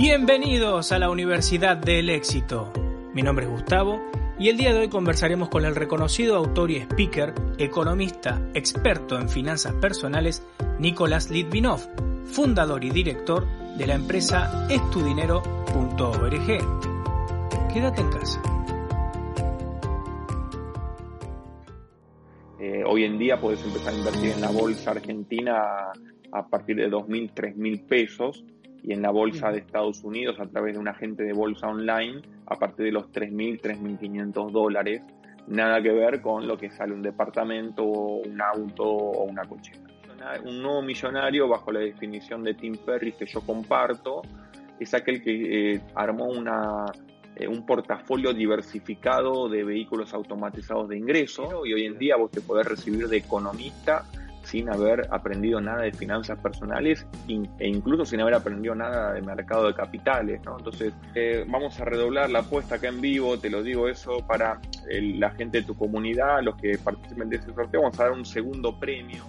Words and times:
Bienvenidos 0.00 0.92
a 0.92 1.00
la 1.00 1.10
Universidad 1.10 1.76
del 1.76 2.08
Éxito. 2.08 2.72
Mi 3.14 3.22
nombre 3.22 3.46
es 3.46 3.50
Gustavo 3.50 4.00
y 4.38 4.48
el 4.48 4.56
día 4.56 4.72
de 4.72 4.78
hoy 4.78 4.88
conversaremos 4.88 5.48
con 5.48 5.64
el 5.64 5.74
reconocido 5.74 6.36
autor 6.36 6.70
y 6.70 6.76
speaker, 6.76 7.34
economista, 7.58 8.40
experto 8.54 9.18
en 9.18 9.28
finanzas 9.28 9.74
personales, 9.74 10.46
Nicolás 10.78 11.32
Litvinov, 11.32 11.80
fundador 12.26 12.84
y 12.84 12.90
director 12.90 13.44
de 13.76 13.88
la 13.88 13.94
empresa 13.96 14.68
estudinero.org. 14.70 16.46
Quédate 17.74 18.00
en 18.00 18.10
casa. 18.12 18.40
Eh, 22.60 22.84
hoy 22.86 23.02
en 23.02 23.18
día 23.18 23.40
puedes 23.40 23.64
empezar 23.64 23.94
a 23.94 23.96
invertir 23.96 24.30
en 24.30 24.42
la 24.42 24.52
bolsa 24.52 24.92
argentina 24.92 25.90
a 26.30 26.46
partir 26.46 26.76
de 26.76 26.88
2.000, 26.88 27.34
3.000 27.34 27.86
pesos 27.88 28.44
y 28.82 28.92
en 28.92 29.02
la 29.02 29.10
bolsa 29.10 29.50
de 29.50 29.58
Estados 29.58 30.02
Unidos 30.04 30.38
a 30.40 30.46
través 30.46 30.74
de 30.74 30.80
un 30.80 30.88
agente 30.88 31.22
de 31.22 31.32
bolsa 31.32 31.68
online 31.68 32.22
a 32.46 32.56
partir 32.56 32.86
de 32.86 32.92
los 32.92 33.10
3.000, 33.12 33.60
3.500 33.60 34.50
dólares. 34.50 35.02
Nada 35.46 35.82
que 35.82 35.90
ver 35.90 36.20
con 36.20 36.46
lo 36.46 36.56
que 36.56 36.70
sale 36.70 36.92
un 36.92 37.02
departamento, 37.02 37.84
un 37.84 38.40
auto 38.40 38.84
o 38.84 39.24
una 39.24 39.44
cochera. 39.44 39.80
Un 40.44 40.62
nuevo 40.62 40.82
millonario, 40.82 41.48
bajo 41.48 41.70
la 41.70 41.80
definición 41.80 42.42
de 42.42 42.54
Tim 42.54 42.74
Ferriss 42.74 43.14
que 43.14 43.26
yo 43.26 43.40
comparto, 43.40 44.22
es 44.78 44.92
aquel 44.92 45.22
que 45.22 45.74
eh, 45.74 45.80
armó 45.94 46.26
una, 46.26 46.86
eh, 47.36 47.46
un 47.46 47.64
portafolio 47.64 48.32
diversificado 48.32 49.48
de 49.48 49.64
vehículos 49.64 50.12
automatizados 50.12 50.88
de 50.88 50.98
ingreso 50.98 51.64
y 51.64 51.72
hoy 51.72 51.84
en 51.84 51.98
día 51.98 52.16
vos 52.16 52.30
te 52.30 52.40
podés 52.40 52.66
recibir 52.66 53.08
de 53.08 53.18
economista 53.18 54.04
sin 54.48 54.70
haber 54.70 55.06
aprendido 55.10 55.60
nada 55.60 55.82
de 55.82 55.92
finanzas 55.92 56.38
personales 56.38 57.06
e 57.28 57.68
incluso 57.68 58.06
sin 58.06 58.20
haber 58.20 58.34
aprendido 58.34 58.74
nada 58.74 59.12
de 59.12 59.20
mercado 59.20 59.66
de 59.66 59.74
capitales, 59.74 60.40
¿no? 60.44 60.56
Entonces, 60.56 60.94
eh, 61.14 61.44
vamos 61.46 61.78
a 61.78 61.84
redoblar 61.84 62.30
la 62.30 62.40
apuesta 62.40 62.76
acá 62.76 62.88
en 62.88 63.00
vivo, 63.00 63.38
te 63.38 63.50
lo 63.50 63.62
digo 63.62 63.88
eso 63.88 64.26
para 64.26 64.58
la 64.90 65.30
gente 65.30 65.58
de 65.58 65.64
tu 65.64 65.76
comunidad, 65.76 66.42
los 66.42 66.56
que 66.56 66.78
participen 66.78 67.28
de 67.28 67.36
ese 67.36 67.52
sorteo, 67.52 67.82
vamos 67.82 68.00
a 68.00 68.04
dar 68.04 68.12
un 68.12 68.24
segundo 68.24 68.78
premio 68.78 69.22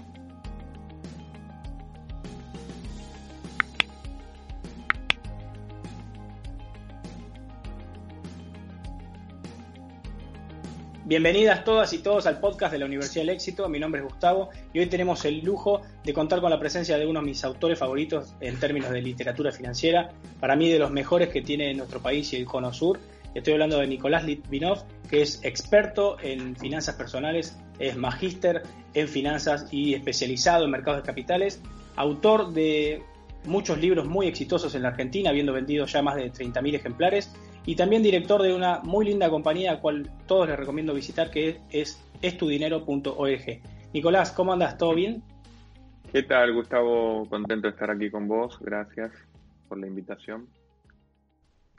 Bienvenidas 11.09 11.63
todas 11.63 11.91
y 11.93 12.03
todos 12.03 12.27
al 12.27 12.39
podcast 12.39 12.71
de 12.71 12.77
la 12.77 12.85
Universidad 12.85 13.23
del 13.23 13.29
Éxito. 13.29 13.67
Mi 13.67 13.79
nombre 13.79 13.99
es 13.99 14.07
Gustavo 14.07 14.51
y 14.71 14.77
hoy 14.77 14.85
tenemos 14.85 15.25
el 15.25 15.43
lujo 15.43 15.81
de 16.03 16.13
contar 16.13 16.39
con 16.39 16.51
la 16.51 16.59
presencia 16.59 16.99
de 16.99 17.07
uno 17.07 17.19
de 17.19 17.25
mis 17.25 17.43
autores 17.43 17.79
favoritos 17.79 18.35
en 18.41 18.59
términos 18.59 18.91
de 18.91 19.01
literatura 19.01 19.51
financiera, 19.51 20.11
para 20.39 20.55
mí 20.55 20.69
de 20.69 20.77
los 20.77 20.91
mejores 20.91 21.29
que 21.29 21.41
tiene 21.41 21.73
nuestro 21.73 21.99
país 21.99 22.31
y 22.33 22.35
el 22.35 22.45
Cono 22.45 22.71
Sur. 22.71 22.99
Estoy 23.33 23.53
hablando 23.53 23.79
de 23.79 23.87
Nicolás 23.87 24.23
Litvinov, 24.23 24.83
que 25.09 25.23
es 25.23 25.43
experto 25.43 26.17
en 26.21 26.55
finanzas 26.55 26.93
personales, 26.93 27.57
es 27.79 27.97
magíster 27.97 28.61
en 28.93 29.07
finanzas 29.07 29.65
y 29.71 29.95
especializado 29.95 30.65
en 30.65 30.69
mercados 30.69 31.01
de 31.01 31.07
capitales, 31.07 31.59
autor 31.95 32.53
de 32.53 33.01
muchos 33.45 33.79
libros 33.79 34.07
muy 34.07 34.27
exitosos 34.27 34.75
en 34.75 34.83
la 34.83 34.89
Argentina, 34.89 35.31
habiendo 35.31 35.53
vendido 35.53 35.87
ya 35.87 36.03
más 36.03 36.17
de 36.17 36.31
30.000 36.31 36.75
ejemplares 36.75 37.31
y 37.65 37.75
también 37.75 38.03
director 38.03 38.41
de 38.41 38.53
una 38.53 38.79
muy 38.79 39.05
linda 39.05 39.29
compañía 39.29 39.73
a 39.73 39.79
cual 39.79 40.09
todos 40.27 40.47
les 40.47 40.57
recomiendo 40.57 40.93
visitar 40.93 41.29
que 41.29 41.59
es 41.69 42.03
estudinero.org. 42.21 43.61
Nicolás, 43.93 44.31
¿cómo 44.31 44.53
andas? 44.53 44.77
¿Todo 44.77 44.93
bien? 44.95 45.23
¿Qué 46.11 46.23
tal, 46.23 46.53
Gustavo? 46.53 47.25
Contento 47.29 47.67
de 47.67 47.73
estar 47.73 47.91
aquí 47.91 48.09
con 48.09 48.27
vos. 48.27 48.57
Gracias 48.59 49.11
por 49.67 49.79
la 49.79 49.87
invitación. 49.87 50.47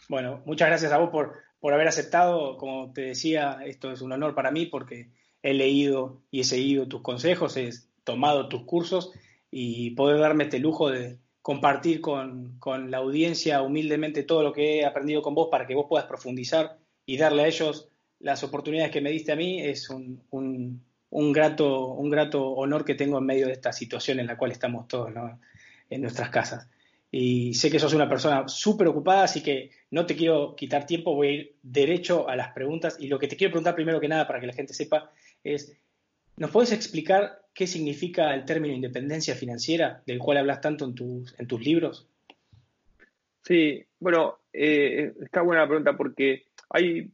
Bueno, 0.09 0.43
muchas 0.45 0.69
gracias 0.69 0.93
a 0.93 0.99
vos 0.99 1.11
por, 1.11 1.35
por 1.61 1.73
haber 1.73 1.89
aceptado. 1.89 2.57
Como 2.57 2.93
te 2.93 3.03
decía, 3.03 3.59
esto 3.65 3.91
es 3.91 4.01
un 4.01 4.12
honor 4.12 4.35
para 4.35 4.51
mí 4.51 4.67
porque 4.67 5.11
he 5.43 5.55
leído 5.55 6.23
y 6.31 6.41
he 6.41 6.45
seguido 6.45 6.89
tus 6.89 7.03
consejos, 7.03 7.57
he 7.57 7.71
tomado 8.05 8.49
tus 8.49 8.65
cursos 8.65 9.12
y 9.51 9.91
poder 9.93 10.21
darme 10.21 10.45
este 10.45 10.59
lujo 10.59 10.91
de, 10.91 11.19
compartir 11.43 12.01
con, 12.01 12.59
la 12.89 12.99
audiencia 12.99 13.62
humildemente 13.62 14.23
todo 14.23 14.43
lo 14.43 14.53
que 14.53 14.81
he 14.81 14.84
aprendido 14.84 15.23
con 15.23 15.34
vos 15.34 15.49
para 15.51 15.67
que 15.67 15.75
vos 15.75 15.87
puedas 15.89 16.06
profundizar 16.06 16.78
y 17.06 17.17
darle 17.17 17.43
a 17.43 17.47
ellos 17.47 17.89
las 18.19 18.45
oportunidades 18.45 18.93
que 18.93 19.01
me 19.01 19.11
diste 19.11 19.33
a 19.33 19.37
mí 19.37 19.62
es 19.62 19.89
un, 19.89 20.23
un, 20.31 21.33
grato, 21.33 21.89
un 21.89 22.11
grato 22.11 22.50
honor 22.50 22.84
que 22.84 22.95
tengo 22.95 23.19
en 23.19 23.25
medio 23.25 23.47
de 23.47 23.55
esta 23.55 23.73
situación 23.73 24.21
en 24.21 24.27
la 24.27 24.37
cual 24.37 24.53
estamos 24.53 24.87
todos 24.87 25.11
en 25.89 26.00
nuestras 26.03 26.29
casas. 26.29 26.69
Y 27.12 27.55
sé 27.55 27.71
que 27.71 27.81
sos 27.81 27.95
una 27.95 28.09
persona 28.09 28.47
súper 28.47 28.87
ocupada, 28.87 29.25
así 29.25 29.43
que 29.43 29.71
no 29.91 30.06
te 30.06 30.15
quiero 30.15 30.55
quitar 30.55 30.87
tiempo, 30.87 31.15
voy 31.15 31.27
a 31.27 31.33
ir 31.33 31.56
derecho 31.62 32.29
a 32.29 32.37
las 32.37 32.53
preguntas. 32.53 32.97
Y 33.00 33.09
lo 33.09 33.19
que 33.19 33.27
te 33.27 33.37
quiero 33.37 33.50
preguntar 33.50 33.75
primero 33.75 34.00
que 34.00 34.06
nada, 34.06 34.29
para 34.29 34.39
que 34.39 34.47
la 34.47 34.53
gente 34.53 34.75
sepa, 34.75 35.11
es, 35.43 35.77
¿nos 36.41 36.51
puedes 36.51 36.73
explicar 36.73 37.43
qué 37.55 37.67
significa 37.67 38.34
el 38.34 38.47
término 38.47 38.75
independencia 38.75 39.34
financiera, 39.34 40.03
del 40.06 40.19
cual 40.19 40.39
hablas 40.39 40.62
tanto 40.62 40.87
en 40.87 40.95
tus, 40.95 41.61
libros? 41.61 42.09
Sí, 43.43 43.84
bueno, 43.99 44.39
eh, 44.50 45.12
está 45.21 45.43
buena 45.43 45.62
la 45.62 45.69
pregunta 45.69 45.97
porque 45.99 46.47
hay 46.71 47.12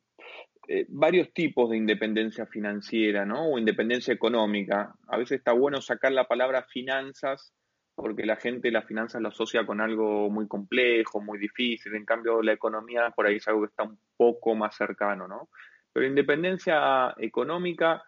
eh, 0.69 0.86
varios 0.88 1.32
tipos 1.32 1.70
de 1.70 1.76
independencia 1.76 2.47
financiera, 2.47 3.26
¿no? 3.26 3.50
O 3.50 3.59
independencia 3.59 4.15
económica. 4.15 4.94
A 5.09 5.16
veces 5.16 5.38
está 5.38 5.50
bueno 5.53 5.81
sacar 5.81 6.12
la 6.12 6.28
palabra 6.28 6.62
finanzas 6.62 7.53
porque 7.97 8.26
la 8.26 8.36
gente 8.36 8.70
la 8.70 8.82
finanzas 8.82 9.22
la 9.22 9.31
asocia 9.31 9.66
con 9.66 9.81
algo 9.81 10.31
muy 10.31 10.47
complejo, 10.47 11.20
muy 11.20 11.38
difícil. 11.38 11.97
En 11.97 12.04
cambio, 12.04 12.42
la 12.42 12.53
economía 12.53 13.10
por 13.10 13.26
ahí 13.26 13.36
es 13.36 13.48
algo 13.48 13.62
que 13.62 13.70
está 13.70 13.82
un 13.82 13.98
poco 14.16 14.54
más 14.54 14.76
cercano, 14.76 15.26
¿no? 15.26 15.48
Pero 15.92 16.06
independencia 16.06 17.15
económica 17.19 18.04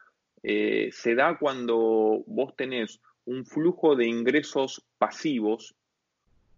eh, 0.50 0.88
se 0.92 1.14
da 1.14 1.36
cuando 1.36 2.24
vos 2.26 2.56
tenés 2.56 3.02
un 3.26 3.44
flujo 3.44 3.94
de 3.94 4.06
ingresos 4.06 4.82
pasivos 4.96 5.76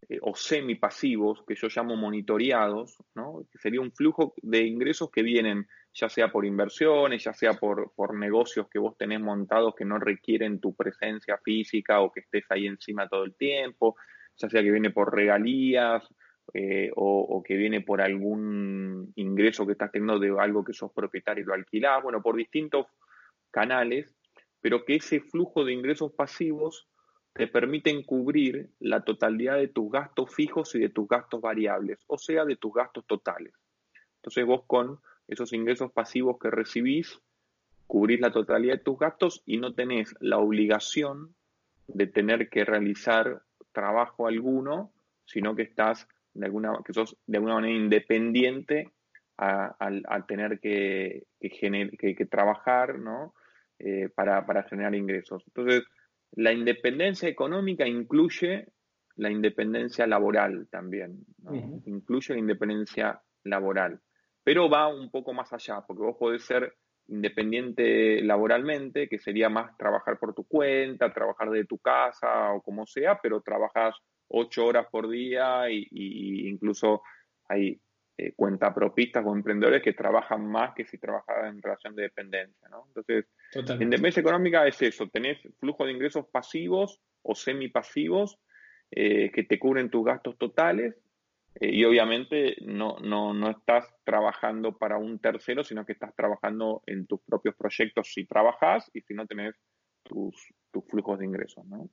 eh, 0.08 0.20
o 0.22 0.36
semipasivos, 0.36 1.42
que 1.44 1.56
yo 1.56 1.66
llamo 1.74 1.96
monitoreados, 1.96 2.98
¿no? 3.16 3.44
que 3.50 3.58
sería 3.58 3.80
un 3.80 3.90
flujo 3.90 4.32
de 4.42 4.64
ingresos 4.64 5.10
que 5.10 5.24
vienen 5.24 5.66
ya 5.92 6.08
sea 6.08 6.30
por 6.30 6.46
inversiones, 6.46 7.24
ya 7.24 7.32
sea 7.34 7.54
por, 7.54 7.90
por, 7.96 8.16
negocios 8.16 8.68
que 8.68 8.78
vos 8.78 8.96
tenés 8.96 9.20
montados 9.20 9.74
que 9.74 9.84
no 9.84 9.98
requieren 9.98 10.60
tu 10.60 10.72
presencia 10.72 11.36
física 11.38 12.00
o 12.00 12.12
que 12.12 12.20
estés 12.20 12.44
ahí 12.50 12.68
encima 12.68 13.08
todo 13.08 13.24
el 13.24 13.34
tiempo, 13.34 13.96
ya 14.36 14.48
sea 14.48 14.62
que 14.62 14.70
viene 14.70 14.90
por 14.90 15.12
regalías 15.12 16.04
eh, 16.54 16.92
o, 16.94 17.22
o, 17.22 17.42
que 17.42 17.56
viene 17.56 17.80
por 17.80 18.00
algún 18.00 19.12
ingreso 19.16 19.66
que 19.66 19.72
estás 19.72 19.90
teniendo 19.90 20.20
de 20.20 20.32
algo 20.40 20.62
que 20.62 20.74
sos 20.74 20.92
propietario 20.92 21.42
y 21.42 21.46
lo 21.48 21.54
alquilás, 21.54 22.04
bueno, 22.04 22.22
por 22.22 22.36
distintos 22.36 22.86
canales, 23.50 24.14
pero 24.60 24.84
que 24.84 24.96
ese 24.96 25.20
flujo 25.20 25.64
de 25.64 25.72
ingresos 25.72 26.12
pasivos 26.12 26.88
te 27.32 27.46
permiten 27.46 28.02
cubrir 28.02 28.70
la 28.80 29.02
totalidad 29.02 29.56
de 29.56 29.68
tus 29.68 29.90
gastos 29.90 30.34
fijos 30.34 30.74
y 30.74 30.80
de 30.80 30.88
tus 30.88 31.08
gastos 31.08 31.40
variables, 31.40 32.04
o 32.06 32.18
sea, 32.18 32.44
de 32.44 32.56
tus 32.56 32.72
gastos 32.72 33.06
totales. 33.06 33.54
Entonces 34.16 34.44
vos 34.44 34.64
con 34.66 34.98
esos 35.28 35.52
ingresos 35.52 35.92
pasivos 35.92 36.38
que 36.38 36.50
recibís, 36.50 37.20
cubrís 37.86 38.20
la 38.20 38.32
totalidad 38.32 38.74
de 38.74 38.84
tus 38.84 38.98
gastos 38.98 39.42
y 39.46 39.58
no 39.58 39.74
tenés 39.74 40.14
la 40.20 40.38
obligación 40.38 41.34
de 41.86 42.06
tener 42.06 42.48
que 42.48 42.64
realizar 42.64 43.42
trabajo 43.72 44.26
alguno, 44.26 44.92
sino 45.24 45.54
que 45.54 45.62
estás 45.62 46.08
de 46.34 46.46
alguna, 46.46 46.72
que 46.84 46.92
sos 46.92 47.16
de 47.26 47.38
alguna 47.38 47.54
manera 47.54 47.76
independiente 47.76 48.92
al 49.36 50.26
tener 50.26 50.60
que, 50.60 51.24
que, 51.40 52.26
trabajar, 52.30 52.98
¿no? 52.98 53.34
Eh, 53.82 54.10
para, 54.14 54.62
generar 54.64 54.94
ingresos. 54.94 55.42
Entonces, 55.46 55.84
la 56.32 56.52
independencia 56.52 57.30
económica 57.30 57.88
incluye 57.88 58.66
la 59.16 59.30
independencia 59.30 60.06
laboral 60.06 60.68
también, 60.70 61.24
incluye 61.86 62.34
la 62.34 62.40
independencia 62.40 63.22
laboral, 63.44 63.98
pero 64.44 64.68
va 64.68 64.86
un 64.88 65.10
poco 65.10 65.32
más 65.32 65.50
allá, 65.54 65.82
porque 65.86 66.02
vos 66.02 66.16
podés 66.18 66.44
ser 66.44 66.74
independiente 67.08 68.20
laboralmente, 68.22 69.08
que 69.08 69.18
sería 69.18 69.48
más 69.48 69.74
trabajar 69.78 70.18
por 70.18 70.34
tu 70.34 70.44
cuenta, 70.44 71.14
trabajar 71.14 71.48
de 71.48 71.64
tu 71.64 71.78
casa 71.78 72.52
o 72.52 72.60
como 72.60 72.86
sea, 72.86 73.18
pero 73.22 73.40
trabajas 73.40 73.94
ocho 74.28 74.66
horas 74.66 74.86
por 74.90 75.08
día 75.08 75.70
y, 75.70 76.48
incluso 76.50 77.00
hay 77.48 77.80
eh, 78.22 78.34
cuentapropistas 78.36 79.24
o 79.24 79.34
emprendedores 79.34 79.82
que 79.82 79.94
trabajan 79.94 80.46
más 80.46 80.74
que 80.74 80.84
si 80.84 80.98
trabajaran 80.98 81.54
en 81.54 81.62
relación 81.62 81.96
de 81.96 82.02
dependencia. 82.02 82.68
¿no? 82.68 82.84
Entonces, 82.88 83.24
independencia 83.54 84.20
económica 84.20 84.66
es 84.66 84.82
eso, 84.82 85.08
tenés 85.08 85.38
flujo 85.58 85.86
de 85.86 85.92
ingresos 85.92 86.26
pasivos 86.26 87.00
o 87.22 87.34
semipasivos 87.34 88.38
eh, 88.90 89.30
que 89.32 89.44
te 89.44 89.58
cubren 89.58 89.88
tus 89.88 90.04
gastos 90.04 90.36
totales 90.36 90.96
eh, 91.54 91.70
y 91.72 91.82
obviamente 91.86 92.56
no, 92.60 92.98
no, 92.98 93.32
no 93.32 93.48
estás 93.48 93.86
trabajando 94.04 94.76
para 94.76 94.98
un 94.98 95.18
tercero, 95.18 95.64
sino 95.64 95.86
que 95.86 95.92
estás 95.92 96.14
trabajando 96.14 96.82
en 96.84 97.06
tus 97.06 97.22
propios 97.22 97.54
proyectos 97.54 98.12
si 98.12 98.26
trabajas 98.26 98.90
y 98.92 99.00
si 99.00 99.14
no 99.14 99.26
tenés 99.26 99.54
tus, 100.02 100.34
tus 100.70 100.84
flujos 100.84 101.18
de 101.20 101.24
ingresos. 101.24 101.64
¿no? 101.64 101.88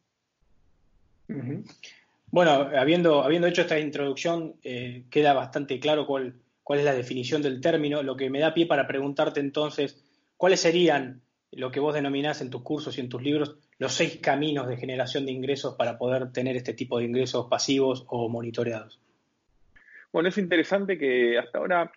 Bueno, 2.30 2.52
habiendo, 2.78 3.24
habiendo 3.24 3.48
hecho 3.48 3.62
esta 3.62 3.80
introducción, 3.80 4.56
eh, 4.64 5.06
queda 5.10 5.34
bastante 5.34 5.80
claro 5.80 6.06
cuál, 6.06 6.36
cuál 6.64 6.80
es 6.80 6.86
la 6.86 6.94
definición 6.94 7.42
del 7.42 7.62
término, 7.62 8.04
lo 8.04 8.18
que 8.18 8.30
me 8.30 8.40
da 8.40 8.54
pie 8.54 8.66
para 8.66 8.88
preguntarte 8.88 9.40
entonces, 9.40 10.04
¿cuáles 10.36 10.60
serían 10.60 11.22
lo 11.52 11.72
que 11.72 11.80
vos 11.80 11.94
denominás 11.94 12.42
en 12.42 12.50
tus 12.50 12.62
cursos 12.62 12.98
y 12.98 13.02
en 13.02 13.10
tus 13.10 13.22
libros 13.22 13.58
los 13.80 13.94
seis 13.94 14.18
caminos 14.22 14.68
de 14.68 14.78
generación 14.78 15.26
de 15.26 15.32
ingresos 15.32 15.76
para 15.76 15.98
poder 15.98 16.32
tener 16.32 16.58
este 16.58 16.74
tipo 16.74 17.00
de 17.00 17.06
ingresos 17.06 17.48
pasivos 17.48 18.04
o 18.08 18.28
monitoreados? 18.28 19.00
Bueno, 20.12 20.30
es 20.30 20.38
interesante 20.38 20.98
que 20.98 21.38
hasta 21.38 21.60
ahora 21.60 21.92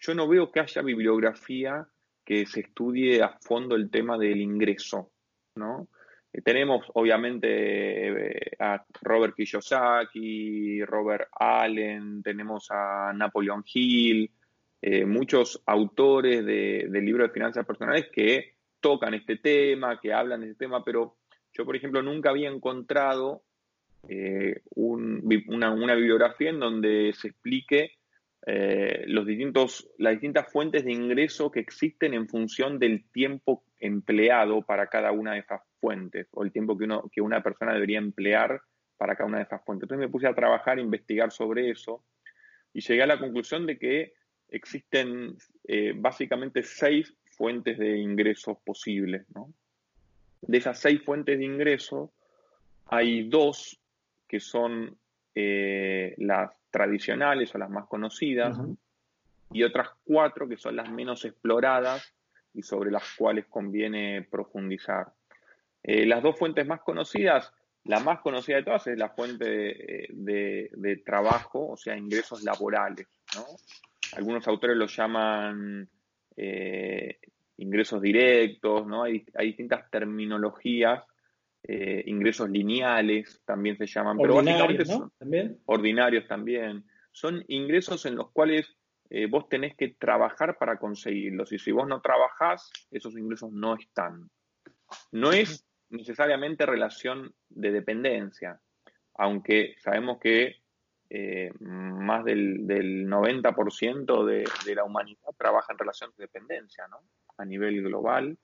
yo 0.00 0.14
no 0.14 0.28
veo 0.28 0.52
que 0.52 0.60
haya 0.60 0.82
bibliografía 0.82 1.86
que 2.24 2.46
se 2.46 2.60
estudie 2.60 3.22
a 3.22 3.38
fondo 3.40 3.74
el 3.74 3.90
tema 3.90 4.18
del 4.18 4.40
ingreso, 4.40 5.10
¿no? 5.56 5.88
Eh, 6.34 6.42
tenemos 6.42 6.84
obviamente 6.94 7.48
eh, 7.48 8.56
a 8.58 8.84
Robert 9.02 9.34
Kiyosaki, 9.36 10.84
Robert 10.84 11.28
Allen, 11.32 12.22
tenemos 12.22 12.66
a 12.70 13.12
Napoleon 13.14 13.62
Hill, 13.72 14.30
eh, 14.82 15.04
muchos 15.04 15.62
autores 15.66 16.44
de, 16.44 16.88
libros 16.90 17.28
de 17.28 17.32
finanzas 17.32 17.64
personales 17.64 18.08
que 18.12 18.56
tocan 18.80 19.14
este 19.14 19.36
tema, 19.36 20.00
que 20.00 20.12
hablan 20.12 20.40
de 20.40 20.50
este 20.50 20.64
tema, 20.64 20.84
pero 20.84 21.16
yo, 21.52 21.64
por 21.64 21.76
ejemplo, 21.76 22.02
nunca 22.02 22.30
había 22.30 22.50
encontrado 22.50 23.42
una, 24.74 25.94
bibliografía 25.94 26.50
en 26.50 26.60
donde 26.60 27.14
se 27.14 27.28
explique 27.28 27.92
los 29.06 29.24
distintos, 29.24 29.88
las 29.96 30.12
distintas 30.12 30.52
fuentes 30.52 30.84
de 30.84 30.92
ingreso 30.92 31.50
que 31.50 31.60
existen 31.60 32.12
en 32.12 32.28
función 32.28 32.78
del 32.78 33.04
tiempo 33.10 33.64
empleado 33.84 34.62
para 34.62 34.86
cada 34.86 35.12
una 35.12 35.32
de 35.32 35.40
esas 35.40 35.60
fuentes 35.80 36.26
o 36.32 36.42
el 36.42 36.52
tiempo 36.52 36.76
que, 36.76 36.84
uno, 36.84 37.10
que 37.12 37.20
una 37.20 37.42
persona 37.42 37.74
debería 37.74 37.98
emplear 37.98 38.62
para 38.96 39.14
cada 39.14 39.28
una 39.28 39.38
de 39.38 39.44
esas 39.44 39.62
fuentes. 39.64 39.84
Entonces 39.84 40.06
me 40.06 40.10
puse 40.10 40.26
a 40.26 40.34
trabajar, 40.34 40.78
a 40.78 40.80
investigar 40.80 41.30
sobre 41.30 41.70
eso 41.70 42.02
y 42.72 42.80
llegué 42.80 43.02
a 43.02 43.06
la 43.06 43.18
conclusión 43.18 43.66
de 43.66 43.78
que 43.78 44.14
existen 44.48 45.36
eh, 45.68 45.92
básicamente 45.94 46.62
seis 46.62 47.14
fuentes 47.30 47.78
de 47.78 47.98
ingresos 47.98 48.56
posibles. 48.64 49.26
De 50.40 50.58
esas 50.58 50.78
seis 50.78 51.02
fuentes 51.02 51.38
de 51.38 51.44
ingresos, 51.44 52.10
hay 52.86 53.28
dos 53.28 53.78
que 54.26 54.40
son 54.40 54.96
eh, 55.34 56.14
las 56.18 56.50
tradicionales 56.70 57.54
o 57.54 57.58
las 57.58 57.70
más 57.70 57.86
conocidas 57.86 58.56
y 59.52 59.62
otras 59.62 59.88
cuatro 60.04 60.48
que 60.48 60.56
son 60.56 60.76
las 60.76 60.90
menos 60.90 61.24
exploradas 61.24 62.14
y 62.54 62.62
sobre 62.62 62.90
las 62.90 63.04
cuales 63.16 63.46
conviene 63.46 64.22
profundizar. 64.22 65.12
Eh, 65.82 66.06
las 66.06 66.22
dos 66.22 66.38
fuentes 66.38 66.66
más 66.66 66.80
conocidas, 66.80 67.52
la 67.84 68.00
más 68.00 68.20
conocida 68.20 68.56
de 68.56 68.62
todas 68.62 68.86
es 68.86 68.96
la 68.96 69.10
fuente 69.10 70.08
de, 70.08 71.02
trabajo, 71.04 71.68
o 71.68 71.76
sea, 71.76 71.96
ingresos 71.96 72.42
laborales. 72.42 73.06
Algunos 74.16 74.46
autores 74.48 74.76
lo 74.76 74.86
llaman 74.86 75.88
eh, 76.36 77.18
ingresos 77.58 78.00
directos, 78.00 78.86
¿no? 78.86 79.02
hay, 79.02 79.24
distintas 79.40 79.90
terminologías, 79.90 81.04
eh, 81.62 82.02
ingresos 82.06 82.48
lineales 82.50 83.40
también 83.44 83.76
se 83.76 83.86
llaman, 83.86 84.18
pero 84.18 84.36
básicamente 84.36 84.84
son 84.84 85.10
¿También? 85.18 85.58
ordinarios 85.66 86.26
también. 86.26 86.84
Son 87.10 87.44
ingresos 87.48 88.06
en 88.06 88.16
los 88.16 88.30
cuales 88.32 88.76
vos 89.30 89.48
tenés 89.48 89.76
que 89.76 89.88
trabajar 89.88 90.58
para 90.58 90.78
conseguirlos. 90.78 91.52
Y 91.52 91.58
si 91.58 91.72
vos 91.72 91.86
no 91.86 92.00
trabajás, 92.00 92.70
esos 92.90 93.16
ingresos 93.16 93.52
no 93.52 93.74
están. 93.76 94.30
No 95.12 95.32
es 95.32 95.66
necesariamente 95.90 96.66
relación 96.66 97.34
de 97.48 97.70
dependencia, 97.70 98.60
aunque 99.14 99.76
sabemos 99.78 100.18
que 100.18 100.56
eh, 101.10 101.52
más 101.60 102.24
del, 102.24 102.66
90% 103.06 104.24
de, 104.24 104.44
de, 104.64 104.74
la 104.74 104.84
humanidad 104.84 105.30
trabaja 105.38 105.72
en 105.72 105.78
relación 105.78 106.10
de 106.16 106.24
dependencia, 106.24 106.88
¿no? 106.88 106.98
A 107.36 107.44
nivel 107.44 107.82
global. 107.82 108.36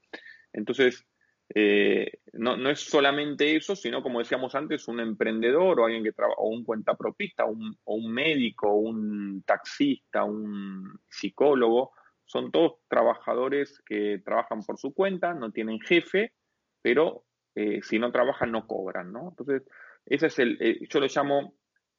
Entonces, 0.52 1.06
eh, 1.52 2.20
no, 2.34 2.56
no, 2.56 2.70
es 2.70 2.80
solamente 2.80 3.56
eso, 3.56 3.74
sino 3.74 4.02
como 4.02 4.20
decíamos 4.20 4.54
antes, 4.54 4.86
un 4.86 5.00
emprendedor 5.00 5.80
o 5.80 5.84
alguien 5.84 6.04
que 6.04 6.12
trabaja, 6.12 6.40
o 6.40 6.48
un 6.48 6.64
cuentapropista, 6.64 7.44
un, 7.44 7.76
o 7.84 7.94
un 7.94 8.12
médico, 8.12 8.72
un 8.72 9.42
taxista, 9.44 10.24
un 10.24 11.00
psicólogo, 11.08 11.92
son 12.24 12.52
todos 12.52 12.74
trabajadores 12.88 13.82
que 13.84 14.20
trabajan 14.24 14.62
por 14.62 14.78
su 14.78 14.94
cuenta, 14.94 15.34
no 15.34 15.50
tienen 15.50 15.80
jefe, 15.80 16.32
pero 16.80 17.24
eh, 17.56 17.80
si 17.82 17.98
no 17.98 18.12
trabajan 18.12 18.52
no 18.52 18.68
cobran, 18.68 19.12
¿no? 19.12 19.30
Entonces, 19.30 19.62
ese 20.06 20.26
es 20.26 20.38
el, 20.38 20.56
eh, 20.60 20.78
yo 20.88 21.00
lo 21.00 21.06
llamo 21.06 21.54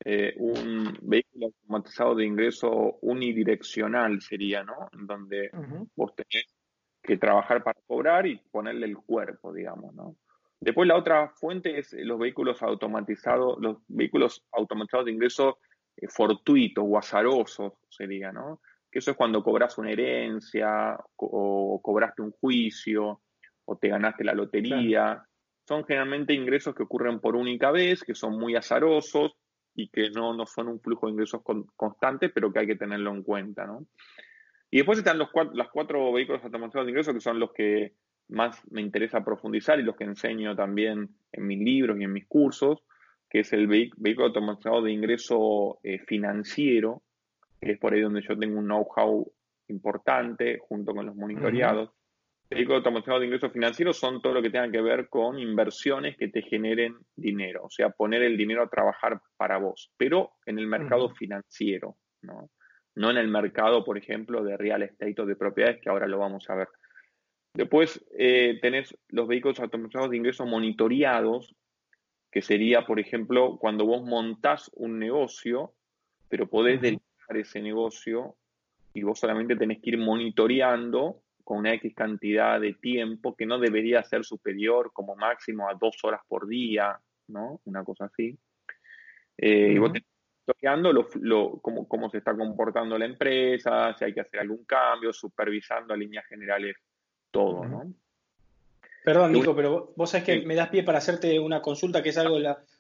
eh, 0.06 0.34
un 0.38 0.98
vehículo 1.02 1.48
automatizado 1.48 2.16
de 2.16 2.26
ingreso 2.26 2.98
unidireccional 3.02 4.22
sería, 4.22 4.64
¿no? 4.64 4.90
En 4.94 5.06
donde 5.06 5.52
vos 5.96 6.16
tenés 6.16 6.48
que 7.02 7.18
trabajar 7.18 7.64
para 7.64 7.80
cobrar 7.88 8.28
y 8.28 8.38
ponerle 8.52 8.86
el 8.86 8.98
cuerpo, 8.98 9.54
digamos, 9.54 9.94
¿no? 9.96 10.16
Después 10.60 10.88
la 10.88 10.96
otra 10.96 11.30
fuente 11.30 11.80
es 11.80 11.94
los 11.94 12.20
vehículos 12.20 12.62
automatizados, 12.62 13.58
los 13.60 13.78
vehículos 13.88 14.44
automatizados 14.52 15.06
de 15.06 15.12
ingreso 15.12 15.60
fortuitos 16.10 16.84
o 16.88 16.98
azarosos 16.98 17.74
sería, 17.90 18.32
¿no? 18.32 18.62
Que 18.92 19.00
eso 19.00 19.12
es 19.12 19.18
cuando 19.18 19.44
cobras 19.44 19.78
una 19.78 19.92
herencia 19.92 20.98
o 21.16 21.82
cobraste 21.82 22.22
un 22.22 22.32
juicio 22.32 23.22
o 23.66 23.78
te 23.78 23.88
ganaste 23.88 24.24
la 24.24 24.34
lotería 24.34 25.24
son 25.68 25.86
generalmente 25.86 26.34
ingresos 26.34 26.76
que 26.76 26.84
ocurren 26.84 27.20
por 27.20 27.36
única 27.36 27.72
vez, 27.72 28.04
que 28.04 28.16
son 28.16 28.38
muy 28.38 28.56
azarosos 28.56 29.32
y 29.74 29.90
que 29.90 30.10
no, 30.10 30.34
no 30.34 30.46
son 30.46 30.68
un 30.68 30.82
flujo 30.82 31.06
de 31.06 31.14
ingresos 31.14 31.42
constante, 31.76 32.30
pero 32.30 32.52
que 32.52 32.60
hay 32.60 32.68
que 32.68 32.76
tenerlo 32.76 33.12
en 33.12 33.24
cuenta. 33.24 33.66
¿no? 33.66 33.86
Y 34.72 34.78
después 34.78 34.98
están 34.98 35.18
los 35.18 35.30
cuatro, 35.30 35.54
los 35.54 35.70
cuatro 35.70 36.12
vehículos 36.14 36.44
automatizados 36.44 36.86
de 36.86 36.92
ingresos, 36.92 37.14
que 37.14 37.20
son 37.20 37.40
los 37.40 37.52
que 37.52 37.94
más 38.30 38.64
me 38.72 38.82
interesa 38.82 39.24
profundizar 39.24 39.78
y 39.80 39.84
los 39.84 39.98
que 39.98 40.06
enseño 40.06 40.56
también 40.56 41.10
en 41.34 41.46
mis 41.46 41.60
libros 41.60 42.00
y 42.00 42.06
en 42.06 42.14
mis 42.14 42.26
cursos, 42.26 42.80
que 43.30 43.42
es 43.42 43.52
el 43.52 43.68
vehículo 43.68 44.28
automatizado 44.28 44.82
de 44.82 44.94
ingreso 44.94 45.80
eh, 45.84 46.00
financiero, 46.00 47.04
que 47.60 47.74
es 47.74 47.80
por 47.80 47.94
ahí 47.94 48.02
donde 48.02 48.22
yo 48.22 48.38
tengo 48.38 48.60
un 48.60 48.66
know-how 48.66 49.30
importante 49.68 50.60
junto 50.60 50.94
con 50.94 51.06
los 51.06 51.16
monitoreados. 51.16 51.92
Vehículos 52.50 52.80
automatizados 52.80 53.22
de 53.22 53.26
ingresos 53.28 53.52
financieros 53.52 53.98
son 53.98 54.22
todo 54.22 54.34
lo 54.34 54.42
que 54.42 54.50
tenga 54.50 54.72
que 54.72 54.82
ver 54.82 55.10
con 55.10 55.38
inversiones 55.38 56.18
que 56.18 56.30
te 56.30 56.42
generen 56.42 56.96
dinero, 57.16 57.64
o 57.66 57.70
sea, 57.70 57.90
poner 57.90 58.24
el 58.24 58.38
dinero 58.38 58.64
a 58.64 58.70
trabajar 58.70 59.22
para 59.38 59.58
vos, 59.58 59.92
pero 59.98 60.32
en 60.46 60.60
el 60.60 60.68
mercado 60.68 61.10
financiero, 61.10 61.98
¿no? 62.22 62.50
No 62.96 63.10
en 63.10 63.18
el 63.18 63.28
mercado, 63.28 63.84
por 63.84 63.98
ejemplo, 63.98 64.44
de 64.44 64.58
real 64.58 64.84
estate 64.84 65.22
o 65.22 65.26
de 65.26 65.36
propiedades, 65.36 65.82
que 65.82 65.90
ahora 65.90 66.08
lo 66.08 66.20
vamos 66.20 66.50
a 66.50 66.56
ver. 66.56 66.68
Después 67.54 68.04
eh, 68.18 68.60
tenés 68.62 68.96
los 69.10 69.28
vehículos 69.28 69.60
automatizados 69.60 70.10
de 70.10 70.18
ingresos 70.18 70.48
monitoreados, 70.48 71.56
que 72.32 72.42
sería, 72.42 72.86
por 72.86 73.00
ejemplo, 73.00 73.58
cuando 73.60 73.86
vos 73.86 74.04
montás 74.04 74.72
un 74.74 75.00
negocio, 75.00 75.74
pero 76.30 76.48
podés 76.48 76.80
delegar 76.80 77.36
ese 77.36 77.62
negocio 77.62 78.36
y 78.94 79.04
vos 79.04 79.20
solamente 79.20 79.56
tenés 79.56 79.82
que 79.82 79.92
ir 79.92 79.98
monitoreando 79.98 81.22
con 81.44 81.60
una 81.60 81.74
X 81.74 81.94
cantidad 81.94 82.60
de 82.60 82.74
tiempo 82.74 83.36
que 83.36 83.46
no 83.46 83.60
debería 83.60 84.04
ser 84.04 84.24
superior 84.24 84.92
como 84.94 85.16
máximo 85.16 85.68
a 85.70 85.74
dos 85.74 85.98
horas 86.04 86.22
por 86.28 86.48
día, 86.48 86.98
¿no? 87.28 87.60
Una 87.66 87.84
cosa 87.84 88.06
así. 88.06 88.38
Eh, 89.38 89.74
y 89.74 89.78
vos 89.78 89.92
lo, 90.46 91.60
cómo, 91.62 91.88
cómo, 91.88 92.10
se 92.10 92.18
está 92.18 92.36
comportando 92.36 92.98
la 92.98 93.06
empresa, 93.06 93.96
si 93.98 94.06
hay 94.06 94.14
que 94.14 94.22
hacer 94.22 94.40
algún 94.40 94.66
cambio, 94.66 95.14
supervisando 95.14 95.94
a 95.94 95.98
líneas 95.98 96.26
generales 96.26 96.76
todo, 97.30 97.66
¿no? 97.66 97.94
Perdón, 99.04 99.32
Nico, 99.32 99.56
pero 99.56 99.94
vos 99.96 100.12
sabés 100.12 100.26
que 100.26 100.46
me 100.46 100.54
das 100.54 100.70
pie 100.70 100.84
para 100.84 101.00
hacerte 101.00 101.40
una 101.40 101.62
consulta 101.62 102.04
que 102.04 102.10
es 102.10 102.18
algo 102.18 102.40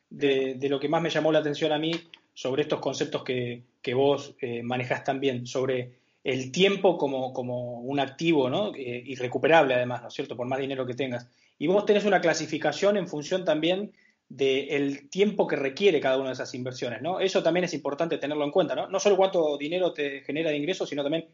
de, 0.09 0.55
de, 0.55 0.69
lo 0.69 0.79
que 0.79 0.87
más 0.87 1.01
me 1.01 1.09
llamó 1.09 1.31
la 1.31 1.39
atención 1.39 1.71
a 1.71 1.79
mí 1.79 1.93
sobre 2.33 2.61
estos 2.61 2.79
conceptos 2.79 3.23
que, 3.23 3.63
que 3.81 3.93
vos 3.95 4.35
eh, 4.39 4.61
manejás 4.61 5.03
también, 5.03 5.47
sobre 5.47 5.93
el 6.23 6.51
tiempo 6.51 6.97
como, 6.97 7.33
como 7.33 7.79
un 7.81 7.99
activo, 7.99 8.49
¿no? 8.49 8.75
Eh, 8.75 9.03
irrecuperable 9.05 9.73
además, 9.73 10.03
¿no 10.03 10.07
es 10.09 10.13
cierto? 10.13 10.37
Por 10.37 10.45
más 10.45 10.59
dinero 10.59 10.85
que 10.85 10.93
tengas. 10.93 11.27
Y 11.57 11.67
vos 11.67 11.85
tenés 11.85 12.05
una 12.05 12.21
clasificación 12.21 12.97
en 12.97 13.07
función 13.07 13.43
también 13.43 13.91
del 14.35 15.09
tiempo 15.09 15.45
que 15.45 15.57
requiere 15.57 15.99
cada 15.99 16.17
una 16.17 16.27
de 16.27 16.33
esas 16.33 16.53
inversiones, 16.53 17.01
¿no? 17.01 17.19
Eso 17.19 17.43
también 17.43 17.65
es 17.65 17.73
importante 17.73 18.17
tenerlo 18.17 18.45
en 18.45 18.51
cuenta, 18.51 18.75
¿no? 18.75 18.87
No 18.87 18.99
solo 18.99 19.17
cuánto 19.17 19.57
dinero 19.57 19.91
te 19.93 20.21
genera 20.21 20.51
de 20.51 20.57
ingresos, 20.57 20.87
sino 20.87 21.03
también 21.03 21.27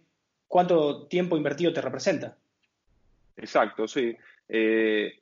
cuánto 0.47 1.07
tiempo 1.07 1.37
invertido 1.37 1.71
te 1.71 1.81
representa. 1.81 2.35
Exacto, 3.35 3.87
sí. 3.87 4.15
Eh, 4.49 5.19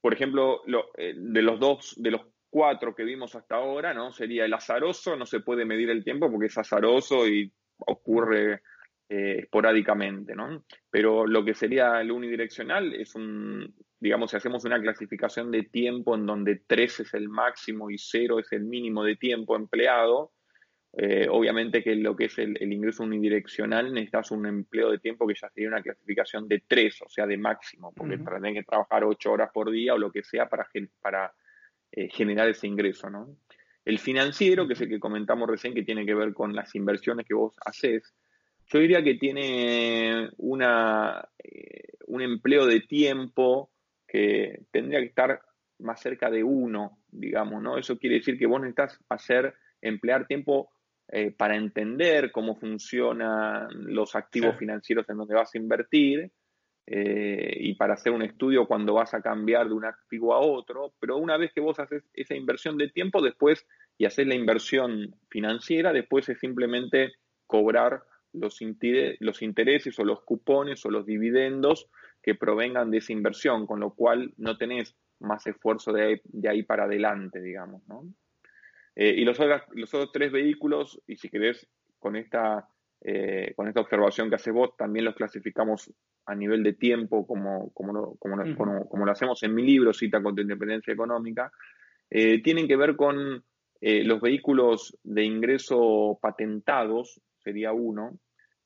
por 0.00 0.14
ejemplo, 0.14 0.62
eh, 0.96 1.14
de 1.16 1.42
los 1.42 1.60
dos, 1.60 1.94
de 1.98 2.12
los 2.12 2.22
cuatro 2.48 2.94
que 2.94 3.04
vimos 3.04 3.34
hasta 3.34 3.56
ahora, 3.56 3.92
¿no? 3.92 4.10
Sería 4.10 4.46
el 4.46 4.54
azaroso, 4.54 5.14
no 5.14 5.26
se 5.26 5.40
puede 5.40 5.66
medir 5.66 5.90
el 5.90 6.04
tiempo 6.04 6.30
porque 6.30 6.46
es 6.46 6.56
azaroso 6.56 7.28
y 7.28 7.52
ocurre 7.76 8.62
eh, 9.10 9.40
esporádicamente, 9.40 10.34
¿no? 10.34 10.64
Pero 10.90 11.26
lo 11.26 11.44
que 11.44 11.52
sería 11.52 12.00
el 12.00 12.10
unidireccional 12.10 12.94
es 12.94 13.14
un, 13.14 13.74
digamos, 14.00 14.30
si 14.30 14.36
hacemos 14.36 14.64
una 14.64 14.80
clasificación 14.80 15.50
de 15.50 15.64
tiempo 15.64 16.14
en 16.14 16.26
donde 16.26 16.62
3 16.66 17.00
es 17.00 17.14
el 17.14 17.28
máximo 17.28 17.90
y 17.90 17.98
0 17.98 18.38
es 18.38 18.52
el 18.52 18.64
mínimo 18.64 19.02
de 19.04 19.16
tiempo 19.16 19.56
empleado, 19.56 20.32
eh, 20.96 21.26
obviamente 21.30 21.82
que 21.82 21.94
lo 21.96 22.16
que 22.16 22.26
es 22.26 22.38
el, 22.38 22.56
ingreso 22.72 23.02
unidireccional 23.02 23.92
necesitas 23.92 24.30
un 24.30 24.46
empleo 24.46 24.90
de 24.90 24.98
tiempo 24.98 25.26
que 25.26 25.34
ya 25.34 25.48
sería 25.50 25.68
una 25.68 25.82
clasificación 25.82 26.48
de 26.48 26.64
3, 26.66 27.02
o 27.02 27.08
sea, 27.08 27.26
de 27.26 27.36
máximo, 27.36 27.92
porque 27.94 28.16
uh 28.16 28.42
que 28.54 28.62
trabajar 28.62 29.04
8 29.04 29.30
horas 29.30 29.50
por 29.52 29.70
día 29.70 29.94
o 29.94 29.98
lo 29.98 30.10
que 30.10 30.22
sea 30.22 30.48
para, 30.48 30.66
para 31.00 31.34
eh, 31.92 32.08
generar 32.08 32.48
ese 32.48 32.66
ingreso, 32.66 33.10
¿no? 33.10 33.36
El 33.84 33.98
financiero, 33.98 34.66
que 34.66 34.74
es 34.74 34.80
el 34.80 34.88
que 34.88 35.00
comentamos 35.00 35.48
recién, 35.48 35.74
que 35.74 35.82
tiene 35.82 36.04
que 36.04 36.14
ver 36.14 36.34
con 36.34 36.54
las 36.54 36.74
inversiones 36.74 37.26
que 37.26 37.34
vos 37.34 37.54
haces, 37.64 38.14
yo 38.66 38.80
diría 38.80 39.02
que 39.02 39.14
tiene 39.14 40.28
una, 40.36 41.26
eh, 41.38 41.94
un 42.06 42.22
empleo 42.22 42.66
de 42.66 42.80
tiempo 42.80 43.70
que 44.08 44.62
tendría 44.72 45.00
que 45.00 45.06
estar 45.06 45.40
más 45.80 46.00
cerca 46.00 46.30
de 46.30 46.42
uno, 46.42 46.98
digamos, 47.08 47.62
¿no? 47.62 47.78
Eso 47.78 47.98
quiere 47.98 48.16
decir 48.16 48.38
que 48.38 48.46
vos 48.46 48.60
necesitas 48.60 48.98
hacer, 49.08 49.54
emplear 49.80 50.26
tiempo 50.26 50.70
eh, 51.10 51.30
para 51.30 51.56
entender 51.56 52.32
cómo 52.32 52.56
funcionan 52.56 53.68
los 53.70 54.16
activos 54.16 54.56
financieros 54.56 55.08
en 55.08 55.18
donde 55.18 55.34
vas 55.34 55.54
a 55.54 55.58
invertir 55.58 56.32
eh, 56.86 57.56
y 57.60 57.74
para 57.74 57.94
hacer 57.94 58.12
un 58.12 58.22
estudio 58.22 58.66
cuando 58.66 58.94
vas 58.94 59.14
a 59.14 59.20
cambiar 59.20 59.68
de 59.68 59.74
un 59.74 59.84
activo 59.84 60.34
a 60.34 60.40
otro, 60.40 60.94
pero 60.98 61.16
una 61.16 61.36
vez 61.36 61.52
que 61.52 61.60
vos 61.60 61.78
haces 61.78 62.02
esa 62.14 62.34
inversión 62.34 62.76
de 62.76 62.88
tiempo 62.88 63.22
después 63.22 63.66
y 63.98 64.06
haces 64.06 64.26
la 64.26 64.34
inversión 64.34 65.14
financiera, 65.28 65.92
después 65.92 66.28
es 66.28 66.38
simplemente 66.38 67.12
cobrar 67.46 68.02
los, 68.32 68.58
los 69.20 69.42
intereses 69.42 69.98
o 69.98 70.04
los 70.04 70.22
cupones 70.22 70.84
o 70.84 70.90
los 70.90 71.06
dividendos 71.06 71.88
que 72.28 72.34
provengan 72.34 72.90
de 72.90 72.98
esa 72.98 73.14
inversión, 73.14 73.66
con 73.66 73.80
lo 73.80 73.94
cual 73.94 74.34
no 74.36 74.58
tenés 74.58 74.94
más 75.20 75.46
esfuerzo 75.46 75.94
de 75.94 76.20
ahí, 76.46 76.62
para 76.62 76.84
adelante, 76.84 77.40
digamos. 77.40 77.80
¿no? 77.88 78.04
Eh, 78.94 79.14
y 79.16 79.24
los, 79.24 79.38
los 79.72 79.94
otros 79.94 80.12
tres 80.12 80.30
vehículos, 80.30 81.00
y 81.06 81.16
si 81.16 81.30
querés, 81.30 81.66
con 81.98 82.16
esta, 82.16 82.68
eh, 83.00 83.54
con 83.56 83.66
esta 83.66 83.80
observación 83.80 84.28
que 84.28 84.34
haces 84.34 84.52
vos, 84.52 84.76
también 84.76 85.06
los 85.06 85.14
clasificamos 85.14 85.90
a 86.26 86.34
nivel 86.34 86.62
de 86.62 86.74
tiempo, 86.74 87.26
como, 87.26 87.72
como, 87.72 87.94
lo, 87.94 88.16
como, 88.18 89.06
lo 89.06 89.10
hacemos 89.10 89.42
en 89.42 89.54
mi 89.54 89.62
libro, 89.62 89.94
Cita 89.94 90.22
contra 90.22 90.42
Independencia 90.42 90.92
Económica, 90.92 91.50
eh, 92.10 92.42
tienen 92.42 92.68
que 92.68 92.76
ver 92.76 92.94
con 92.94 93.42
los 93.80 94.20
vehículos 94.20 94.98
de 95.02 95.24
ingreso 95.24 96.18
patentados, 96.20 97.22
sería 97.38 97.72
uno, 97.72 98.18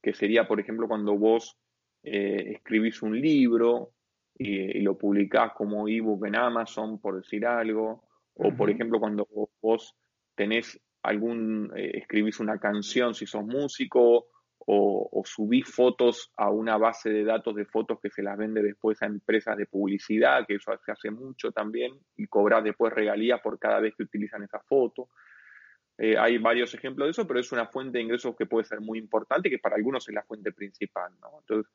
que 0.02 0.14
sería, 0.14 0.48
por 0.48 0.58
ejemplo, 0.58 0.88
cuando 0.88 1.16
vos 1.16 1.61
eh, 2.02 2.52
escribís 2.56 3.02
un 3.02 3.20
libro 3.20 3.92
y, 4.36 4.80
lo 4.80 4.96
publicás 4.98 5.52
como 5.52 5.88
ebook 5.88 6.26
en 6.26 6.36
Amazon, 6.36 7.00
por 7.00 7.16
decir 7.16 7.46
algo, 7.46 8.04
o 8.34 8.54
por 8.54 8.70
ejemplo, 8.70 8.98
cuando 8.98 9.28
vos 9.60 9.94
tenés 10.34 10.80
algún, 11.02 11.70
eh, 11.76 11.98
escribís 11.98 12.40
una 12.40 12.58
canción 12.58 13.14
si 13.14 13.26
sos 13.26 13.44
músico, 13.44 14.26
o, 14.66 15.22
subís 15.24 15.68
fotos 15.68 16.32
a 16.36 16.50
una 16.50 16.76
base 16.76 17.10
de 17.10 17.24
datos 17.24 17.54
de 17.54 17.64
fotos 17.64 17.98
que 18.00 18.10
se 18.10 18.22
las 18.22 18.36
vende 18.36 18.62
después 18.62 19.00
a 19.02 19.06
empresas 19.06 19.56
de 19.56 19.66
publicidad, 19.66 20.46
que 20.46 20.54
eso 20.54 20.72
se 20.84 20.92
hace 20.92 21.10
mucho 21.10 21.52
también, 21.52 21.92
y 22.16 22.26
cobras 22.26 22.62
después 22.62 22.92
regalías 22.92 23.40
por 23.40 23.58
cada 23.58 23.80
vez 23.80 23.94
que 23.96 24.04
utilizan 24.04 24.42
esa 24.42 24.60
foto. 24.60 25.08
Eh, 25.98 26.16
hay 26.16 26.38
varios 26.38 26.72
ejemplos 26.74 27.06
de 27.06 27.10
eso, 27.10 27.26
pero 27.26 27.40
es 27.40 27.52
una 27.52 27.66
fuente 27.66 27.98
de 27.98 28.04
ingresos 28.04 28.34
que 28.36 28.46
puede 28.46 28.64
ser 28.64 28.80
muy 28.80 28.98
importante, 28.98 29.50
que 29.50 29.58
para 29.58 29.76
algunos 29.76 30.08
es 30.08 30.14
la 30.14 30.22
fuente 30.22 30.52
principal. 30.52 31.12
¿no? 31.20 31.40
Entonces, 31.40 31.72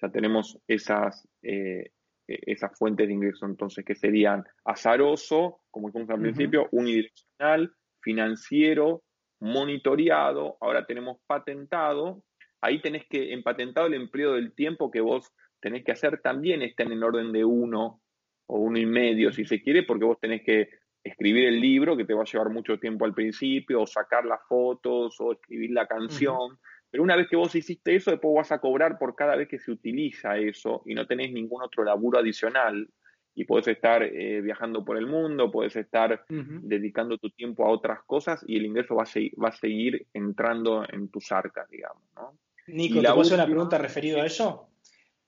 ya 0.00 0.08
tenemos 0.10 0.58
esas, 0.66 1.28
eh, 1.42 1.90
e-, 2.28 2.40
esas 2.46 2.76
fuentes 2.78 3.06
de 3.06 3.14
ingresos, 3.14 3.48
entonces, 3.48 3.84
que 3.84 3.94
serían 3.94 4.44
azaroso, 4.64 5.60
como 5.70 5.88
dijimos 5.88 6.10
al 6.10 6.20
principio, 6.20 6.68
unidireccional, 6.72 7.72
financiero, 8.00 9.02
monitoreado, 9.40 10.56
ahora 10.60 10.86
tenemos 10.86 11.18
patentado. 11.26 12.22
Ahí 12.60 12.80
tenés 12.80 13.06
que, 13.08 13.32
en 13.32 13.42
patentado, 13.42 13.86
el 13.86 13.94
empleo 13.94 14.34
del 14.34 14.54
tiempo 14.54 14.90
que 14.90 15.00
vos 15.00 15.32
tenés 15.60 15.84
que 15.84 15.92
hacer 15.92 16.20
también 16.20 16.62
está 16.62 16.84
en 16.84 16.92
el 16.92 17.02
orden 17.02 17.32
de 17.32 17.44
uno 17.44 18.00
o 18.48 18.58
uno 18.58 18.78
y 18.78 18.86
medio, 18.86 19.32
si 19.32 19.44
se 19.44 19.60
quiere, 19.60 19.82
porque 19.82 20.04
vos 20.04 20.18
tenés 20.20 20.42
que 20.42 20.68
escribir 21.02 21.46
el 21.46 21.60
libro, 21.60 21.96
que 21.96 22.04
te 22.04 22.14
va 22.14 22.22
a 22.22 22.24
llevar 22.32 22.50
mucho 22.50 22.78
tiempo 22.78 23.04
al 23.04 23.14
principio, 23.14 23.82
o 23.82 23.86
sacar 23.86 24.24
las 24.24 24.40
fotos, 24.48 25.16
o 25.20 25.32
escribir 25.32 25.70
la 25.70 25.86
canción. 25.86 26.58
Pero 26.96 27.04
una 27.04 27.16
vez 27.16 27.28
que 27.28 27.36
vos 27.36 27.54
hiciste 27.54 27.94
eso, 27.94 28.10
después 28.10 28.34
vas 28.34 28.52
a 28.52 28.58
cobrar 28.58 28.98
por 28.98 29.14
cada 29.14 29.36
vez 29.36 29.48
que 29.48 29.58
se 29.58 29.70
utiliza 29.70 30.38
eso 30.38 30.82
y 30.86 30.94
no 30.94 31.06
tenés 31.06 31.30
ningún 31.30 31.60
otro 31.60 31.84
laburo 31.84 32.18
adicional. 32.18 32.88
Y 33.34 33.44
puedes 33.44 33.68
estar 33.68 34.02
eh, 34.02 34.40
viajando 34.40 34.82
por 34.82 34.96
el 34.96 35.06
mundo, 35.06 35.50
puedes 35.50 35.76
estar 35.76 36.24
dedicando 36.26 37.18
tu 37.18 37.28
tiempo 37.28 37.66
a 37.66 37.70
otras 37.70 38.02
cosas 38.06 38.42
y 38.46 38.56
el 38.56 38.64
ingreso 38.64 38.94
va 38.94 39.02
a, 39.02 39.42
va 39.44 39.48
a 39.50 39.52
seguir 39.52 40.06
entrando 40.14 40.86
en 40.90 41.10
tus 41.10 41.30
arcas, 41.32 41.68
digamos. 41.68 42.02
¿no? 42.14 42.38
Nico, 42.68 43.02
¿te 43.02 43.08
puedo 43.08 43.20
hacer 43.20 43.34
una 43.34 43.44
pregunta 43.44 43.76
referido 43.76 44.22
a 44.22 44.24
eso? 44.24 44.70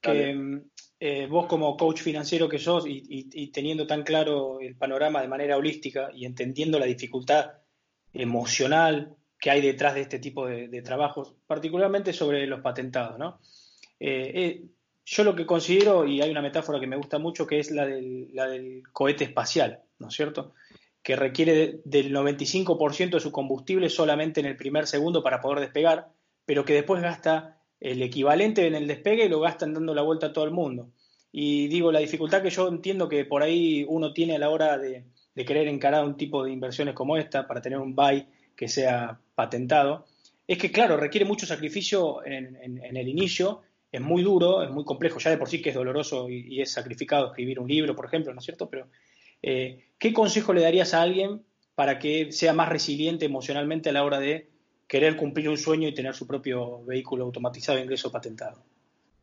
Que 0.00 0.62
eh, 1.00 1.26
vos 1.26 1.44
como 1.48 1.76
coach 1.76 2.00
financiero 2.00 2.48
que 2.48 2.58
sos 2.58 2.84
y, 2.88 3.50
teniendo 3.52 3.86
tan 3.86 4.04
claro 4.04 4.58
el 4.58 4.74
panorama 4.74 5.20
de 5.20 5.28
manera 5.28 5.58
holística 5.58 6.08
y 6.14 6.24
entendiendo 6.24 6.78
la 6.78 6.86
dificultad 6.86 7.58
emocional 8.14 9.17
que 9.40 9.50
hay 9.50 9.60
detrás 9.60 9.94
de 9.94 10.02
este 10.02 10.18
tipo 10.18 10.46
de, 10.46 10.82
trabajos, 10.82 11.34
particularmente 11.46 12.12
sobre 12.12 12.46
los 12.46 12.60
patentados, 12.60 13.18
¿no? 13.18 13.40
Eh, 14.00 14.32
eh, 14.34 14.64
yo 15.04 15.24
lo 15.24 15.34
que 15.34 15.46
considero, 15.46 16.06
y 16.06 16.20
hay 16.20 16.30
una 16.30 16.42
metáfora 16.42 16.78
que 16.78 16.86
me 16.86 16.96
gusta 16.96 17.18
mucho, 17.18 17.46
que 17.46 17.60
es 17.60 17.70
la 17.70 17.86
del, 17.86 18.82
cohete 18.92 19.24
espacial, 19.24 19.80
¿no 19.98 20.08
es 20.08 20.14
cierto? 20.14 20.54
Que 21.02 21.16
requiere 21.16 21.80
del 21.84 22.12
95% 22.12 23.10
de 23.10 23.20
su 23.20 23.32
combustible 23.32 23.88
solamente 23.88 24.40
en 24.40 24.46
el 24.46 24.56
primer 24.56 24.86
segundo 24.86 25.22
para 25.22 25.40
poder 25.40 25.60
despegar, 25.60 26.08
pero 26.44 26.64
que 26.64 26.74
después 26.74 27.00
gasta 27.00 27.62
el 27.80 28.02
equivalente 28.02 28.66
en 28.66 28.74
el 28.74 28.86
despegue 28.86 29.24
y 29.24 29.28
lo 29.28 29.40
gastan 29.40 29.72
dando 29.72 29.94
la 29.94 30.02
vuelta 30.02 30.26
a 30.26 30.32
todo 30.32 30.44
el 30.44 30.50
mundo. 30.50 30.90
Y 31.32 31.68
digo, 31.68 31.92
la 31.92 32.00
dificultad 32.00 32.42
que 32.42 32.50
yo 32.50 32.68
entiendo 32.68 33.08
que 33.08 33.24
por 33.24 33.42
ahí 33.42 33.84
uno 33.88 34.12
tiene 34.12 34.36
a 34.36 34.38
la 34.38 34.50
hora 34.50 34.78
de, 34.78 35.04
querer 35.34 35.68
encarar 35.68 36.04
un 36.04 36.16
tipo 36.16 36.44
de 36.44 36.50
inversiones 36.50 36.94
como 36.94 37.16
esta 37.16 37.46
para 37.46 37.62
tener 37.62 37.78
un 37.78 37.94
buy 37.94 38.26
que 38.58 38.68
sea 38.68 39.18
patentado, 39.34 40.04
es 40.46 40.58
que, 40.58 40.70
claro, 40.70 40.96
requiere 40.96 41.24
mucho 41.24 41.46
sacrificio 41.46 42.26
en, 42.26 42.56
el 42.82 43.08
inicio, 43.08 43.62
es 43.90 44.00
muy 44.00 44.22
duro, 44.22 44.62
es 44.62 44.70
muy 44.70 44.84
complejo, 44.84 45.18
ya 45.18 45.30
de 45.30 45.38
por 45.38 45.48
sí 45.48 45.62
que 45.62 45.70
es 45.70 45.74
doloroso 45.74 46.28
y, 46.28 46.60
es 46.60 46.72
sacrificado 46.72 47.28
escribir 47.28 47.60
un 47.60 47.68
libro, 47.68 47.94
por 47.94 48.06
ejemplo, 48.06 48.34
¿no 48.34 48.40
es 48.40 48.44
cierto? 48.44 48.68
Pero, 48.68 48.88
eh, 49.42 49.92
¿qué 49.98 50.12
consejo 50.12 50.52
le 50.52 50.62
darías 50.62 50.92
a 50.92 51.02
alguien 51.02 51.42
para 51.74 52.00
que 52.00 52.32
sea 52.32 52.52
más 52.52 52.68
resiliente 52.68 53.24
emocionalmente 53.24 53.90
a 53.90 53.92
la 53.92 54.04
hora 54.04 54.18
de 54.18 54.48
querer 54.88 55.16
cumplir 55.16 55.48
un 55.48 55.58
sueño 55.58 55.86
y 55.86 55.94
tener 55.94 56.14
su 56.14 56.26
propio 56.26 56.82
vehículo 56.84 57.24
automatizado 57.24 57.76
de 57.76 57.84
ingreso 57.84 58.10
patentado. 58.10 58.64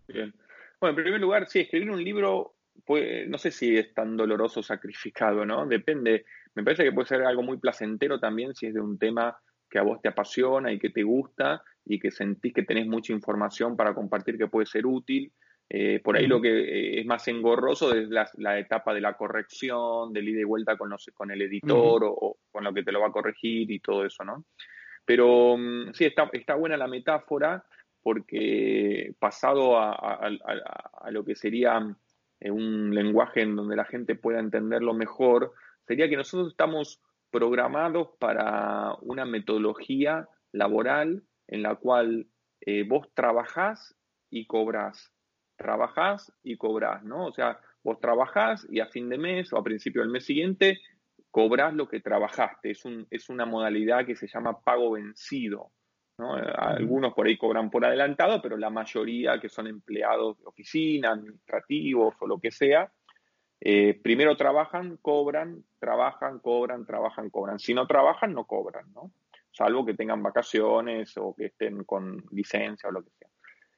Bien. 0.08 0.34
Bueno, 0.80 0.98
en 0.98 1.04
primer 1.04 1.20
lugar, 1.20 1.50
sí, 1.50 1.62
escribir 1.62 1.90
un 1.90 2.04
libro, 2.04 2.54
pues, 2.86 3.28
no 3.28 3.40
sé 3.40 3.50
si 3.52 3.76
es 3.76 3.94
tan 3.94 4.16
doloroso 4.16 4.60
o 4.60 4.64
sacrificado, 4.64 5.46
¿no? 5.46 5.66
Depende. 5.66 6.26
Me 6.56 6.64
parece 6.64 6.84
que 6.84 6.92
puede 6.92 7.08
ser 7.08 7.24
algo 7.24 7.44
muy 7.44 7.58
placentero 7.58 8.20
también 8.20 8.56
si 8.56 8.68
es 8.68 8.74
de 8.74 8.82
un 8.82 8.98
tema 8.98 9.38
que 9.70 9.80
a 9.80 9.84
vos 9.84 10.02
te 10.02 10.10
apasiona 10.10 10.72
y 10.72 10.80
que 10.80 10.90
te 10.90 11.04
gusta 11.04 11.62
y 11.84 12.00
que 12.00 12.12
sentís 12.12 12.54
que 12.54 12.64
tenés 12.64 12.88
mucha 12.88 13.14
información 13.14 13.76
para 13.76 13.94
compartir 13.94 14.38
que 14.38 14.48
puede 14.48 14.66
ser 14.66 14.86
útil. 14.86 15.32
Eh, 15.68 16.00
por 16.04 16.16
ahí 16.16 16.28
lo 16.28 16.40
que 16.40 16.50
eh, 16.50 17.00
es 17.00 17.06
más 17.08 17.28
engorroso 17.28 17.94
es 17.94 18.08
la, 18.10 18.60
etapa 18.60 18.94
de 18.94 19.02
la 19.02 19.18
corrección, 19.18 20.14
del 20.14 20.30
ida 20.30 20.42
y 20.42 20.44
vuelta 20.44 20.78
con, 20.78 20.96
con 21.14 21.32
el 21.32 21.42
editor 21.42 22.04
o, 22.06 22.38
con 22.52 22.64
lo 22.64 22.74
que 22.74 22.84
te 22.84 22.92
lo 22.92 23.02
va 23.02 23.08
a 23.08 23.12
corregir 23.12 23.70
y 23.72 23.80
todo 23.80 24.06
eso, 24.06 24.24
¿no? 24.24 24.46
Pero 25.06 25.58
mm, 25.58 25.94
sí, 25.94 26.06
está, 26.06 26.30
está 26.34 26.56
buena 26.56 26.78
la 26.78 26.88
metáfora 26.88 27.64
porque 28.06 29.16
pasado 29.18 29.80
a, 29.80 30.30
lo 31.10 31.26
que 31.26 31.34
sería 31.34 31.82
eh, 32.40 32.52
un 32.52 32.94
lenguaje 32.94 33.42
en 33.42 33.56
donde 33.56 33.76
la 33.76 33.86
gente 33.86 34.14
pueda 34.14 34.40
entenderlo 34.40 34.94
mejor, 34.94 35.54
sería 35.88 36.10
que 36.10 36.18
nosotros 36.18 36.50
estamos 36.52 37.02
programados 37.32 38.10
para 38.20 38.96
una 39.02 39.26
metodología 39.26 40.28
laboral 40.52 41.24
en 41.48 41.64
la 41.64 41.76
cual 41.76 42.28
eh, 42.62 42.84
vos 42.88 43.08
trabajás 43.14 43.96
y 44.30 44.48
cobrás, 44.48 45.12
trabajás 45.58 46.32
y 46.44 46.58
cobrás, 46.58 47.04
¿no? 47.04 47.28
O 47.28 47.32
sea, 47.32 47.60
vos 47.84 48.00
trabajás 48.00 48.66
y 48.70 48.80
a 48.80 48.88
fin 48.88 49.10
de 49.10 49.18
mes 49.18 49.54
o 49.54 49.58
a 49.58 49.64
principio 49.64 50.02
del 50.02 50.12
mes 50.12 50.26
siguiente 50.26 50.80
cobrás 51.30 51.74
lo 51.74 51.88
que 51.88 52.00
trabajaste. 52.00 52.72
Es, 52.72 52.86
un, 52.86 53.06
es 53.12 53.30
una 53.30 53.46
modalidad 53.46 54.06
que 54.06 54.16
se 54.16 54.28
llama 54.28 54.62
pago 54.62 54.92
vencido. 54.92 55.72
¿no? 56.18 56.34
Algunos 56.34 57.14
por 57.14 57.28
ahí 57.28 57.38
cobran 57.38 57.70
por 57.70 57.86
adelantado, 57.86 58.42
pero 58.42 58.56
la 58.56 58.70
mayoría 58.70 59.38
que 59.40 59.50
son 59.50 59.68
empleados 59.68 60.40
de 60.40 60.46
oficina, 60.46 61.12
administrativos 61.12 62.16
o 62.22 62.28
lo 62.28 62.40
que 62.40 62.52
sea, 62.52 62.90
eh, 63.60 64.00
primero 64.02 64.36
trabajan, 64.36 64.98
cobran, 65.02 65.64
trabajan, 65.80 66.40
cobran, 66.40 66.86
trabajan, 66.86 67.30
cobran. 67.30 67.60
Si 67.60 67.74
no 67.74 67.88
trabajan, 67.88 68.34
no 68.34 68.46
cobran, 68.46 68.92
¿no? 68.94 69.12
Salvo 69.52 69.86
que 69.86 69.94
tengan 69.94 70.22
vacaciones 70.22 71.18
o 71.18 71.34
que 71.34 71.46
estén 71.46 71.84
con 71.84 72.24
licencia 72.32 72.90
o 72.90 72.92
lo 72.92 73.04
que 73.04 73.12
sea. 73.12 73.30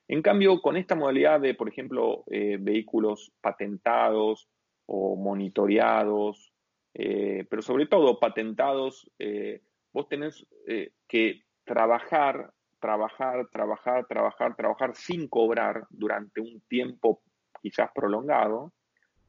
En 0.07 0.21
cambio, 0.21 0.61
con 0.61 0.77
esta 0.77 0.95
modalidad 0.95 1.39
de, 1.39 1.53
por 1.53 1.69
ejemplo, 1.69 2.23
eh, 2.27 2.57
vehículos 2.59 3.31
patentados 3.41 4.49
o 4.85 5.15
monitoreados, 5.15 6.53
eh, 6.93 7.45
pero 7.49 7.61
sobre 7.61 7.85
todo 7.85 8.19
patentados, 8.19 9.11
vos 9.91 10.07
tenés 10.07 10.47
que 11.07 11.43
trabajar, 11.65 12.51
trabajar, 12.79 13.47
trabajar, 13.51 14.07
trabajar, 14.07 14.55
trabajar 14.55 14.95
sin 14.95 15.27
cobrar 15.27 15.85
durante 15.89 16.41
un 16.41 16.61
tiempo 16.67 17.21
quizás 17.61 17.89
prolongado, 17.93 18.73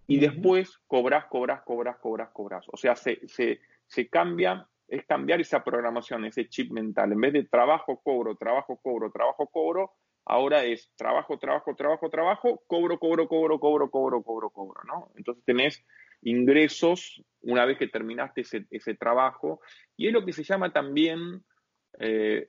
y 0.08 0.18
después 0.18 0.80
cobras, 0.86 1.26
cobras, 1.26 1.62
cobras, 1.62 1.98
cobras, 1.98 2.30
cobras. 2.30 2.64
O 2.72 2.78
sea, 2.78 2.96
se, 2.96 3.20
se, 3.28 4.08
cambia, 4.08 4.66
es 4.88 5.04
cambiar 5.04 5.40
esa 5.42 5.62
programación, 5.62 6.24
ese 6.24 6.48
chip 6.48 6.72
mental. 6.72 7.12
En 7.12 7.20
vez 7.20 7.34
de 7.34 7.44
trabajo, 7.44 8.00
cobro, 8.02 8.34
trabajo, 8.34 8.80
cobro, 8.82 9.12
trabajo, 9.12 9.46
cobro, 9.48 9.92
ahora 10.24 10.64
es 10.64 10.90
trabajo, 10.96 11.38
trabajo, 11.38 11.76
trabajo, 11.76 12.08
trabajo, 12.08 12.62
cobro, 12.66 12.98
cobro, 12.98 13.28
cobro, 13.28 13.60
cobro, 13.60 13.90
cobro, 13.90 14.22
cobro, 14.22 14.50
cobro, 14.50 14.80
¿no? 14.86 15.10
Entonces 15.14 15.44
tenés 15.44 15.84
ingresos 16.22 17.22
una 17.42 17.66
vez 17.66 17.76
que 17.76 17.88
terminaste 17.88 18.40
ese, 18.40 18.66
ese 18.70 18.94
trabajo 18.94 19.60
y 19.94 20.06
es 20.06 20.12
lo 20.14 20.24
que 20.24 20.32
se 20.32 20.42
llama 20.42 20.72
también 20.72 21.44
eh, 22.00 22.48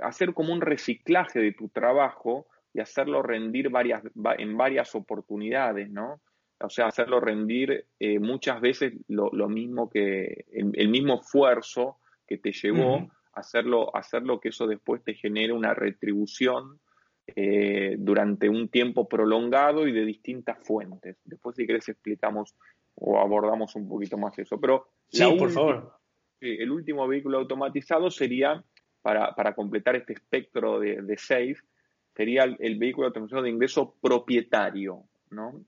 hacer 0.00 0.32
como 0.32 0.52
un 0.52 0.60
reciclaje 0.60 1.40
de 1.40 1.52
tu 1.52 1.68
trabajo 1.70 2.46
y 2.72 2.78
hacerlo 2.78 3.20
rendir 3.20 3.68
varias, 3.68 4.04
en 4.38 4.56
varias 4.56 4.94
oportunidades, 4.94 5.90
¿no? 5.90 6.20
O 6.60 6.70
sea, 6.70 6.86
hacerlo 6.86 7.20
rendir 7.20 7.86
eh, 7.98 8.18
muchas 8.18 8.60
veces 8.60 8.94
lo, 9.08 9.30
mismo 9.48 9.90
que 9.90 10.46
el, 10.52 10.88
mismo 10.88 11.20
esfuerzo 11.20 11.98
que 12.26 12.38
te 12.38 12.52
llevó 12.52 13.10
a 13.32 13.40
hacerlo, 13.40 13.94
hacerlo 13.94 14.40
que 14.40 14.50
eso 14.50 14.66
después 14.66 15.02
te 15.02 15.14
genere 15.14 15.52
una 15.52 15.74
retribución 15.74 16.78
eh, 17.26 17.96
durante 17.98 18.48
un 18.48 18.68
tiempo 18.68 19.08
prolongado 19.08 19.88
y 19.88 19.92
de 19.92 20.04
distintas 20.04 20.58
fuentes. 20.62 21.16
Después, 21.24 21.56
si 21.56 21.66
querés, 21.66 21.88
explicamos 21.88 22.54
o 22.94 23.18
abordamos 23.18 23.74
un 23.74 23.88
poquito 23.88 24.16
más 24.16 24.38
eso. 24.38 24.60
Pero 24.60 24.88
sí, 25.08 25.24
por 25.38 25.50
favor. 25.50 25.92
el 26.40 26.70
último 26.70 27.08
vehículo 27.08 27.38
automatizado 27.38 28.10
sería, 28.10 28.62
para, 29.02 29.34
para 29.34 29.54
completar 29.54 29.96
este 29.96 30.12
espectro 30.12 30.78
de, 30.78 31.02
de 31.02 31.16
seis, 31.16 31.62
sería 32.14 32.44
el, 32.44 32.56
el 32.60 32.78
vehículo 32.78 33.08
automatizado 33.08 33.42
de 33.42 33.50
ingreso 33.50 33.96
propietario, 34.00 35.02
¿no? 35.30 35.64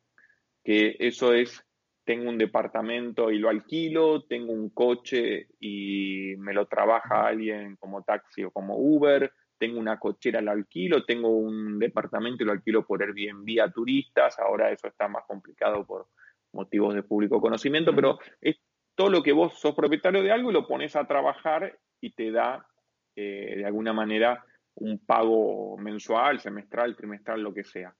Que 0.66 0.96
eso 0.98 1.32
es, 1.32 1.64
tengo 2.04 2.28
un 2.28 2.38
departamento 2.38 3.30
y 3.30 3.38
lo 3.38 3.50
alquilo, 3.50 4.24
tengo 4.24 4.52
un 4.52 4.70
coche 4.70 5.46
y 5.60 6.34
me 6.38 6.52
lo 6.52 6.66
trabaja 6.66 7.24
alguien 7.24 7.76
como 7.76 8.02
taxi 8.02 8.42
o 8.42 8.50
como 8.50 8.76
Uber, 8.76 9.32
tengo 9.56 9.78
una 9.78 10.00
cochera, 10.00 10.40
lo 10.40 10.50
alquilo, 10.50 11.04
tengo 11.04 11.28
un 11.28 11.78
departamento 11.78 12.42
y 12.42 12.46
lo 12.46 12.52
alquilo 12.52 12.84
por 12.84 13.00
Airbnb 13.00 13.62
a 13.62 13.70
turistas, 13.70 14.40
ahora 14.40 14.72
eso 14.72 14.88
está 14.88 15.06
más 15.06 15.22
complicado 15.28 15.86
por 15.86 16.08
motivos 16.52 16.96
de 16.96 17.04
público 17.04 17.40
conocimiento, 17.40 17.94
pero 17.94 18.18
es 18.40 18.56
todo 18.96 19.08
lo 19.08 19.22
que 19.22 19.32
vos 19.32 19.60
sos 19.60 19.76
propietario 19.76 20.20
de 20.24 20.32
algo 20.32 20.50
y 20.50 20.54
lo 20.54 20.66
pones 20.66 20.96
a 20.96 21.06
trabajar 21.06 21.78
y 22.00 22.10
te 22.10 22.32
da 22.32 22.66
eh, 23.14 23.54
de 23.58 23.64
alguna 23.64 23.92
manera 23.92 24.44
un 24.74 24.98
pago 24.98 25.78
mensual, 25.78 26.40
semestral, 26.40 26.96
trimestral, 26.96 27.40
lo 27.40 27.54
que 27.54 27.62
sea. 27.62 27.94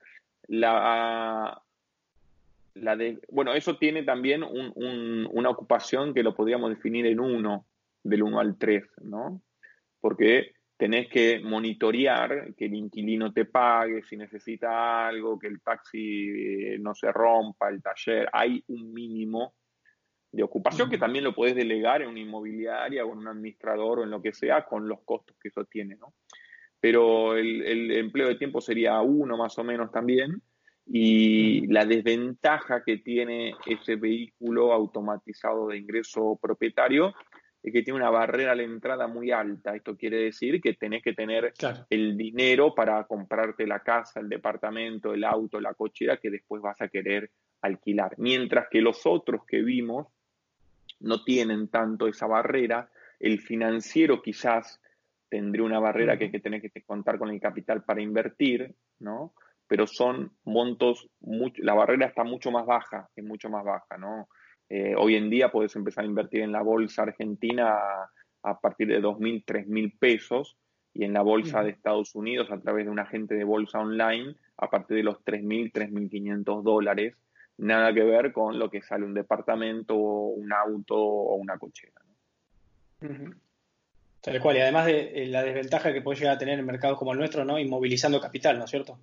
La, 0.48 1.62
de, 2.76 3.20
bueno, 3.30 3.54
eso 3.54 3.76
tiene 3.76 4.02
también 4.02 4.42
una 4.42 5.50
ocupación 5.50 6.12
que 6.12 6.22
lo 6.22 6.34
podríamos 6.34 6.70
definir 6.70 7.06
en 7.06 7.20
uno, 7.20 7.66
del 8.02 8.22
1 8.22 8.38
al 8.38 8.58
3, 8.58 8.84
¿no? 9.02 9.42
Porque 10.00 10.52
tenés 10.76 11.08
que 11.08 11.40
monitorear 11.40 12.54
que 12.54 12.66
el 12.66 12.74
inquilino 12.74 13.32
te 13.32 13.46
pague, 13.46 14.02
si 14.02 14.16
necesita 14.16 15.08
algo, 15.08 15.38
que 15.38 15.46
el 15.46 15.60
taxi 15.62 16.28
eh, 16.28 16.78
no 16.78 16.94
se 16.94 17.10
rompa, 17.10 17.68
el 17.70 17.82
taller. 17.82 18.28
Hay 18.32 18.62
un 18.68 18.92
mínimo 18.92 19.54
de 20.30 20.42
ocupación 20.42 20.90
que 20.90 20.98
también 20.98 21.24
lo 21.24 21.34
podés 21.34 21.54
delegar 21.54 22.02
en 22.02 22.08
una 22.08 22.20
inmobiliaria 22.20 23.06
o 23.06 23.12
en 23.12 23.18
un 23.18 23.28
administrador 23.28 24.00
o 24.00 24.04
en 24.04 24.10
lo 24.10 24.20
que 24.20 24.34
sea 24.34 24.66
con 24.66 24.86
los 24.86 25.00
costos 25.04 25.36
que 25.40 25.48
eso 25.48 25.64
tiene, 25.64 25.96
¿no? 25.96 26.14
Pero 26.78 27.36
el, 27.36 27.62
el 27.62 27.90
empleo 27.92 28.28
de 28.28 28.34
tiempo 28.34 28.60
sería 28.60 29.00
uno 29.00 29.38
más 29.38 29.58
o 29.58 29.64
menos 29.64 29.90
también 29.90 30.42
y 30.86 31.66
la 31.66 31.84
desventaja 31.84 32.82
que 32.84 32.98
tiene 32.98 33.54
ese 33.66 33.96
vehículo 33.96 34.72
automatizado 34.72 35.68
de 35.68 35.78
ingreso 35.78 36.38
propietario 36.40 37.14
es 37.62 37.72
que 37.72 37.82
tiene 37.82 37.98
una 37.98 38.10
barrera 38.10 38.52
a 38.52 38.54
la 38.54 38.62
entrada 38.62 39.08
muy 39.08 39.32
alta. 39.32 39.74
Esto 39.74 39.96
quiere 39.96 40.18
decir 40.18 40.60
que 40.60 40.74
tenés 40.74 41.02
que 41.02 41.14
tener 41.14 41.52
el 41.90 42.16
dinero 42.16 42.72
para 42.74 43.04
comprarte 43.04 43.66
la 43.66 43.80
casa, 43.80 44.20
el 44.20 44.28
departamento, 44.28 45.12
el 45.12 45.24
auto, 45.24 45.60
la 45.60 45.74
cochera 45.74 46.18
que 46.18 46.30
después 46.30 46.62
vas 46.62 46.80
a 46.80 46.88
querer 46.88 47.30
alquilar. 47.62 48.14
Mientras 48.18 48.68
que 48.70 48.80
los 48.80 49.04
otros 49.04 49.44
que 49.44 49.62
vimos 49.62 50.06
no 51.00 51.22
tienen 51.24 51.68
tanto 51.68 52.08
esa 52.08 52.26
barrera. 52.26 52.90
El 53.18 53.40
financiero 53.40 54.22
quizás 54.22 54.80
tendría 55.28 55.64
una 55.64 55.80
barrera 55.80 56.18
que, 56.18 56.30
que 56.30 56.40
tenés 56.40 56.62
que 56.62 56.82
contar 56.82 57.18
con 57.18 57.30
el 57.30 57.40
capital 57.40 57.82
para 57.84 58.02
invertir, 58.02 58.74
¿no? 59.00 59.34
Pero 59.68 59.86
son 59.86 60.32
montos, 60.44 61.08
la 61.56 61.74
barrera 61.74 62.06
está 62.06 62.24
mucho 62.24 62.50
más 62.50 62.66
baja, 62.66 63.08
es 63.16 63.24
mucho 63.24 63.50
más 63.50 63.64
baja, 63.64 63.98
¿no? 63.98 64.28
Eh, 64.68 64.94
hoy 64.96 65.14
en 65.16 65.30
día 65.30 65.50
puedes 65.50 65.76
empezar 65.76 66.04
a 66.04 66.08
invertir 66.08 66.42
en 66.42 66.52
la 66.52 66.62
bolsa 66.62 67.02
argentina 67.02 67.76
a, 68.42 68.60
partir 68.60 68.88
de 68.88 69.00
2.000, 69.00 69.44
3.000 69.44 69.98
pesos 69.98 70.56
y 70.92 71.04
en 71.04 71.12
la 71.12 71.22
bolsa 71.22 71.62
de 71.62 71.70
Estados 71.70 72.14
Unidos 72.14 72.50
a 72.50 72.60
través 72.60 72.86
de 72.86 72.90
un 72.90 72.98
agente 72.98 73.34
de 73.34 73.44
bolsa 73.44 73.78
online 73.78 74.34
a 74.56 74.68
partir 74.68 74.96
de 74.96 75.02
los 75.02 75.24
3.000, 75.24 75.72
3.500 75.72 76.62
dólares. 76.62 77.14
Nada 77.58 77.92
que 77.92 78.02
ver 78.02 78.32
con 78.32 78.58
lo 78.58 78.70
que 78.70 78.82
sale 78.82 79.04
un 79.04 79.14
departamento, 79.14 79.94
un 79.96 80.52
auto 80.52 80.96
o 80.96 81.36
una 81.36 81.58
cochera. 81.58 82.00
Tal 84.20 84.40
cual, 84.40 84.56
y 84.56 84.60
además 84.60 84.86
de 84.86 85.22
eh, 85.22 85.26
la 85.28 85.42
desventaja 85.42 85.92
que 85.92 86.02
puede 86.02 86.18
llegar 86.18 86.34
a 86.34 86.38
tener 86.38 86.58
en 86.58 86.66
mercados 86.66 86.98
como 86.98 87.12
el 87.12 87.18
nuestro, 87.18 87.44
¿no? 87.44 87.58
Inmovilizando 87.58 88.20
capital, 88.20 88.58
¿no 88.58 88.64
es 88.64 88.70
cierto? 88.70 88.98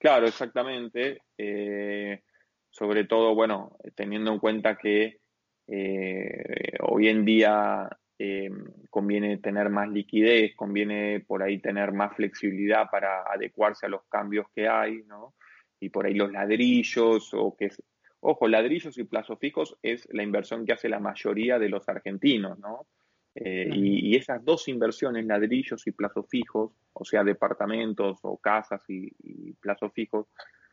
Claro, 0.00 0.26
exactamente. 0.26 1.18
Eh, 1.36 2.22
sobre 2.70 3.04
todo, 3.04 3.34
bueno, 3.34 3.76
teniendo 3.94 4.32
en 4.32 4.38
cuenta 4.38 4.76
que 4.78 5.18
eh, 5.66 6.72
hoy 6.80 7.08
en 7.08 7.26
día 7.26 7.86
eh, 8.18 8.48
conviene 8.88 9.36
tener 9.38 9.68
más 9.68 9.90
liquidez, 9.90 10.56
conviene 10.56 11.20
por 11.20 11.42
ahí 11.42 11.58
tener 11.60 11.92
más 11.92 12.16
flexibilidad 12.16 12.88
para 12.90 13.24
adecuarse 13.30 13.84
a 13.84 13.90
los 13.90 14.02
cambios 14.08 14.46
que 14.54 14.68
hay, 14.68 15.02
¿no? 15.02 15.34
Y 15.78 15.90
por 15.90 16.06
ahí 16.06 16.14
los 16.14 16.32
ladrillos, 16.32 17.34
o 17.34 17.54
que 17.54 17.66
es, 17.66 17.82
ojo, 18.20 18.48
ladrillos 18.48 18.96
y 18.96 19.04
plazos 19.04 19.38
fijos 19.38 19.76
es 19.82 20.08
la 20.12 20.22
inversión 20.22 20.64
que 20.64 20.72
hace 20.72 20.88
la 20.88 20.98
mayoría 20.98 21.58
de 21.58 21.68
los 21.68 21.86
argentinos, 21.90 22.58
¿no? 22.58 22.86
Eh, 23.34 23.70
y, 23.72 24.16
esas 24.16 24.44
dos 24.44 24.66
inversiones, 24.68 25.24
ladrillos 25.24 25.86
y 25.86 25.92
plazos 25.92 26.26
fijos, 26.28 26.72
o 26.92 27.04
sea, 27.04 27.22
departamentos 27.22 28.18
o 28.22 28.36
casas 28.38 28.82
y, 28.88 29.52
plazos 29.60 29.92
fijos, 29.92 30.26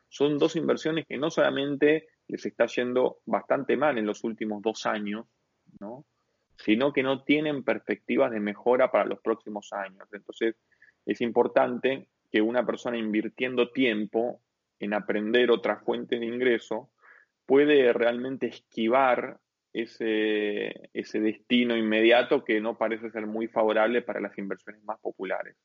son 0.10 0.38
dos 0.38 0.56
inversiones 0.56 1.06
que 1.06 1.18
no 1.18 1.30
solamente 1.30 2.08
les 2.28 2.46
está 2.46 2.66
yendo 2.66 3.20
bastante 3.26 3.78
mal 3.78 3.98
en 3.98 4.06
los 4.06 4.24
últimos 4.24 4.62
dos 4.62 4.86
años, 4.86 5.26
¿no? 5.80 6.06
sino 6.58 6.92
que 6.92 7.04
no 7.04 7.24
tienen 7.24 7.64
perspectivas 7.64 8.32
de 8.32 8.40
mejora 8.40 8.90
para 8.90 9.06
los 9.06 9.20
próximos 9.20 9.72
años. 9.74 10.08
Entonces, 10.12 10.56
es 11.06 11.22
importante 11.22 12.08
que 12.32 12.42
una 12.42 12.66
persona 12.66 12.98
invirtiendo 12.98 13.72
tiempo 13.72 14.42
en 14.80 14.94
aprender 14.94 15.52
otras 15.52 15.84
fuentes 15.84 16.20
de 16.20 16.26
ingreso 16.26 16.90
puede 17.46 17.94
realmente 17.94 18.48
esquivar 18.48 19.40
ese, 19.82 20.90
ese 20.94 21.20
destino 21.20 21.76
inmediato 21.76 22.44
que 22.44 22.60
no 22.60 22.78
parece 22.78 23.12
ser 23.12 23.26
muy 23.26 23.48
favorable 23.48 24.02
para 24.02 24.20
las 24.20 24.38
inversiones 24.38 24.84
más 24.84 25.00
populares. 25.00 25.56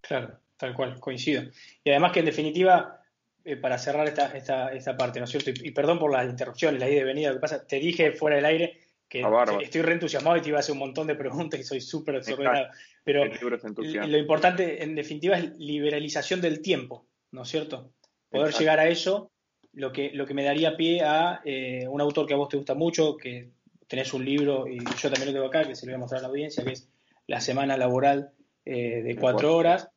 Claro, 0.00 0.38
tal 0.56 0.74
cual, 0.74 0.98
coincido. 0.98 1.42
Y 1.84 1.90
además 1.90 2.12
que 2.12 2.20
en 2.20 2.26
definitiva, 2.26 3.00
eh, 3.44 3.56
para 3.56 3.78
cerrar 3.78 4.06
esta, 4.08 4.36
esta, 4.36 4.72
esta, 4.72 4.96
parte, 4.96 5.20
¿no 5.20 5.24
es 5.24 5.30
cierto? 5.30 5.50
Y, 5.50 5.70
perdón 5.70 5.98
por 5.98 6.12
las 6.12 6.28
interrupciones, 6.28 6.80
la 6.80 6.88
ida 6.88 7.00
y 7.00 7.04
venida, 7.04 7.28
lo 7.28 7.34
que 7.36 7.40
pasa, 7.40 7.66
te 7.66 7.76
dije 7.76 8.12
fuera 8.12 8.36
del 8.36 8.46
aire 8.46 8.80
que 9.08 9.24
estoy 9.60 9.82
re 9.82 9.94
entusiasmado 9.94 10.36
y 10.36 10.40
te 10.40 10.50
iba 10.50 10.58
a 10.58 10.60
hacer 10.60 10.72
un 10.72 10.78
montón 10.78 11.08
de 11.08 11.16
preguntas 11.16 11.58
y 11.58 11.64
soy 11.64 11.80
súper 11.80 12.16
desordenado. 12.16 12.68
Pero 13.02 13.24
lo 13.24 14.18
importante, 14.18 14.84
en 14.84 14.94
definitiva, 14.94 15.36
es 15.36 15.52
liberalización 15.58 16.40
del 16.40 16.62
tiempo, 16.62 17.08
¿no 17.32 17.42
es 17.42 17.48
cierto? 17.48 17.92
Poder 18.30 18.54
llegar 18.54 18.78
a 18.78 18.86
eso, 18.86 19.32
lo 19.72 19.92
que, 19.92 20.10
lo 20.12 20.26
que 20.26 20.34
me 20.34 20.44
daría 20.44 20.76
pie 20.76 21.02
a 21.02 21.40
eh, 21.44 21.86
un 21.88 22.00
autor 22.00 22.26
que 22.26 22.34
a 22.34 22.36
vos 22.36 22.48
te 22.48 22.56
gusta 22.56 22.74
mucho, 22.74 23.16
que 23.16 23.50
tenés 23.86 24.12
un 24.14 24.24
libro, 24.24 24.66
y 24.68 24.78
yo 24.78 25.10
también 25.10 25.26
lo 25.26 25.32
tengo 25.32 25.46
acá, 25.46 25.66
que 25.66 25.74
se 25.74 25.86
lo 25.86 25.92
voy 25.92 25.96
a 25.96 26.00
mostrar 26.00 26.20
a 26.20 26.22
la 26.22 26.28
audiencia, 26.28 26.64
que 26.64 26.72
es 26.72 26.88
La 27.26 27.40
Semana 27.40 27.76
Laboral 27.76 28.30
eh, 28.64 29.02
de 29.02 29.16
Cuatro 29.16 29.56
Horas, 29.56 29.88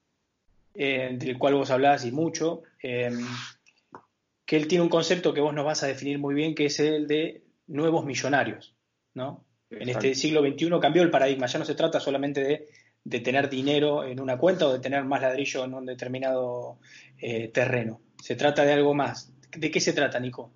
eh, 0.74 1.12
del 1.14 1.38
cual 1.38 1.56
vos 1.56 1.70
hablás 1.70 2.06
y 2.06 2.12
mucho, 2.12 2.64
que 2.80 4.58
él 4.58 4.68
tiene 4.68 4.84
un 4.84 4.90
concepto 4.90 5.34
que 5.34 5.42
vos 5.42 5.54
nos 5.54 5.66
vas 5.66 5.84
a 5.84 5.88
definir 5.88 6.20
muy 6.20 6.34
bien, 6.36 6.56
que 6.56 6.66
es 6.66 6.80
el 6.80 7.08
de 7.08 7.44
nuevos 7.68 8.06
millonarios. 8.06 8.76
¿no? 9.14 9.46
En 9.70 9.90
este 9.90 10.16
siglo 10.16 10.42
XXI 10.42 10.80
cambió 10.82 11.02
el 11.02 11.10
paradigma, 11.10 11.48
ya 11.48 11.60
no 11.60 11.66
se 11.66 11.76
trata 11.76 12.00
solamente 12.00 12.68
de, 13.04 13.20
tener 13.20 13.50
dinero 13.50 14.04
en 14.06 14.20
una 14.20 14.38
cuenta 14.38 14.68
o 14.68 14.74
de 14.74 14.80
tener 14.80 15.04
más 15.04 15.22
ladrillo 15.22 15.66
en 15.66 15.74
un 15.74 15.86
determinado 15.86 16.80
eh, 17.20 17.50
terreno, 17.50 18.02
se 18.22 18.36
trata 18.36 18.64
de 18.64 18.74
algo 18.74 18.94
más. 18.94 19.33
¿De 19.58 19.72
qué 19.72 19.80
se 19.80 19.94
trata, 19.94 20.20
Nico? 20.20 20.52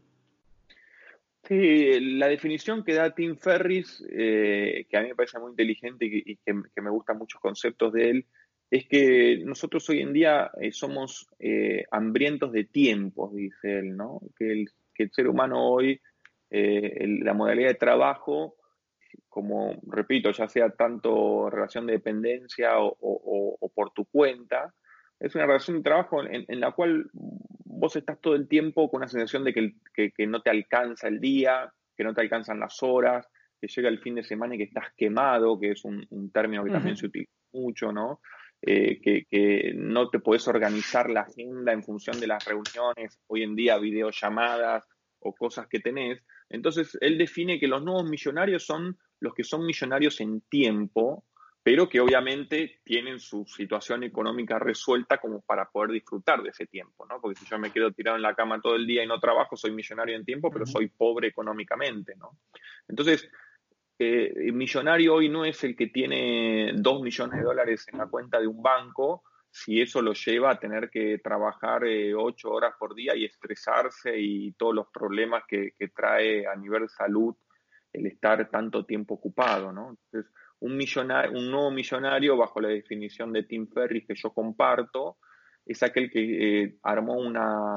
Sí, 1.43 1.99
la 2.17 2.27
definición 2.27 2.83
que 2.83 2.93
da 2.93 3.15
Tim 3.15 3.38
Ferris, 3.38 4.03
eh, 4.10 4.86
que 4.89 4.97
a 4.97 5.01
mí 5.01 5.10
me 5.10 5.15
parece 5.15 5.39
muy 5.39 5.51
inteligente 5.51 6.05
y, 6.05 6.36
que, 6.38 6.53
me 6.53 6.89
gustan 6.89 7.17
muchos 7.17 7.39
conceptos 7.39 7.93
de 7.93 8.10
él, 8.10 8.25
es 8.69 8.86
que 8.86 9.41
nosotros 9.45 9.89
hoy 9.89 10.01
en 10.01 10.12
día 10.12 10.51
eh, 10.60 10.73
somos 10.73 11.29
hambrientos 11.91 12.51
de 12.51 12.65
tiempos, 12.65 13.33
dice 13.33 13.79
él, 13.79 13.95
¿no? 13.95 14.19
Que 14.38 14.51
el, 14.51 14.69
ser 15.12 15.27
humano 15.27 15.69
hoy 15.69 16.01
eh, 16.49 17.05
la 17.23 17.33
modalidad 17.33 17.69
de 17.69 17.75
trabajo, 17.75 18.55
como 19.27 19.75
repito, 19.88 20.31
ya 20.31 20.47
sea 20.47 20.69
tanto 20.69 21.49
relación 21.49 21.86
de 21.86 21.93
dependencia 21.93 22.71
o, 22.77 23.71
por 23.73 23.91
tu 23.91 24.05
cuenta, 24.05 24.73
es 25.19 25.36
una 25.36 25.45
relación 25.45 25.77
de 25.77 25.84
trabajo 25.84 26.23
en, 26.23 26.60
la 26.60 26.71
cual 26.71 27.10
vos 27.13 27.95
estás 27.95 28.19
todo 28.21 28.36
el 28.36 28.47
tiempo 28.47 28.89
con 28.89 28.99
una 28.99 29.08
sensación 29.08 29.43
de 29.43 29.53
que, 29.53 30.27
no 30.27 30.41
te 30.41 30.49
alcanza 30.49 31.08
el 31.08 31.19
día, 31.19 31.71
que 31.95 32.03
no 32.03 32.13
te 32.13 32.21
alcanzan 32.21 32.60
las 32.60 32.82
horas, 32.84 33.27
que 33.60 33.67
llega 33.67 33.89
el 33.89 33.99
fin 33.99 34.15
de 34.15 34.23
semana 34.23 34.56
y 34.56 34.60
que 34.60 34.63
estás 34.65 34.93
quemado, 34.95 35.60
que 35.60 35.71
es 35.71 35.84
un, 35.84 36.32
término 36.32 36.63
que 36.63 36.71
también 36.71 36.97
se 36.97 37.08
utiliza 37.08 37.32
mucho, 37.53 37.91
¿no? 37.91 38.21
Eh, 38.62 38.99
que, 39.01 39.25
que, 39.30 39.73
no 39.75 40.10
te 40.10 40.19
puedes 40.19 40.47
organizar 40.47 41.10
la 41.10 41.21
agenda 41.21 41.73
en 41.73 41.84
función 41.84 42.19
de 42.19 42.27
las 42.27 42.45
reuniones, 42.45 43.19
hoy 43.27 43.43
en 43.43 43.56
día 43.56 43.77
videollamadas 43.77 44.84
o 45.19 45.34
cosas 45.34 45.67
que 45.67 45.80
tenés, 45.80 46.23
entonces, 46.49 46.97
él 47.01 47.17
define 47.17 47.60
que 47.60 47.67
los 47.67 47.84
nuevos 47.84 48.10
millonarios 48.10 48.65
son 48.65 48.97
los 49.19 49.34
que 49.34 49.43
son 49.43 49.65
millonarios 49.65 50.21
en 50.21 50.41
tiempo, 50.41 51.25
pero 51.67 51.89
que 51.89 51.99
obviamente 51.99 52.80
tienen 52.86 53.19
su 53.19 53.45
situación 53.45 54.01
económica 54.03 54.58
resuelta 54.58 55.17
como 55.17 55.41
para 55.41 55.69
poder 55.69 55.91
disfrutar 55.91 56.41
de 56.41 56.51
ese 56.51 56.65
tiempo, 56.65 57.06
¿no? 57.06 57.19
Porque 57.19 57.38
si 57.38 57.45
yo 57.45 57.60
me 57.60 57.73
quedo 57.73 57.91
tirado 57.91 58.15
en 58.15 58.21
la 58.21 58.36
cama 58.36 58.62
todo 58.62 58.77
el 58.77 58.88
día 58.88 59.03
y 59.03 59.06
no 59.06 59.19
trabajo, 59.19 59.58
soy 59.58 59.71
millonario 59.71 60.15
en 60.15 60.23
tiempo, 60.23 60.49
pero 60.49 60.65
soy 60.65 60.88
pobre 60.88 61.27
económicamente, 61.27 62.15
¿no? 62.15 62.39
Entonces, 62.88 63.30
eh, 63.99 64.32
el 64.34 64.53
millonario 64.53 65.15
hoy 65.15 65.27
no 65.27 65.43
es 65.43 65.62
el 65.65 65.75
que 65.75 65.88
tiene 65.88 66.71
dos 66.73 67.01
millones 67.01 67.38
de 67.38 67.43
dólares 67.43 67.86
en 67.91 67.97
la 67.97 68.08
cuenta 68.08 68.39
de 68.39 68.47
un 68.47 68.63
banco, 68.63 69.23
si 69.51 69.82
eso 69.82 70.01
lo 70.01 70.13
lleva 70.13 70.51
a 70.51 70.60
tener 70.62 70.89
que 70.89 71.19
trabajar 71.21 71.84
eh, 71.84 72.15
ocho 72.15 72.49
horas 72.49 72.75
por 72.80 72.95
día 72.95 73.13
y 73.13 73.25
estresarse 73.25 74.17
y 74.17 74.53
todos 74.53 74.73
los 74.73 74.88
problemas 74.88 75.43
que, 75.45 75.73
trae 75.93 76.47
a 76.47 76.56
nivel 76.56 76.88
salud 76.88 77.36
el 77.91 78.06
estar 78.06 78.49
tanto 78.49 78.86
tiempo 78.86 79.15
ocupado, 79.15 79.73
¿no? 79.73 79.89
Entonces, 79.89 80.32
un, 80.60 80.78
millonario, 80.78 81.38
un 81.38 81.52
nuevo 81.52 81.72
millonario, 81.72 82.38
bajo 82.38 82.62
la 82.62 82.70
definición 82.70 83.34
de 83.34 83.43
Tim 83.43 83.67
Ferris 83.67 84.06
que 84.08 84.15
yo 84.15 84.32
comparto, 84.32 85.17
es 85.65 85.84
aquel 85.84 86.10
que 86.10 86.63
eh, 86.63 86.78
armó 86.84 87.15
una, 87.15 87.74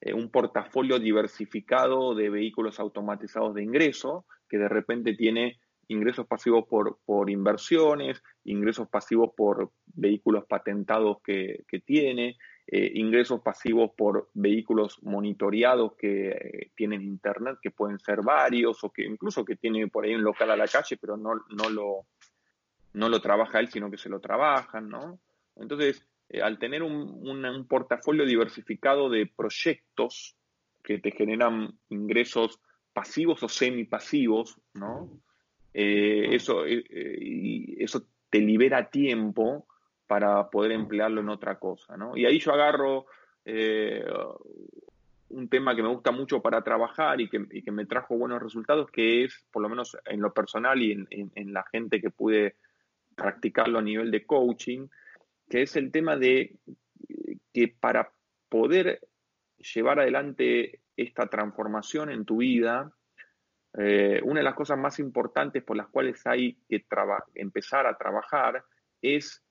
eh, 0.00 0.12
un 0.12 0.30
portafolio 0.30 0.98
diversificado 0.98 2.14
de 2.14 2.30
vehículos 2.30 2.80
automatizados 2.80 3.54
de 3.54 3.62
ingreso, 3.62 4.26
que 4.48 4.58
de 4.58 4.68
repente 4.68 5.14
tiene 5.14 5.58
ingresos 5.88 6.26
pasivos 6.26 6.66
por, 6.68 6.98
por 7.04 7.30
inversiones, 7.30 8.22
ingresos 8.44 8.88
pasivos 8.88 9.30
por 9.36 9.72
vehículos 9.86 10.44
patentados 10.46 11.18
que, 11.22 11.64
tiene, 11.84 12.36
eh, 12.66 12.92
ingresos 12.94 13.40
pasivos 13.40 13.90
por 13.96 14.30
vehículos 14.34 14.98
monitoreados 15.02 15.92
que 15.96 16.28
eh, 16.28 16.70
tienen 16.74 17.02
internet, 17.02 17.58
que 17.62 17.70
pueden 17.70 17.98
ser 17.98 18.22
varios, 18.22 18.82
o 18.84 18.90
que 18.90 19.04
incluso 19.04 19.44
que 19.44 19.56
tiene 19.56 19.88
por 19.88 20.04
ahí 20.04 20.14
un 20.14 20.24
local 20.24 20.50
a 20.50 20.56
la 20.56 20.68
calle, 20.68 20.96
pero 21.00 21.16
no, 21.16 21.34
no, 21.50 21.70
lo, 21.70 22.06
no 22.94 23.08
lo 23.08 23.20
trabaja 23.20 23.60
él, 23.60 23.68
sino 23.68 23.90
que 23.90 23.98
se 23.98 24.08
lo 24.08 24.20
trabajan, 24.20 24.88
¿no? 24.88 25.20
Entonces, 25.56 26.06
eh, 26.30 26.40
al 26.40 26.58
tener 26.58 26.82
un, 26.82 27.28
un 27.28 27.66
portafolio 27.68 28.24
diversificado 28.24 29.10
de 29.10 29.26
proyectos 29.26 30.36
que 30.82 30.98
te 30.98 31.10
generan 31.10 31.78
ingresos 31.90 32.60
pasivos 32.92 33.42
o 33.42 33.48
semipasivos, 33.48 34.58
¿no? 34.72 35.10
Eh, 35.74 36.28
eso, 36.30 36.64
eh, 36.64 36.84
eh, 36.88 37.76
eso 37.78 38.06
te 38.30 38.38
libera 38.38 38.88
tiempo 38.88 39.66
para 40.06 40.48
poder 40.48 40.70
emplearlo 40.70 41.20
en 41.20 41.28
otra 41.28 41.58
cosa, 41.58 41.96
¿no? 41.96 42.16
Y 42.16 42.24
ahí 42.24 42.38
yo 42.38 42.52
agarro 42.52 43.06
un 45.28 45.48
tema 45.50 45.76
que 45.76 45.82
me 45.82 45.88
gusta 45.88 46.12
mucho 46.12 46.40
para 46.40 46.62
trabajar 46.62 47.20
y 47.20 47.28
que, 47.28 47.70
me 47.72 47.84
trajo 47.84 48.16
buenos 48.16 48.40
resultados, 48.42 48.90
que 48.90 49.24
es, 49.24 49.44
por 49.50 49.60
lo 49.60 49.68
menos 49.68 49.98
en 50.06 50.22
lo 50.22 50.32
personal 50.32 50.80
y 50.80 50.92
en, 50.92 51.52
la 51.52 51.64
gente 51.64 52.00
que 52.00 52.08
pude 52.08 52.56
practicarlo 53.14 53.78
a 53.78 53.82
nivel 53.82 54.10
de 54.10 54.26
coaching, 54.26 54.88
que 55.48 55.62
es 55.62 55.76
el 55.76 55.90
tema 55.90 56.16
de 56.16 56.56
que 57.52 57.68
para 57.68 58.12
poder 58.48 59.00
llevar 59.58 60.00
adelante 60.00 60.80
esta 60.96 61.26
transformación 61.26 62.10
en 62.10 62.24
tu 62.24 62.38
vida, 62.38 62.92
eh, 63.76 64.20
una 64.22 64.40
de 64.40 64.44
las 64.44 64.54
cosas 64.54 64.78
más 64.78 64.98
importantes 64.98 65.62
por 65.62 65.76
las 65.76 65.88
cuales 65.88 66.24
hay 66.26 66.54
que 66.68 66.84
empezar 67.34 67.86
a 67.86 67.96
trabajar 67.96 68.64
es 69.02 69.42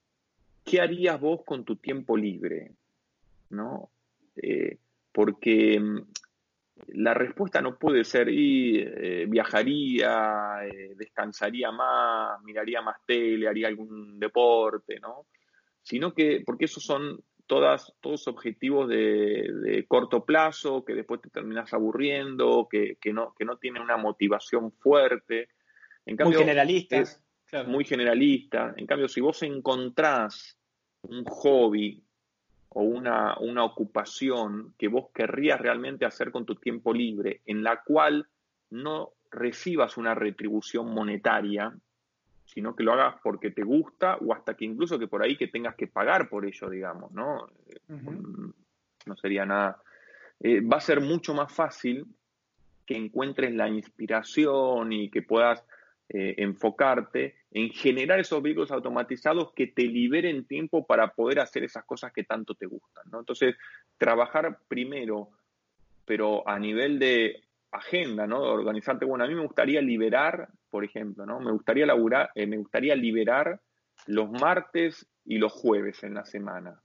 qué 0.64 0.80
harías 0.82 1.20
vos 1.20 1.42
con 1.46 1.66
tu 1.66 1.76
tiempo 1.76 2.16
libre, 2.16 2.72
¿no? 3.50 3.90
Eh, 4.36 4.78
porque 5.12 5.82
la 6.88 7.14
respuesta 7.14 7.62
no 7.62 7.78
puede 7.78 8.04
ser 8.04 8.30
y 8.30 8.80
eh, 8.80 9.26
viajaría, 9.28 10.60
descansaría 10.96 11.72
más, 11.72 12.42
miraría 12.44 12.82
más 12.82 12.98
tele, 13.06 13.48
haría 13.48 13.68
algún 13.68 14.20
deporte, 14.20 15.00
¿no? 15.00 15.28
Sino 15.82 16.14
que, 16.14 16.44
porque 16.46 16.66
esos 16.66 16.84
son 16.84 17.24
todas, 17.46 17.94
todos 18.00 18.28
objetivos 18.28 18.88
de, 18.90 19.86
corto 19.88 20.26
plazo, 20.26 20.84
que 20.84 20.94
después 20.94 21.22
te 21.22 21.30
terminas 21.30 21.74
aburriendo, 21.74 22.68
que, 22.70 22.98
no, 23.12 23.34
que 23.38 23.46
no 23.46 23.58
tienen 23.58 23.82
una 23.82 23.98
motivación 23.98 24.72
fuerte. 24.72 25.50
En 26.06 26.16
cambio, 26.16 26.40
muy 26.40 26.46
generalistas. 26.46 27.22
Muy 27.68 27.86
generalista. 27.86 28.74
En 28.78 28.88
cambio, 28.88 29.08
si 29.08 29.22
vos 29.22 29.44
encontrás 29.44 30.58
un 31.04 31.24
hobby 31.26 32.04
o 32.74 32.82
una, 32.82 33.38
una 33.40 33.64
ocupación 33.64 34.74
que 34.78 34.88
vos 34.88 35.08
querrías 35.14 35.60
realmente 35.60 36.06
hacer 36.06 36.32
con 36.32 36.46
tu 36.46 36.56
tiempo 36.56 36.94
libre, 36.94 37.42
en 37.46 37.64
la 37.64 37.82
cual 37.82 38.28
no 38.70 39.12
recibas 39.32 39.98
una 39.98 40.16
retribución 40.16 40.94
monetaria, 40.94 41.74
sino 42.46 42.76
que 42.76 42.84
lo 42.84 42.94
hagas 42.94 43.16
porque 43.24 43.52
te 43.52 43.64
gusta 43.64 44.18
o 44.18 44.34
hasta 44.34 44.56
que 44.56 44.66
incluso 44.66 45.00
que 45.00 45.08
por 45.08 45.24
ahí 45.24 45.38
que 45.38 45.48
tengas 45.48 45.76
que 45.76 45.88
pagar 45.88 46.30
por 46.30 46.46
ello, 46.46 46.70
digamos, 46.70 47.12
¿no? 47.12 47.48
No 49.06 49.16
sería 49.18 49.46
nada. 49.46 49.82
Eh, 50.40 50.62
va 50.62 50.78
a 50.78 50.82
ser 50.82 51.02
mucho 51.02 51.34
más 51.34 51.52
fácil 51.52 52.06
que 52.86 52.98
encuentres 52.98 53.54
la 53.54 53.70
inspiración 53.70 54.92
y 54.92 55.10
que 55.10 55.22
puedas 55.22 55.64
eh, 56.16 56.36
enfocarte 56.38 57.38
en 57.50 57.72
generar 57.72 58.20
esos 58.20 58.40
vehículos 58.40 58.72
automatizados 58.72 59.52
que 59.54 59.66
te 59.66 59.82
liberen 59.82 60.46
tiempo 60.46 60.86
para 60.86 61.08
poder 61.08 61.40
hacer 61.40 61.64
esas 61.64 61.86
cosas 61.86 62.14
que 62.14 62.24
tanto 62.24 62.54
te 62.54 62.68
gustan, 62.68 63.04
¿no? 63.12 63.22
Entonces, 63.22 63.56
trabajar 63.98 64.60
primero, 64.68 65.30
pero 66.06 66.48
a 66.48 66.60
nivel 66.60 67.00
de 67.00 67.42
agenda, 67.72 68.28
¿no? 68.28 68.42
Organizarte, 68.42 69.06
bueno, 69.06 69.26
a 69.26 69.28
mí 69.28 69.34
me 69.34 69.42
gustaría 69.42 69.82
liberar, 69.82 70.50
por 70.70 70.86
ejemplo, 70.86 71.26
¿no? 71.26 71.40
Me 71.40 71.52
gustaría 71.52 71.88
laburar, 71.88 72.30
eh, 72.36 72.46
me 72.46 72.58
gustaría 72.58 72.96
liberar 72.96 73.60
los 74.06 74.30
martes 74.30 75.08
y 75.26 75.40
los 75.40 75.52
jueves 75.52 76.04
en 76.04 76.14
la 76.14 76.26
semana. 76.26 76.80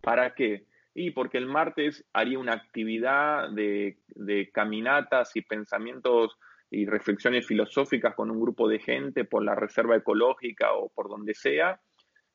¿Para 0.00 0.34
qué? 0.34 0.64
Y 0.94 1.10
porque 1.10 1.36
el 1.36 1.46
martes 1.46 2.06
haría 2.14 2.38
una 2.38 2.54
actividad 2.54 3.50
de, 3.50 3.98
de 4.08 4.50
caminatas 4.50 5.36
y 5.36 5.42
pensamientos 5.42 6.38
y 6.70 6.86
reflexiones 6.86 7.46
filosóficas 7.46 8.14
con 8.14 8.30
un 8.30 8.40
grupo 8.40 8.68
de 8.68 8.78
gente 8.78 9.24
por 9.24 9.44
la 9.44 9.54
reserva 9.54 9.96
ecológica 9.96 10.72
o 10.72 10.88
por 10.88 11.08
donde 11.08 11.34
sea, 11.34 11.80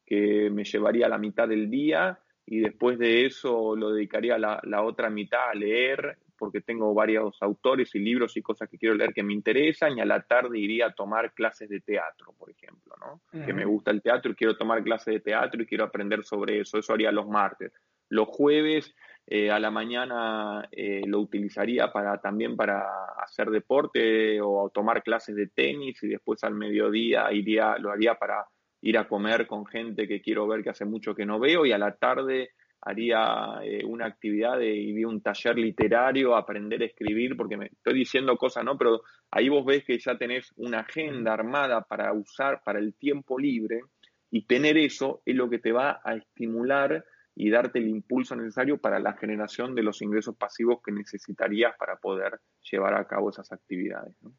que 0.05 0.49
me 0.51 0.63
llevaría 0.63 1.07
la 1.07 1.17
mitad 1.17 1.47
del 1.47 1.69
día 1.69 2.19
y 2.45 2.59
después 2.59 2.99
de 2.99 3.25
eso 3.25 3.75
lo 3.75 3.91
dedicaría 3.91 4.37
la, 4.37 4.59
la 4.63 4.83
otra 4.83 5.09
mitad 5.09 5.49
a 5.49 5.55
leer 5.55 6.17
porque 6.37 6.61
tengo 6.61 6.93
varios 6.93 7.41
autores 7.41 7.93
y 7.95 7.99
libros 7.99 8.35
y 8.37 8.41
cosas 8.41 8.69
que 8.69 8.77
quiero 8.77 8.95
leer 8.95 9.13
que 9.13 9.23
me 9.23 9.33
interesan, 9.33 9.97
y 9.97 10.01
a 10.01 10.05
la 10.05 10.21
tarde 10.21 10.59
iría 10.59 10.87
a 10.87 10.93
tomar 10.93 11.33
clases 11.33 11.69
de 11.69 11.81
teatro, 11.81 12.33
por 12.37 12.49
ejemplo, 12.49 12.93
¿no? 12.99 13.21
Que 13.45 13.53
me 13.53 13.65
gusta 13.65 13.91
el 13.91 14.01
teatro 14.01 14.31
y 14.31 14.35
quiero 14.35 14.57
tomar 14.57 14.83
clases 14.83 15.13
de 15.13 15.19
teatro 15.19 15.61
y 15.61 15.65
quiero 15.65 15.85
aprender 15.85 16.23
sobre 16.23 16.59
eso. 16.59 16.77
Eso 16.77 16.93
haría 16.93 17.11
los 17.11 17.27
martes. 17.27 17.71
Los 18.09 18.27
jueves 18.27 18.93
eh, 19.27 19.49
a 19.49 19.59
la 19.59 19.71
mañana 19.71 20.67
eh, 20.71 21.01
lo 21.05 21.19
utilizaría 21.19 21.91
para 21.91 22.19
también 22.19 22.55
para 22.55 22.83
hacer 23.17 23.49
deporte 23.49 24.39
o 24.39 24.69
tomar 24.71 25.01
clases 25.01 25.35
de 25.35 25.47
tenis 25.47 26.01
y 26.03 26.09
después 26.09 26.43
al 26.43 26.53
mediodía 26.53 27.31
iría, 27.31 27.77
lo 27.79 27.91
haría 27.91 28.15
para 28.15 28.45
ir 28.81 28.97
a 28.99 29.07
comer 29.07 29.47
con 29.47 29.65
gente 29.65 30.07
que 30.07 30.21
quiero 30.21 30.47
ver 30.47 30.63
que 30.63 30.69
hace 30.69 30.85
mucho 30.85 31.15
que 31.15 31.25
no 31.25 31.39
veo 31.39 31.65
y 31.65 31.71
a 31.71 31.77
la 31.79 31.95
tarde 31.95 32.51
haría 32.85 33.61
eh, 33.63 33.83
una 33.83 34.05
actividad 34.05 34.59
de 34.59 34.67
ir 34.67 35.07
un 35.07 35.21
taller 35.21 35.57
literario, 35.57 36.35
aprender 36.35 36.83
a 36.83 36.85
escribir, 36.85 37.35
porque 37.35 37.57
me 37.57 37.65
estoy 37.65 37.95
diciendo 37.95 38.37
cosas, 38.37 38.63
¿no? 38.63 38.77
Pero 38.77 39.01
ahí 39.31 39.49
vos 39.49 39.65
ves 39.65 39.83
que 39.83 39.97
ya 39.97 40.15
tenés 40.17 40.53
una 40.57 40.81
agenda 40.81 41.33
armada 41.33 41.81
para 41.81 42.13
usar 42.13 42.61
para 42.63 42.77
el 42.77 42.93
tiempo 42.93 43.39
libre 43.39 43.81
y 44.29 44.45
tener 44.45 44.77
eso 44.77 45.23
es 45.25 45.35
lo 45.35 45.49
que 45.49 45.57
te 45.57 45.71
va 45.71 45.99
a 46.03 46.15
estimular 46.15 47.03
y 47.35 47.49
darte 47.49 47.79
el 47.79 47.89
impulso 47.89 48.35
necesario 48.35 48.77
para 48.77 48.99
la 48.99 49.13
generación 49.13 49.75
de 49.75 49.83
los 49.83 50.01
ingresos 50.01 50.35
pasivos 50.37 50.81
que 50.83 50.91
necesitarías 50.91 51.75
para 51.77 51.97
poder 51.97 52.39
llevar 52.71 52.93
a 52.95 53.05
cabo 53.05 53.29
esas 53.29 53.51
actividades. 53.51 54.15
¿no? 54.21 54.31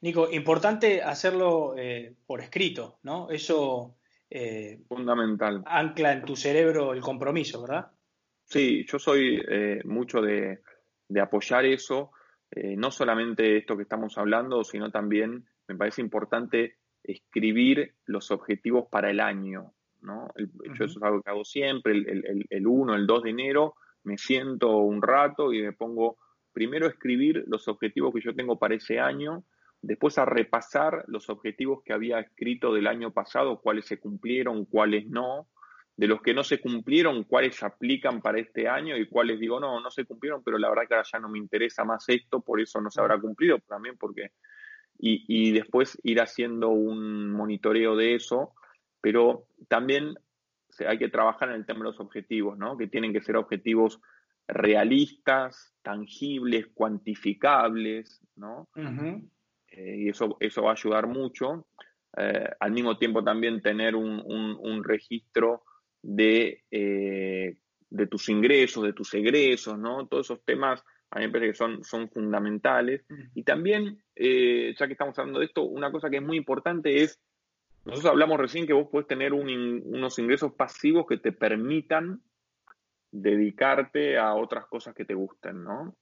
Nico, 0.00 0.28
importante 0.30 1.02
hacerlo 1.02 1.74
eh, 1.76 2.14
por 2.26 2.40
escrito, 2.40 2.98
¿no? 3.02 3.30
Eso 3.30 3.96
eh, 4.30 4.80
fundamental. 4.88 5.62
Ancla 5.66 6.12
en 6.12 6.22
tu 6.22 6.36
cerebro 6.36 6.94
el 6.94 7.00
compromiso, 7.00 7.60
¿verdad? 7.60 7.90
Sí, 8.44 8.86
yo 8.86 8.98
soy 8.98 9.42
eh, 9.46 9.80
mucho 9.84 10.22
de, 10.22 10.60
apoyar 11.20 11.66
eso, 11.66 12.12
no 12.76 12.90
solamente 12.90 13.58
esto 13.58 13.76
que 13.76 13.82
estamos 13.82 14.16
hablando, 14.16 14.64
sino 14.64 14.90
también 14.90 15.44
me 15.66 15.76
parece 15.76 16.00
importante 16.00 16.76
escribir 17.02 17.94
los 18.06 18.30
objetivos 18.30 18.88
para 18.90 19.10
el 19.10 19.20
año, 19.20 19.74
¿no? 20.00 20.28
Yo 20.36 20.84
eso 20.84 20.98
es 20.98 21.02
algo 21.02 21.22
que 21.22 21.30
hago 21.30 21.44
siempre, 21.44 21.92
el, 21.92 22.46
el 22.48 22.66
1, 22.66 22.94
el 22.94 23.06
2 23.06 23.22
de 23.22 23.30
enero, 23.30 23.74
me 24.04 24.18
siento 24.18 24.78
un 24.78 25.02
rato 25.02 25.52
y 25.52 25.62
me 25.62 25.72
pongo 25.72 26.16
primero 26.52 26.86
a 26.86 26.90
escribir 26.90 27.44
los 27.46 27.68
objetivos 27.68 28.12
que 28.12 28.20
yo 28.20 28.34
tengo 28.34 28.58
para 28.58 28.74
ese 28.74 28.98
año, 28.98 29.44
después 29.80 30.18
a 30.18 30.24
repasar 30.24 31.04
los 31.06 31.28
objetivos 31.30 31.82
que 31.84 31.92
había 31.92 32.18
escrito 32.18 32.72
del 32.74 32.86
año 32.86 33.12
pasado, 33.12 33.60
cuáles 33.60 33.86
se 33.86 34.00
cumplieron, 34.00 34.64
cuáles 34.64 35.06
no, 35.06 35.48
de 35.96 36.06
los 36.06 36.22
que 36.22 36.34
no 36.34 36.44
se 36.44 36.60
cumplieron, 36.60 37.24
cuáles 37.24 37.56
se 37.56 37.66
aplican 37.66 38.20
para 38.20 38.40
este 38.40 38.68
año 38.68 38.96
y 38.96 39.08
cuáles 39.08 39.38
digo, 39.38 39.60
no, 39.60 39.80
no 39.80 39.90
se 39.90 40.04
cumplieron, 40.04 40.42
pero 40.42 40.58
la 40.58 40.68
verdad 40.68 40.88
que 40.88 40.94
ahora 40.94 41.08
ya 41.12 41.18
no 41.18 41.28
me 41.28 41.38
interesa 41.38 41.84
más 41.84 42.08
esto, 42.08 42.40
por 42.40 42.60
eso 42.60 42.80
no 42.80 42.90
se 42.90 43.00
habrá 43.00 43.20
cumplido, 43.20 43.58
también 43.66 43.96
porque... 43.96 44.32
Y, 45.00 45.24
y 45.28 45.52
después 45.52 45.96
ir 46.02 46.20
haciendo 46.20 46.70
un 46.70 47.30
monitoreo 47.30 47.94
de 47.94 48.16
eso, 48.16 48.54
pero 49.00 49.46
también 49.68 50.14
hay 50.86 50.98
que 50.98 51.08
trabajar 51.08 51.48
en 51.50 51.56
el 51.56 51.66
tema 51.66 51.80
de 51.80 51.86
los 51.86 52.00
objetivos, 52.00 52.58
¿no? 52.58 52.76
Que 52.76 52.86
tienen 52.86 53.12
que 53.12 53.20
ser 53.20 53.36
objetivos 53.36 54.00
realistas, 54.46 55.74
tangibles, 55.82 56.68
cuantificables, 56.68 58.20
¿no? 58.36 58.68
Eh, 59.70 59.96
y 59.98 60.08
eso, 60.08 60.36
eso 60.40 60.62
va 60.62 60.70
a 60.70 60.72
ayudar 60.72 61.06
mucho. 61.06 61.66
Eh, 62.16 62.48
al 62.58 62.72
mismo 62.72 62.96
tiempo 62.96 63.22
también 63.22 63.60
tener 63.60 63.94
un, 63.94 64.82
registro 64.84 65.64
de, 66.02 66.64
eh, 66.70 67.56
de, 67.90 68.06
tus 68.06 68.28
ingresos, 68.30 68.84
de 68.84 68.94
tus 68.94 69.12
egresos, 69.14 69.78
¿no? 69.78 70.06
Todos 70.06 70.26
esos 70.26 70.44
temas 70.44 70.82
a 71.10 71.18
mí 71.18 71.26
me 71.26 71.32
parece 71.32 71.52
que 71.52 71.56
son, 71.56 71.84
son 71.84 72.10
fundamentales. 72.10 73.04
Y 73.34 73.42
también, 73.42 74.02
ya 74.14 74.86
que 74.86 74.92
estamos 74.92 75.18
hablando 75.18 75.40
de 75.40 75.46
esto, 75.46 75.62
una 75.62 75.90
cosa 75.90 76.10
que 76.10 76.18
es 76.18 76.22
muy 76.22 76.36
importante 76.36 77.02
es, 77.02 77.18
nosotros 77.88 78.12
hablamos 78.12 78.38
recién 78.38 78.66
que 78.66 78.74
vos 78.74 78.88
puedes 78.90 79.08
tener 79.08 79.32
unos 79.32 80.18
ingresos 80.18 80.52
pasivos 80.52 81.06
que 81.06 81.16
te 81.16 81.32
permitan 81.32 82.20
dedicarte 83.10 84.18
a 84.18 84.34
otras 84.34 84.66
cosas 84.66 84.94
que 84.94 85.06
te 85.06 85.14
gusten, 85.14 85.64
¿no? 85.64 85.96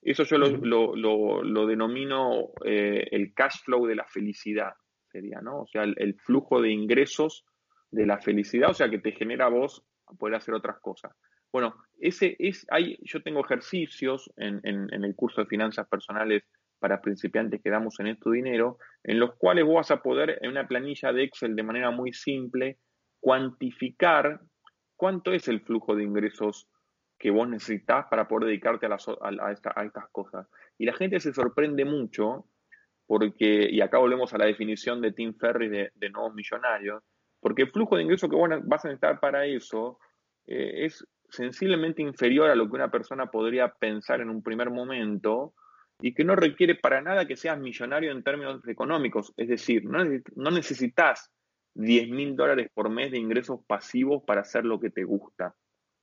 Eso 0.00 0.22
yo 0.22 0.38
lo, 0.38 1.66
denomino 1.66 2.50
eh, 2.64 3.08
el 3.10 3.34
cash 3.34 3.64
flow 3.64 3.86
de 3.86 3.96
la 3.96 4.04
felicidad, 4.04 4.74
sería, 5.10 5.40
¿no? 5.40 5.62
O 5.62 5.66
sea, 5.66 5.82
el, 5.82 6.14
flujo 6.14 6.62
de 6.62 6.70
ingresos 6.70 7.44
de 7.90 8.06
la 8.06 8.18
felicidad, 8.18 8.70
o 8.70 8.74
sea, 8.74 8.88
que 8.88 9.00
te 9.00 9.10
genera 9.10 9.46
a 9.46 9.50
vos 9.50 9.84
poder 10.20 10.36
hacer 10.36 10.54
otras 10.54 10.78
cosas. 10.78 11.12
Bueno, 11.52 11.74
ese 11.98 12.36
es, 12.38 12.64
hay, 12.70 12.98
yo 13.02 13.20
tengo 13.20 13.44
ejercicios 13.44 14.30
en, 14.36 14.60
el 14.62 15.14
curso 15.16 15.40
de 15.40 15.48
finanzas 15.48 15.88
personales 15.88 16.44
para 16.78 17.00
principiantes 17.00 17.62
que 17.62 17.70
damos 17.70 17.98
en 18.00 18.08
esto 18.08 18.30
dinero, 18.30 18.78
en 19.02 19.18
los 19.18 19.34
cuales 19.36 19.64
vos 19.64 19.76
vas 19.76 19.90
a 19.90 20.02
poder 20.02 20.38
en 20.42 20.50
una 20.50 20.68
planilla 20.68 21.12
de 21.12 21.24
Excel 21.24 21.56
de 21.56 21.62
manera 21.62 21.90
muy 21.90 22.12
simple 22.12 22.78
cuantificar 23.20 24.40
cuánto 24.96 25.32
es 25.32 25.48
el 25.48 25.60
flujo 25.60 25.94
de 25.94 26.04
ingresos 26.04 26.68
que 27.18 27.30
vos 27.30 27.48
necesitas 27.48 28.06
para 28.10 28.28
poder 28.28 28.48
dedicarte 28.48 28.86
a, 28.86 28.96
a, 28.96 29.52
estas 29.52 30.08
cosas. 30.10 30.46
Y 30.78 30.84
la 30.84 30.92
gente 30.92 31.18
se 31.20 31.32
sorprende 31.32 31.84
mucho 31.84 32.46
porque, 33.06 33.68
y 33.70 33.80
acá 33.80 33.98
volvemos 33.98 34.32
a 34.34 34.38
la 34.38 34.46
definición 34.46 35.00
de 35.00 35.12
Tim 35.12 35.34
Ferriss 35.34 35.90
de, 35.94 36.10
nuevos 36.10 36.34
millonarios, 36.34 37.02
porque 37.40 37.62
el 37.62 37.70
flujo 37.70 37.96
de 37.96 38.02
ingresos 38.02 38.28
que 38.28 38.36
vos 38.36 38.50
vas 38.64 38.84
a 38.84 38.88
necesitar 38.88 39.20
para 39.20 39.46
eso 39.46 39.98
eh, 40.46 40.84
es 40.84 41.06
sensiblemente 41.30 42.02
inferior 42.02 42.50
a 42.50 42.54
lo 42.54 42.68
que 42.68 42.76
una 42.76 42.90
persona 42.90 43.26
podría 43.26 43.68
pensar 43.68 44.20
en 44.20 44.30
un 44.30 44.42
primer 44.42 44.70
momento 44.70 45.54
y 46.00 46.14
que 46.14 46.24
no 46.24 46.36
requiere 46.36 46.74
para 46.74 47.00
nada 47.00 47.26
que 47.26 47.36
seas 47.36 47.58
millonario 47.58 48.12
en 48.12 48.22
términos 48.22 48.66
económicos. 48.68 49.32
Es 49.36 49.48
decir, 49.48 49.84
no, 49.84 50.04
no 50.36 50.50
necesitas 50.50 51.30
10 51.74 52.08
mil 52.10 52.36
dólares 52.36 52.70
por 52.72 52.90
mes 52.90 53.10
de 53.10 53.18
ingresos 53.18 53.60
pasivos 53.66 54.22
para 54.26 54.42
hacer 54.42 54.64
lo 54.64 54.80
que 54.80 54.90
te 54.90 55.04
gusta 55.04 55.54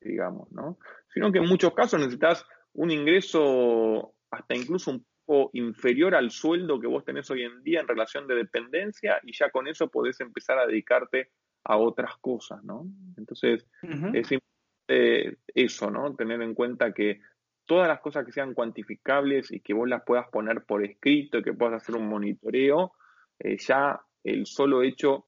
digamos, 0.03 0.51
¿no? 0.51 0.77
Sino 1.13 1.31
que 1.31 1.39
en 1.39 1.47
muchos 1.47 1.73
casos 1.73 1.99
necesitas 1.99 2.45
un 2.73 2.91
ingreso 2.91 4.13
hasta 4.31 4.55
incluso 4.55 4.91
un 4.91 5.05
poco 5.25 5.49
inferior 5.53 6.15
al 6.15 6.31
sueldo 6.31 6.79
que 6.79 6.87
vos 6.87 7.05
tenés 7.05 7.29
hoy 7.31 7.43
en 7.43 7.63
día 7.63 7.79
en 7.79 7.87
relación 7.87 8.27
de 8.27 8.35
dependencia 8.35 9.19
y 9.23 9.33
ya 9.33 9.49
con 9.49 9.67
eso 9.67 9.89
podés 9.89 10.19
empezar 10.19 10.59
a 10.59 10.67
dedicarte 10.67 11.29
a 11.63 11.77
otras 11.77 12.17
cosas, 12.17 12.63
¿no? 12.63 12.85
Entonces, 13.17 13.65
es 13.81 14.31
importante 14.31 15.37
eso, 15.55 15.89
¿no? 15.89 16.13
Tener 16.15 16.41
en 16.41 16.53
cuenta 16.53 16.93
que 16.93 17.21
todas 17.65 17.87
las 17.87 17.99
cosas 18.01 18.25
que 18.25 18.31
sean 18.31 18.53
cuantificables 18.53 19.51
y 19.51 19.59
que 19.59 19.73
vos 19.73 19.87
las 19.87 20.03
puedas 20.03 20.27
poner 20.29 20.63
por 20.63 20.83
escrito 20.83 21.37
y 21.37 21.43
que 21.43 21.53
puedas 21.53 21.81
hacer 21.81 21.95
un 21.95 22.07
monitoreo, 22.07 22.93
eh, 23.39 23.57
ya 23.57 24.01
el 24.23 24.45
solo 24.45 24.83
hecho 24.83 25.25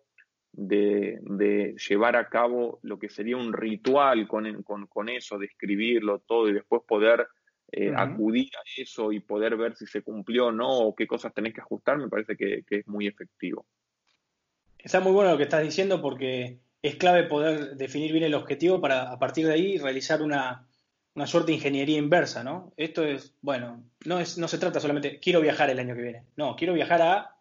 de, 0.51 1.75
llevar 1.89 2.15
a 2.15 2.29
cabo 2.29 2.79
lo 2.83 2.97
que 2.97 3.09
sería 3.09 3.37
un 3.37 3.53
ritual 3.53 4.27
con, 4.27 4.63
con, 4.63 5.09
eso, 5.09 5.37
de 5.37 5.47
escribirlo 5.47 6.19
todo 6.19 6.49
y 6.49 6.53
después 6.53 6.83
poder 6.87 7.27
eh, 7.71 7.91
acudir 7.95 8.49
a 8.55 8.81
eso 8.81 9.11
y 9.11 9.19
poder 9.19 9.57
ver 9.57 9.75
si 9.75 9.85
se 9.85 10.01
cumplió 10.01 10.47
o 10.47 10.51
no 10.51 10.69
o 10.69 10.95
qué 10.95 11.07
cosas 11.07 11.33
tenés 11.33 11.53
que 11.53 11.61
ajustar, 11.61 11.97
me 11.97 12.07
parece 12.07 12.37
que, 12.37 12.63
es 12.69 12.87
muy 12.87 13.07
efectivo. 13.07 13.65
Está 14.77 14.99
muy 14.99 15.11
bueno 15.11 15.31
lo 15.31 15.37
que 15.37 15.43
estás 15.43 15.63
diciendo 15.63 16.01
porque 16.01 16.59
es 16.81 16.95
clave 16.95 17.23
poder 17.23 17.75
definir 17.75 18.11
bien 18.11 18.23
el 18.23 18.35
objetivo 18.35 18.79
para 18.79 19.11
a 19.11 19.19
partir 19.19 19.47
de 19.47 19.53
ahí 19.53 19.77
realizar 19.77 20.21
una, 20.21 20.67
una 21.15 21.27
suerte 21.27 21.51
de 21.51 21.55
ingeniería 21.55 21.97
inversa, 21.97 22.43
¿no? 22.43 22.73
Esto 22.77 23.03
es, 23.03 23.33
bueno, 23.41 23.83
no, 24.05 24.19
es, 24.19 24.37
no 24.37 24.47
se 24.47 24.57
trata 24.57 24.79
solamente, 24.79 25.19
quiero 25.19 25.41
viajar 25.41 25.69
el 25.69 25.79
año 25.79 25.95
que 25.95 26.01
viene, 26.01 26.23
no, 26.35 26.55
quiero 26.55 26.73
viajar 26.73 27.01
a 27.01 27.35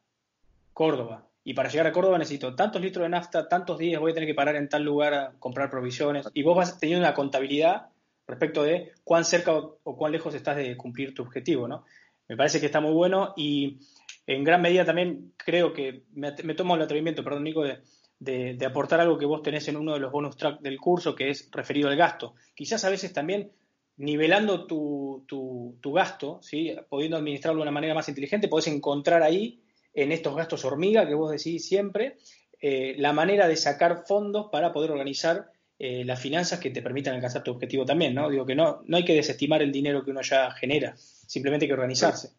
Córdoba 0.73 1.27
y 1.45 1.53
para 1.53 1.69
llegar 1.69 1.87
a 1.87 1.93
Córdoba 1.93 2.17
necesito 2.17 2.55
tantos 2.55 2.81
litros 2.81 3.05
de 3.05 3.11
nafta, 3.11 3.49
tantos 3.49 3.79
días 3.79 4.01
voy 4.01 4.13
a 4.13 4.15
tener 4.15 4.27
que 4.27 4.35
parar 4.35 4.57
en 4.57 4.69
tal 4.69 4.83
lugar 4.83 5.13
a 5.13 5.33
comprar 5.39 5.71
provisiones. 5.71 6.27
Y 6.33 6.43
vos 6.43 6.57
vas 6.57 6.79
teniendo 6.79 7.07
una 7.07 7.15
contabilidad 7.15 7.89
respecto 8.27 8.63
de 8.63 8.93
cuán 9.05 9.27
cerca 9.27 9.53
o, 9.55 9.97
cuán 9.97 10.13
lejos 10.13 10.35
estás 10.35 10.57
de 10.57 10.75
cumplir 10.79 11.15
tu 11.15 11.23
objetivo, 11.23 11.69
¿no? 11.69 11.85
Me 12.29 12.37
parece 12.39 12.61
que 12.61 12.67
está 12.67 12.81
muy 12.81 12.93
bueno 12.93 13.35
y 13.37 13.79
en 14.27 14.43
gran 14.43 14.63
medida 14.63 14.87
también 14.87 15.35
creo 15.37 15.75
que 15.75 16.05
me, 16.15 16.33
tomo 16.33 16.77
el 16.77 16.83
atrevimiento, 16.83 17.23
perdón, 17.23 17.45
Nico, 17.45 17.63
de, 17.63 18.67
aportar 18.67 19.01
algo 19.01 19.19
que 19.19 19.27
vos 19.27 19.43
tenés 19.43 19.69
en 19.69 19.77
uno 19.77 19.93
de 19.93 20.01
los 20.01 20.11
bonus 20.11 20.39
track 20.39 20.61
del 20.61 20.79
curso, 20.79 21.15
que 21.15 21.29
es 21.29 21.51
referido 21.53 21.91
al 21.91 21.97
gasto. 21.97 22.35
Quizás 22.55 22.83
a 22.87 22.91
veces 22.91 23.13
también 23.13 23.53
nivelando 23.97 24.67
tu, 24.67 25.25
tu, 25.27 25.93
gasto, 25.93 26.41
¿sí? 26.43 26.75
pudiendo 26.89 27.17
administrarlo 27.17 27.59
de 27.59 27.63
una 27.63 27.71
manera 27.71 27.95
más 27.95 28.09
inteligente, 28.09 28.49
podés 28.49 28.69
encontrar 28.69 29.23
ahí 29.23 29.63
en 29.93 30.11
estos 30.11 30.35
gastos 30.35 30.65
hormiga 30.65 31.07
que 31.07 31.15
vos 31.15 31.31
decís 31.31 31.67
siempre, 31.67 32.17
eh, 32.61 32.97
la 32.99 33.13
manera 33.13 33.47
de 33.47 33.57
sacar 33.57 34.05
fondos 34.07 34.49
para 34.51 34.73
poder 34.73 34.91
organizar 34.91 35.53
eh, 35.79 36.05
las 36.05 36.21
finanzas 36.21 36.59
que 36.59 36.71
te 36.71 36.83
permitan 36.83 37.15
alcanzar 37.15 37.43
tu 37.43 37.53
objetivo 37.53 37.85
también, 37.85 38.15
¿no? 38.15 38.29
Digo 38.31 38.47
que 38.47 38.55
no, 38.55 38.83
no 38.87 38.97
hay 38.97 39.05
que 39.05 39.15
desestimar 39.15 39.63
el 39.63 39.71
dinero 39.71 40.05
que 40.05 40.11
uno 40.11 40.23
ya 40.23 40.51
genera, 40.53 40.95
simplemente 40.97 41.65
hay 41.65 41.69
que 41.69 41.75
organizarse. 41.75 42.31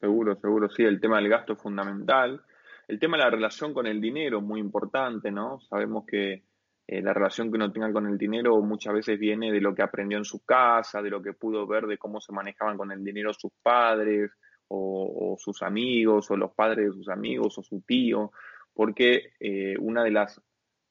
Seguro, 0.00 0.36
seguro, 0.40 0.68
sí, 0.68 0.82
el 0.82 1.00
tema 1.00 1.16
del 1.16 1.28
gasto 1.28 1.54
es 1.54 1.58
fundamental. 1.60 2.42
El 2.86 2.98
tema 2.98 3.16
de 3.16 3.24
la 3.24 3.30
relación 3.30 3.72
con 3.72 3.86
el 3.86 4.00
dinero, 4.00 4.40
muy 4.40 4.60
importante, 4.60 5.30
¿no? 5.30 5.60
Sabemos 5.60 6.04
que 6.06 6.42
eh, 6.86 7.00
la 7.00 7.14
relación 7.14 7.50
que 7.50 7.56
uno 7.56 7.72
tenga 7.72 7.92
con 7.92 8.06
el 8.06 8.18
dinero 8.18 8.60
muchas 8.60 8.92
veces 8.92 9.18
viene 9.18 9.50
de 9.50 9.60
lo 9.60 9.74
que 9.74 9.82
aprendió 9.82 10.18
en 10.18 10.24
su 10.24 10.44
casa, 10.44 11.00
de 11.00 11.10
lo 11.10 11.22
que 11.22 11.32
pudo 11.32 11.66
ver 11.66 11.86
de 11.86 11.96
cómo 11.96 12.20
se 12.20 12.32
manejaban 12.32 12.76
con 12.76 12.92
el 12.92 13.02
dinero 13.02 13.32
sus 13.32 13.52
padres 13.62 14.30
o, 14.68 15.36
sus 15.38 15.62
amigos 15.62 16.30
o 16.30 16.36
los 16.36 16.52
padres 16.52 16.86
de 16.86 16.92
sus 16.92 17.08
amigos 17.08 17.58
o 17.58 17.62
su 17.62 17.80
tío, 17.82 18.32
porque 18.72 19.32
eh, 19.40 19.76
una 19.78 20.04
de 20.04 20.10
las 20.10 20.40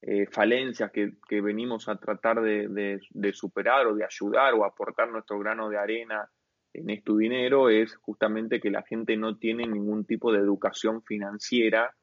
eh, 0.01 0.25
falencias 0.31 0.91
que, 0.91 1.41
venimos 1.41 1.87
a 1.87 1.97
tratar 1.97 2.41
de, 2.41 2.99
superar 3.33 3.87
o 3.87 3.95
de 3.95 4.03
ayudar 4.03 4.53
o 4.53 4.65
aportar 4.65 5.09
nuestro 5.09 5.37
grano 5.39 5.69
de 5.69 5.77
arena 5.77 6.27
en 6.73 6.89
este 6.89 7.13
dinero 7.15 7.69
es 7.69 7.95
justamente 7.97 8.59
que 8.59 8.71
la 8.71 8.81
gente 8.81 9.15
no 9.15 9.37
tiene 9.37 9.67
ningún 9.67 10.05
tipo 10.05 10.31
de 10.31 10.39
educación 10.39 11.03
financiera 11.03 11.93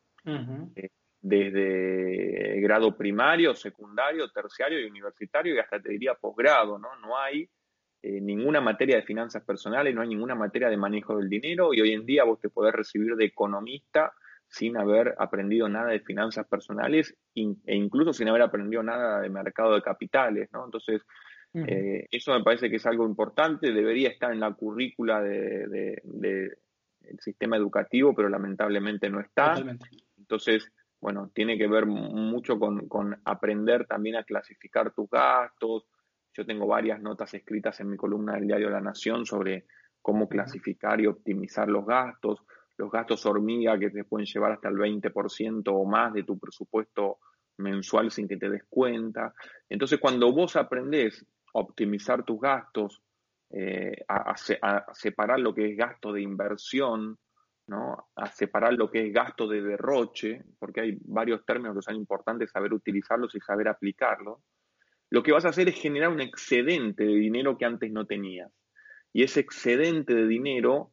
desde 1.20 2.60
grado 2.60 2.96
primario, 2.96 3.54
secundario, 3.54 4.30
terciario 4.30 4.80
y 4.80 4.84
universitario 4.84 5.54
y 5.54 5.58
hasta 5.58 5.80
te 5.80 5.90
diría 5.90 6.14
posgrado, 6.14 6.78
¿no? 6.78 6.88
No 6.96 7.18
hay 7.18 7.48
eh, 8.02 8.20
ninguna 8.20 8.60
materia 8.60 8.96
de 8.96 9.02
finanzas 9.02 9.44
personales, 9.44 9.94
no 9.94 10.00
hay 10.00 10.08
ninguna 10.08 10.34
materia 10.34 10.70
de 10.70 10.76
manejo 10.76 11.18
del 11.18 11.28
dinero 11.28 11.74
y 11.74 11.80
hoy 11.80 11.92
en 11.92 12.06
día 12.06 12.24
vos 12.24 12.40
te 12.40 12.48
podés 12.48 12.74
recibir 12.74 13.14
de 13.16 13.26
economista 13.26 14.12
sin 14.48 14.76
haber 14.76 15.14
aprendido 15.18 15.68
nada 15.68 15.90
de 15.90 16.00
finanzas 16.00 16.46
personales 16.48 17.14
e 17.34 17.76
incluso 17.76 18.12
sin 18.12 18.28
haber 18.28 18.42
aprendido 18.42 18.82
nada 18.82 19.20
de 19.20 19.28
mercado 19.28 19.74
de 19.74 19.82
capitales, 19.82 20.48
¿no? 20.52 20.64
Entonces, 20.64 21.02
eh, 21.52 22.06
eso 22.10 22.32
me 22.32 22.42
parece 22.42 22.70
que 22.70 22.76
es 22.76 22.86
algo 22.86 23.06
importante, 23.06 23.72
debería 23.72 24.08
estar 24.08 24.32
en 24.32 24.40
la 24.40 24.52
currícula 24.52 25.20
del 25.20 25.70
de, 26.04 26.58
sistema 27.18 27.56
educativo, 27.56 28.14
pero 28.14 28.28
lamentablemente 28.28 29.10
no 29.10 29.20
está. 29.20 29.54
Entonces, 30.16 30.70
bueno, 31.00 31.30
tiene 31.34 31.56
que 31.56 31.66
ver 31.66 31.86
mucho 31.86 32.58
con, 32.58 33.20
aprender 33.24 33.86
también 33.86 34.16
a 34.16 34.24
clasificar 34.24 34.92
tus 34.92 35.08
gastos. 35.08 35.86
Yo 36.34 36.44
tengo 36.44 36.66
varias 36.66 37.00
notas 37.00 37.32
escritas 37.34 37.80
en 37.80 37.90
mi 37.90 37.96
columna 37.96 38.34
del 38.34 38.46
diario 38.46 38.70
La 38.70 38.80
Nación 38.80 39.24
sobre 39.24 39.66
cómo 40.02 40.28
clasificar 40.28 41.00
y 41.00 41.06
optimizar 41.06 41.68
los 41.68 41.86
gastos, 41.86 42.42
los 42.76 42.90
gastos 42.90 43.24
hormiga 43.26 43.78
que 43.78 43.90
te 43.90 44.04
pueden 44.04 44.26
llevar 44.26 44.52
hasta 44.52 44.68
el 44.68 44.76
20% 44.76 45.62
o 45.66 45.84
más 45.84 46.12
de 46.12 46.24
tu 46.24 46.38
presupuesto 46.38 47.18
mensual 47.58 48.10
sin 48.10 48.28
que 48.28 48.36
te 48.36 48.50
des 48.50 48.64
cuenta. 48.68 49.34
Entonces, 49.68 49.98
cuando 50.00 50.32
vos 50.32 50.56
aprendés 50.56 51.24
a 51.54 51.60
optimizar 51.60 52.24
tus 52.24 52.40
gastos, 52.40 53.02
eh, 53.50 54.04
a, 54.08 54.34
separar 54.94 55.40
lo 55.40 55.54
que 55.54 55.70
es 55.70 55.76
gasto 55.76 56.12
de 56.12 56.22
inversión, 56.22 57.18
a 57.72 58.26
separar 58.26 58.74
lo 58.74 58.90
que 58.90 59.06
es 59.06 59.12
gasto 59.12 59.46
de 59.46 59.62
derroche, 59.62 60.44
porque 60.58 60.80
hay 60.80 60.98
varios 61.02 61.44
términos 61.44 61.76
que 61.76 61.82
son 61.82 61.96
importantes 61.96 62.50
saber 62.50 62.72
utilizarlos 62.72 63.34
y 63.34 63.40
saber 63.40 63.68
aplicarlos, 63.68 64.38
lo 65.10 65.22
que 65.22 65.32
vas 65.32 65.44
a 65.44 65.48
hacer 65.48 65.68
es 65.68 65.80
generar 65.80 66.10
un 66.10 66.20
excedente 66.20 67.04
de 67.04 67.14
dinero 67.14 67.58
que 67.58 67.64
antes 67.64 67.90
no 67.90 68.06
tenías. 68.06 68.52
Y 69.12 69.24
ese 69.24 69.40
excedente 69.40 70.14
de 70.14 70.26
dinero 70.26 70.92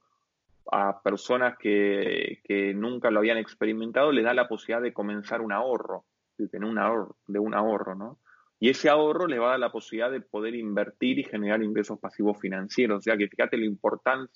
a 0.72 1.02
personas 1.02 1.58
que, 1.58 2.42
nunca 2.76 3.12
lo 3.12 3.20
habían 3.20 3.38
experimentado 3.38 4.12
les 4.12 4.26
da 4.26 4.34
la 4.34 4.48
posibilidad 4.48 4.82
de 4.82 4.94
comenzar 4.94 5.42
un 5.42 5.54
ahorro, 5.54 6.06
de 6.38 6.48
tener 6.48 6.68
un 6.68 6.80
ahorro, 6.80 7.16
de 7.28 7.40
un 7.40 7.54
ahorro, 7.54 7.96
¿no? 7.96 8.20
Y 8.60 8.70
ese 8.70 8.90
ahorro 8.90 9.28
les 9.28 9.40
va 9.40 9.48
a 9.48 9.52
dar 9.52 9.60
la 9.60 9.72
posibilidad 9.72 10.12
de 10.12 10.22
poder 10.22 10.56
invertir 10.56 11.20
y 11.20 11.24
generar 11.24 11.62
ingresos 11.62 12.00
pasivos 12.00 12.40
financieros. 12.40 12.98
O 12.98 13.02
sea 13.02 13.16
que 13.16 13.28
fíjate 13.28 13.56
la, 13.56 13.68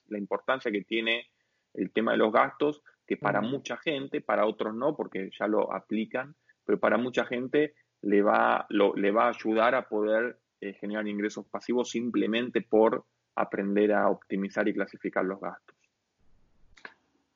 la 0.08 0.18
importancia 0.20 0.72
que 0.72 0.84
tiene 0.84 1.32
el 1.74 1.92
tema 1.92 2.12
de 2.12 2.18
los 2.18 2.32
gastos, 2.32 2.82
que 3.08 3.18
para 3.18 3.42
mucha 3.42 3.78
gente, 3.78 4.22
para 4.22 4.46
otros 4.46 4.74
no, 4.74 4.96
porque 4.96 5.30
ya 5.38 5.48
lo 5.48 5.74
aplican, 5.74 6.36
pero 6.66 6.80
para 6.80 6.98
mucha 6.98 7.26
gente 7.26 7.74
le 8.02 8.22
va, 8.22 8.68
le 8.70 9.12
va 9.12 9.26
a 9.26 9.30
ayudar 9.30 9.76
a 9.76 9.88
poder 9.88 10.38
eh, 10.62 10.74
generar 10.74 11.08
ingresos 11.08 11.46
pasivos 11.48 11.90
simplemente 11.90 12.62
por 12.62 13.06
aprender 13.36 13.94
a 13.94 14.10
optimizar 14.10 14.68
y 14.68 14.74
clasificar 14.74 15.26
los 15.26 15.40
gastos. 15.40 15.76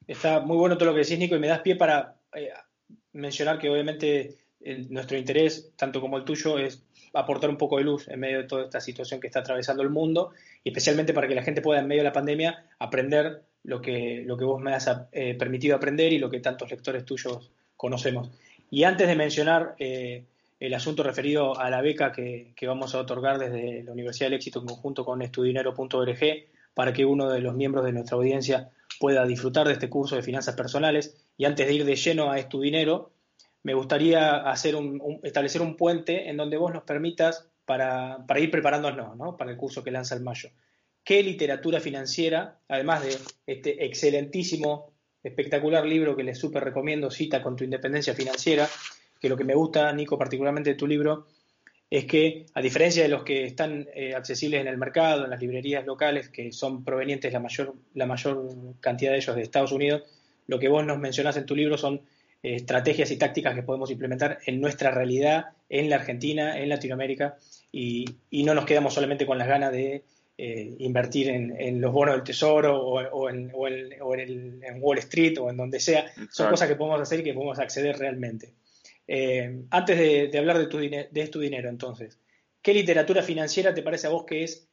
Está 0.08 0.40
muy 0.40 0.58
bueno 0.58 0.78
todo 0.78 0.90
lo 0.90 0.96
que 0.96 1.02
decís, 1.02 1.18
Nico, 1.18 1.36
y 1.36 1.40
me 1.40 1.48
das 1.48 1.62
pie 1.62 1.76
para 1.76 2.16
eh, 2.34 2.52
mencionar 3.14 3.58
que 3.58 3.70
obviamente 3.70 4.38
nuestro 4.90 5.18
interés, 5.18 5.74
tanto 5.76 6.02
como 6.02 6.18
el 6.18 6.24
tuyo, 6.24 6.58
es 6.58 6.84
aportar 7.14 7.50
un 7.50 7.58
poco 7.58 7.78
de 7.78 7.84
luz 7.84 8.08
en 8.08 8.20
medio 8.20 8.40
de 8.40 8.48
toda 8.48 8.64
esta 8.66 8.80
situación 8.80 9.20
que 9.20 9.28
está 9.28 9.40
atravesando 9.40 9.84
el 9.84 9.90
mundo, 9.90 10.32
y 10.64 10.70
especialmente 10.70 11.14
para 11.14 11.28
que 11.28 11.36
la 11.36 11.44
gente 11.44 11.62
pueda, 11.62 11.82
en 11.82 11.88
medio 11.88 12.02
de 12.02 12.10
la 12.10 12.14
pandemia, 12.14 12.66
aprender 12.80 13.44
lo 13.66 13.82
que, 13.82 14.24
lo 14.26 14.38
que 14.38 14.46
vos 14.46 14.62
me 14.62 14.74
has 14.74 14.90
eh, 15.12 15.36
permitido 15.36 15.76
aprender 15.76 16.14
y 16.14 16.20
lo 16.20 16.30
que 16.30 16.40
tantos 16.40 16.70
lectores 16.70 17.04
tuyos 17.04 17.52
conocemos. 17.76 18.30
Y 18.70 18.84
antes 18.84 19.08
de 19.08 19.16
mencionar 19.16 19.76
eh, 19.80 20.24
el 20.60 20.74
asunto 20.74 21.04
referido 21.04 21.60
a 21.60 21.70
la 21.70 21.82
beca 21.82 22.12
que, 22.12 22.54
vamos 22.66 22.96
a 22.96 23.00
otorgar 23.00 23.40
desde 23.40 23.84
la 23.84 23.92
Universidad 23.92 24.28
del 24.28 24.36
Éxito 24.36 24.60
en 24.60 24.68
conjunto 24.68 25.04
con 25.04 25.22
estudinero.org 25.22 26.20
para 26.74 26.94
que 26.94 27.06
uno 27.06 27.30
de 27.30 27.40
los 27.40 27.56
miembros 27.56 27.86
de 27.86 27.94
nuestra 27.94 28.18
audiencia 28.18 28.70
pueda 29.00 29.26
disfrutar 29.26 29.68
de 29.68 29.74
este 29.74 29.90
curso 29.90 30.16
de 30.16 30.22
finanzas 30.22 30.56
personales, 30.56 31.18
y 31.38 31.46
antes 31.46 31.68
de 31.68 31.74
ir 31.74 31.86
de 31.86 31.96
lleno 31.96 32.32
a 32.32 32.40
Estudinero, 32.40 33.12
me 33.64 33.74
gustaría 33.74 34.38
hacer 34.38 34.76
un, 34.76 35.20
establecer 35.24 35.62
un 35.62 35.76
puente 35.76 36.30
en 36.30 36.38
donde 36.38 36.58
vos 36.58 36.74
nos 36.74 36.84
permitas 36.84 37.48
para, 37.66 38.26
para 38.28 38.40
ir 38.40 38.52
preparándonos 38.52 39.18
¿no? 39.18 39.36
para 39.38 39.52
el 39.52 39.58
curso 39.58 39.84
que 39.84 39.92
lanza 39.92 40.16
el 40.16 40.22
mayo 40.22 40.50
qué 41.06 41.22
literatura 41.22 41.80
financiera, 41.80 42.58
además 42.68 43.04
de 43.04 43.16
este 43.46 43.86
excelentísimo, 43.86 44.92
espectacular 45.24 45.86
libro 45.86 46.18
que 46.18 46.24
les 46.24 46.38
súper 46.38 46.64
recomiendo, 46.64 47.12
Cita 47.12 47.42
con 47.42 47.56
tu 47.56 47.64
independencia 47.64 48.16
financiera, 48.16 48.68
que 49.22 49.30
lo 49.30 49.38
que 49.38 49.44
me 49.44 49.56
gusta, 49.56 49.94
Nico, 49.94 50.18
particularmente 50.18 50.72
de 50.72 50.76
tu 50.76 50.88
libro, 50.88 51.28
es 51.92 52.06
que, 52.06 52.48
a 52.56 52.62
diferencia 52.62 53.04
de 53.04 53.10
los 53.10 53.24
que 53.24 53.46
están 53.46 53.88
eh, 53.94 54.16
accesibles 54.16 54.60
en 54.60 54.68
el 54.68 54.78
mercado, 54.78 55.24
en 55.24 55.30
las 55.30 55.40
librerías 55.40 55.86
locales, 55.86 56.30
que 56.30 56.52
son 56.52 56.84
provenientes 56.84 57.32
la 57.32 57.40
mayor, 57.40 57.76
la 57.94 58.08
mayor 58.08 58.50
cantidad 58.80 59.12
de 59.12 59.18
ellos 59.18 59.36
de 59.36 59.44
Estados 59.44 59.72
Unidos, 59.72 60.04
lo 60.48 60.58
que 60.60 60.68
vos 60.68 60.84
nos 60.86 60.98
mencionás 60.98 61.38
en 61.38 61.46
tu 61.46 61.56
libro 61.56 61.78
son 61.78 62.02
eh, 62.42 62.56
estrategias 62.56 63.12
y 63.12 63.18
tácticas 63.18 63.54
que 63.54 63.62
podemos 63.62 63.92
implementar 63.92 64.40
en 64.48 64.60
nuestra 64.60 64.90
realidad, 64.90 65.50
en 65.70 65.88
la 65.88 65.98
Argentina, 65.98 66.60
en 66.60 66.70
Latinoamérica, 66.70 67.38
y 67.72 68.06
no 68.32 68.56
nos 68.56 68.66
quedamos 68.66 68.94
solamente 68.94 69.26
con 69.26 69.38
las 69.38 69.48
ganas 69.48 69.72
de 69.72 70.04
eh, 70.38 70.76
invertir 70.80 71.30
en, 71.30 71.80
los 71.80 71.94
bonos 71.94 72.16
del 72.16 72.24
tesoro 72.24 72.78
o, 72.78 73.30
en, 73.30 73.52
Wall 73.54 74.98
Street 74.98 75.38
o 75.40 75.50
en 75.50 75.56
donde 75.56 75.80
sea. 75.80 76.12
Son 76.30 76.50
cosas 76.50 76.68
que 76.68 76.76
podemos 76.76 77.00
hacer 77.00 77.22
y 77.22 77.24
que 77.24 77.34
podemos 77.34 77.58
acceder 77.58 77.98
realmente. 77.98 78.54
Eh, 79.08 79.62
antes 79.70 79.98
de, 79.98 80.38
hablar 80.38 80.58
de 80.58 80.68
tu, 80.68 80.78
de 80.80 81.30
tu 81.32 81.40
dinero, 81.40 81.70
entonces, 81.70 82.20
¿qué 82.62 82.74
literatura 82.74 83.24
financiera 83.24 83.74
te 83.74 83.82
parece 83.82 84.08
a 84.08 84.10
vos 84.10 84.26
que 84.26 84.44
es 84.44 84.68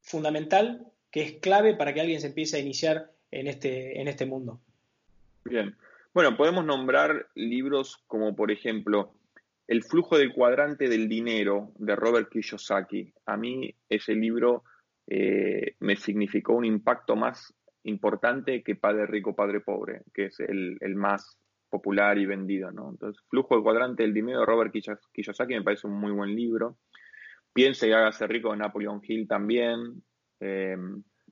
fundamental, 0.00 0.86
que 1.10 1.22
es 1.22 1.32
clave 1.34 1.74
para 1.74 1.92
que 1.92 2.00
alguien 2.00 2.20
se 2.20 2.28
empiece 2.28 2.56
a 2.56 2.60
iniciar 2.60 3.10
en 3.30 3.46
este, 3.46 4.00
en 4.00 4.08
este 4.08 4.24
mundo? 4.24 4.60
Bien. 5.44 5.76
Bueno, 6.14 6.36
podemos 6.36 6.64
nombrar 6.64 7.28
libros 7.34 8.02
como, 8.06 8.34
por 8.34 8.50
ejemplo, 8.50 9.12
El 9.66 9.82
flujo 9.82 10.16
del 10.16 10.32
cuadrante 10.32 10.88
del 10.88 11.08
dinero 11.08 11.72
de 11.76 11.96
Robert 11.96 12.30
Kiyosaki. 12.30 13.12
A 13.26 13.36
mí 13.36 13.74
ese 13.88 14.14
libro 14.14 14.62
eh, 15.06 15.76
me 15.80 15.96
significó 15.96 16.54
un 16.54 16.64
impacto 16.64 17.16
más 17.16 17.54
importante 17.84 18.62
que 18.62 18.76
Padre 18.76 19.06
Rico, 19.06 19.34
Padre 19.34 19.60
Pobre, 19.60 20.02
que 20.14 20.26
es 20.26 20.40
el, 20.40 20.78
más 20.96 21.38
popular 21.68 22.18
y 22.18 22.26
vendido, 22.26 22.70
¿no? 22.70 22.90
Entonces, 22.90 23.22
Flujo 23.28 23.54
del 23.54 23.64
Cuadrante 23.64 24.02
del 24.02 24.14
Dinero 24.14 24.40
de 24.40 24.46
Robert 24.46 24.72
Kiyosaki 24.72 25.54
me 25.54 25.62
parece 25.62 25.86
un 25.86 25.94
muy 25.94 26.12
buen 26.12 26.34
libro. 26.34 26.78
Piense 27.52 27.88
y 27.88 27.92
hágase 27.92 28.26
rico 28.26 28.52
de 28.52 28.58
Napoleon 28.58 29.00
Hill 29.02 29.28
también, 29.28 30.02
eh, 30.40 30.76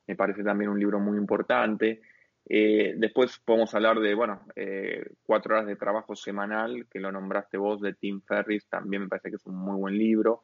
me 0.06 0.16
parece 0.16 0.44
también 0.44 0.70
un 0.70 0.78
libro 0.78 1.00
muy 1.00 1.16
importante. 1.16 2.02
Eh, 2.44 2.94
después 2.96 3.38
podemos 3.38 3.74
hablar 3.74 4.00
de, 4.00 4.14
bueno, 4.14 4.42
Cuatro 5.22 5.54
horas 5.54 5.66
de 5.66 5.76
trabajo 5.76 6.14
semanal, 6.14 6.86
que 6.90 7.00
lo 7.00 7.10
nombraste 7.10 7.56
vos, 7.56 7.80
de 7.80 7.94
Tim 7.94 8.20
Ferris, 8.20 8.68
también 8.68 9.02
me 9.02 9.08
parece 9.08 9.30
que 9.30 9.36
es 9.36 9.46
un 9.46 9.56
muy 9.56 9.76
buen 9.76 9.96
libro. 9.96 10.42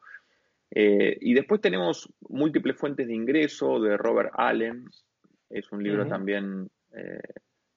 Eh, 0.71 1.17
y 1.21 1.33
después 1.33 1.61
tenemos 1.61 2.11
múltiples 2.27 2.77
fuentes 2.77 3.07
de 3.07 3.13
ingreso 3.13 3.79
de 3.79 3.97
Robert 3.97 4.31
Allen. 4.33 4.85
Es 5.49 5.71
un 5.71 5.83
libro 5.83 6.07
también 6.07 6.69
eh, 6.93 7.21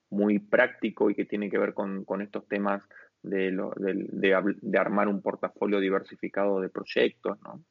muy 0.09 0.39
práctico 0.39 1.09
y 1.09 1.15
que 1.15 1.25
tiene 1.25 1.49
que 1.49 1.57
ver 1.57 1.73
con, 1.73 2.05
estos 2.21 2.47
temas 2.47 2.83
de, 3.23 3.51
de, 3.79 4.77
armar 4.77 5.07
un 5.07 5.21
portafolio 5.21 5.79
diversificado 5.79 6.61
de 6.61 6.69
proyectos. 6.69 7.39
¿no? 7.41 7.63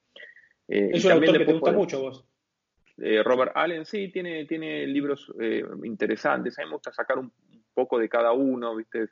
Eh, 0.67 0.91
es 0.93 1.05
un 1.05 1.13
autor 1.13 1.39
que 1.39 1.45
te 1.45 1.53
gusta 1.53 1.73
mucho 1.73 2.01
vos. 2.01 2.27
Robert 3.25 3.53
Allen, 3.55 3.85
sí, 3.85 4.13
tiene, 4.13 4.45
tiene 4.45 4.87
libros 4.87 5.33
interesantes. 5.83 6.59
A 6.59 6.63
mí 6.63 6.69
me 6.69 6.75
gusta 6.75 6.93
sacar 6.93 7.19
un, 7.19 7.33
poco 7.75 7.99
de 7.99 8.09
cada 8.09 8.33
uno, 8.33 8.77
¿viste? 8.77 9.09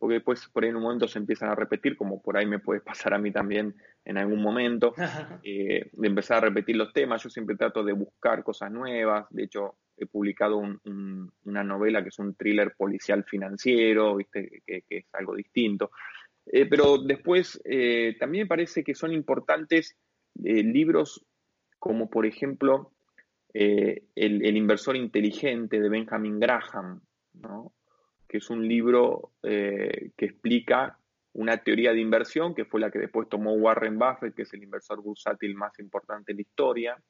Porque 0.00 0.14
después 0.14 0.48
por 0.48 0.64
ahí 0.64 0.70
en 0.70 0.76
un 0.76 0.82
momento 0.82 1.06
se 1.06 1.18
empiezan 1.18 1.50
a 1.50 1.54
repetir, 1.54 1.94
como 1.94 2.22
por 2.22 2.38
ahí 2.38 2.46
me 2.46 2.58
puede 2.58 2.80
pasar 2.80 3.12
a 3.12 3.18
mí 3.18 3.30
también 3.30 3.76
en 4.02 4.16
algún 4.16 4.40
momento, 4.40 4.94
eh, 5.44 5.90
de 5.92 6.08
empezar 6.08 6.38
a 6.38 6.48
repetir 6.48 6.76
los 6.76 6.90
temas. 6.94 7.22
Yo 7.22 7.28
siempre 7.28 7.54
trato 7.54 7.84
de 7.84 7.92
buscar 7.92 8.42
cosas 8.42 8.72
nuevas. 8.72 9.26
De 9.28 9.44
hecho, 9.44 9.76
he 9.98 10.06
publicado 10.06 10.56
una 10.56 11.62
novela 11.62 12.02
que 12.02 12.08
es 12.08 12.18
un 12.18 12.34
thriller 12.34 12.74
policial 12.78 13.24
financiero, 13.24 14.16
¿viste? 14.16 14.62
Que, 14.66 14.84
es 14.88 15.04
algo 15.12 15.36
distinto. 15.36 15.90
Eh, 16.46 16.64
pero 16.64 16.96
después 16.96 17.60
eh, 17.66 18.16
también 18.18 18.44
me 18.44 18.48
parece 18.48 18.82
que 18.82 18.94
son 18.94 19.12
importantes 19.12 19.96
libros 20.34 21.26
como 21.78 22.08
por 22.08 22.24
ejemplo 22.24 22.92
el, 23.52 24.00
el, 24.14 24.56
inversor 24.56 24.96
inteligente 24.96 25.80
de 25.80 25.88
Benjamin 25.88 26.38
Graham, 26.38 27.02
¿no? 27.34 27.74
Que 28.30 28.38
es 28.38 28.48
un 28.48 28.68
libro 28.68 29.32
que 29.42 30.12
explica 30.16 30.96
una 31.32 31.56
teoría 31.58 31.92
de 31.92 32.00
inversión 32.00 32.54
que 32.54 32.64
fue 32.64 32.80
la 32.80 32.90
que 32.90 33.00
después 33.00 33.28
tomó 33.28 33.52
Warren 33.54 33.98
Buffett, 33.98 34.34
que 34.34 34.42
es 34.42 34.54
el 34.54 34.62
inversor 34.62 35.02
bursátil 35.02 35.54
más 35.56 35.78
importante 35.78 36.32
en 36.32 36.36
la 36.36 36.42
historia, 36.42 37.02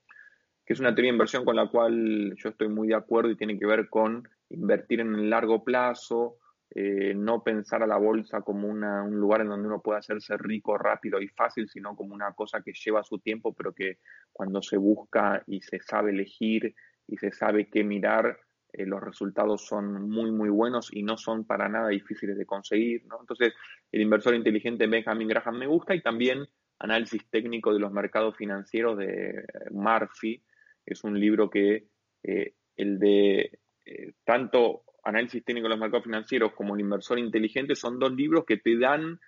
que 0.64 0.74
es 0.74 0.80
una 0.80 0.94
teoría 0.94 1.10
de 1.10 1.16
inversión 1.16 1.44
con 1.44 1.56
la 1.56 1.68
cual 1.68 2.34
yo 2.36 2.50
estoy 2.50 2.68
muy 2.68 2.88
de 2.88 2.94
acuerdo 2.94 3.30
y 3.30 3.36
tiene 3.36 3.58
que 3.58 3.66
ver 3.66 3.88
con 3.88 4.28
invertir 4.50 5.00
en 5.00 5.14
el 5.14 5.30
largo 5.30 5.64
plazo, 5.64 6.38
eh, 6.72 7.14
no 7.16 7.42
pensar 7.42 7.82
a 7.82 7.86
la 7.86 7.96
bolsa 7.96 8.42
como 8.42 8.68
un 8.68 8.80
lugar 9.10 9.40
en 9.40 9.48
donde 9.48 9.66
uno 9.66 9.80
puede 9.80 9.98
hacerse 9.98 10.36
rico 10.36 10.78
rápido 10.78 11.20
y 11.20 11.28
fácil, 11.28 11.68
sino 11.68 11.96
como 11.96 12.14
una 12.14 12.32
cosa 12.32 12.62
que 12.62 12.72
lleva 12.72 13.02
su 13.02 13.18
tiempo, 13.18 13.52
pero 13.52 13.72
que 13.72 13.98
cuando 14.32 14.62
se 14.62 14.76
busca 14.76 15.42
y 15.46 15.60
se 15.62 15.80
sabe 15.80 16.12
elegir 16.12 16.74
y 17.08 17.16
se 17.16 17.32
sabe 17.32 17.68
qué 17.68 17.82
mirar, 17.82 18.38
eh, 18.72 18.86
los 18.86 19.00
resultados 19.00 19.66
son 19.66 20.08
muy, 20.08 20.30
muy 20.30 20.48
buenos 20.48 20.88
y 20.92 21.02
no 21.02 21.16
son 21.16 21.44
para 21.44 21.68
nada 21.68 21.88
difíciles 21.88 22.36
de 22.36 22.46
conseguir. 22.46 23.02
Entonces, 23.02 23.54
el 23.90 24.00
inversor 24.00 24.34
inteligente 24.34 24.86
Benjamin 24.86 25.28
Graham 25.28 25.58
me 25.58 25.66
gusta 25.66 25.94
y 25.94 26.02
también 26.02 26.46
análisis 26.78 27.28
técnico 27.30 27.72
de 27.72 27.80
los 27.80 27.92
mercados 27.92 28.36
financieros 28.36 28.96
de 28.98 29.44
Murphy. 29.70 30.42
Es 30.84 31.04
un 31.04 31.18
libro 31.18 31.50
que 31.50 31.88
eh, 32.22 32.54
el 32.76 32.98
de 32.98 33.58
eh, 33.84 34.12
tanto 34.24 34.82
análisis 35.04 35.44
técnico 35.44 35.66
de 35.66 35.74
los 35.74 35.80
mercados 35.80 36.04
financieros 36.04 36.52
como 36.52 36.74
el 36.74 36.80
inversor 36.80 37.18
inteligente 37.18 37.74
son 37.74 37.98
dos 37.98 38.12
libros 38.12 38.44
que 38.46 38.56
te 38.56 38.78
dan 38.78 39.18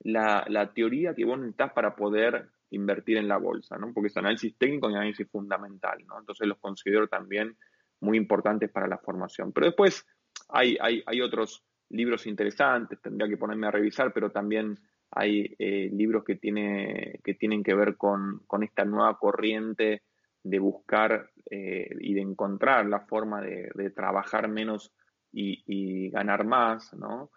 la, 0.00 0.72
teoría 0.74 1.14
que 1.14 1.24
vos 1.24 1.38
necesitas 1.38 1.72
para 1.72 1.94
poder 1.94 2.48
invertir 2.70 3.18
en 3.18 3.28
la 3.28 3.36
bolsa, 3.36 3.76
¿no? 3.76 3.92
Porque 3.92 4.08
es 4.08 4.16
análisis 4.16 4.56
técnico 4.56 4.90
y 4.90 4.94
análisis 4.94 5.28
fundamental, 5.30 6.04
¿no? 6.06 6.18
Entonces 6.18 6.46
los 6.48 6.58
considero 6.58 7.06
también 7.06 7.56
muy 8.02 8.18
importantes 8.18 8.70
para 8.70 8.88
la 8.88 8.98
formación. 8.98 9.52
Pero 9.52 9.66
después 9.66 10.04
hay, 10.48 10.76
hay, 10.80 11.20
otros 11.20 11.64
libros 11.88 12.26
interesantes, 12.26 13.00
tendría 13.00 13.28
que 13.28 13.36
ponerme 13.36 13.68
a 13.68 13.70
revisar, 13.70 14.12
pero 14.12 14.30
también 14.30 14.78
hay 15.10 15.54
eh, 15.58 15.88
libros 15.92 16.24
que, 16.24 16.36
tiene, 16.36 17.20
que 17.22 17.34
tienen 17.34 17.62
que 17.62 17.74
ver 17.74 17.96
con, 17.96 18.42
esta 18.62 18.84
nueva 18.84 19.18
corriente 19.18 20.02
de 20.42 20.58
buscar 20.58 21.30
eh, 21.48 21.88
y 22.00 22.14
de 22.14 22.20
encontrar 22.20 22.86
la 22.86 23.00
forma 23.00 23.40
de, 23.40 23.90
trabajar 23.94 24.48
menos 24.48 24.92
y, 25.32 26.10
ganar 26.10 26.44
más, 26.44 26.92
¿no? 26.94 27.30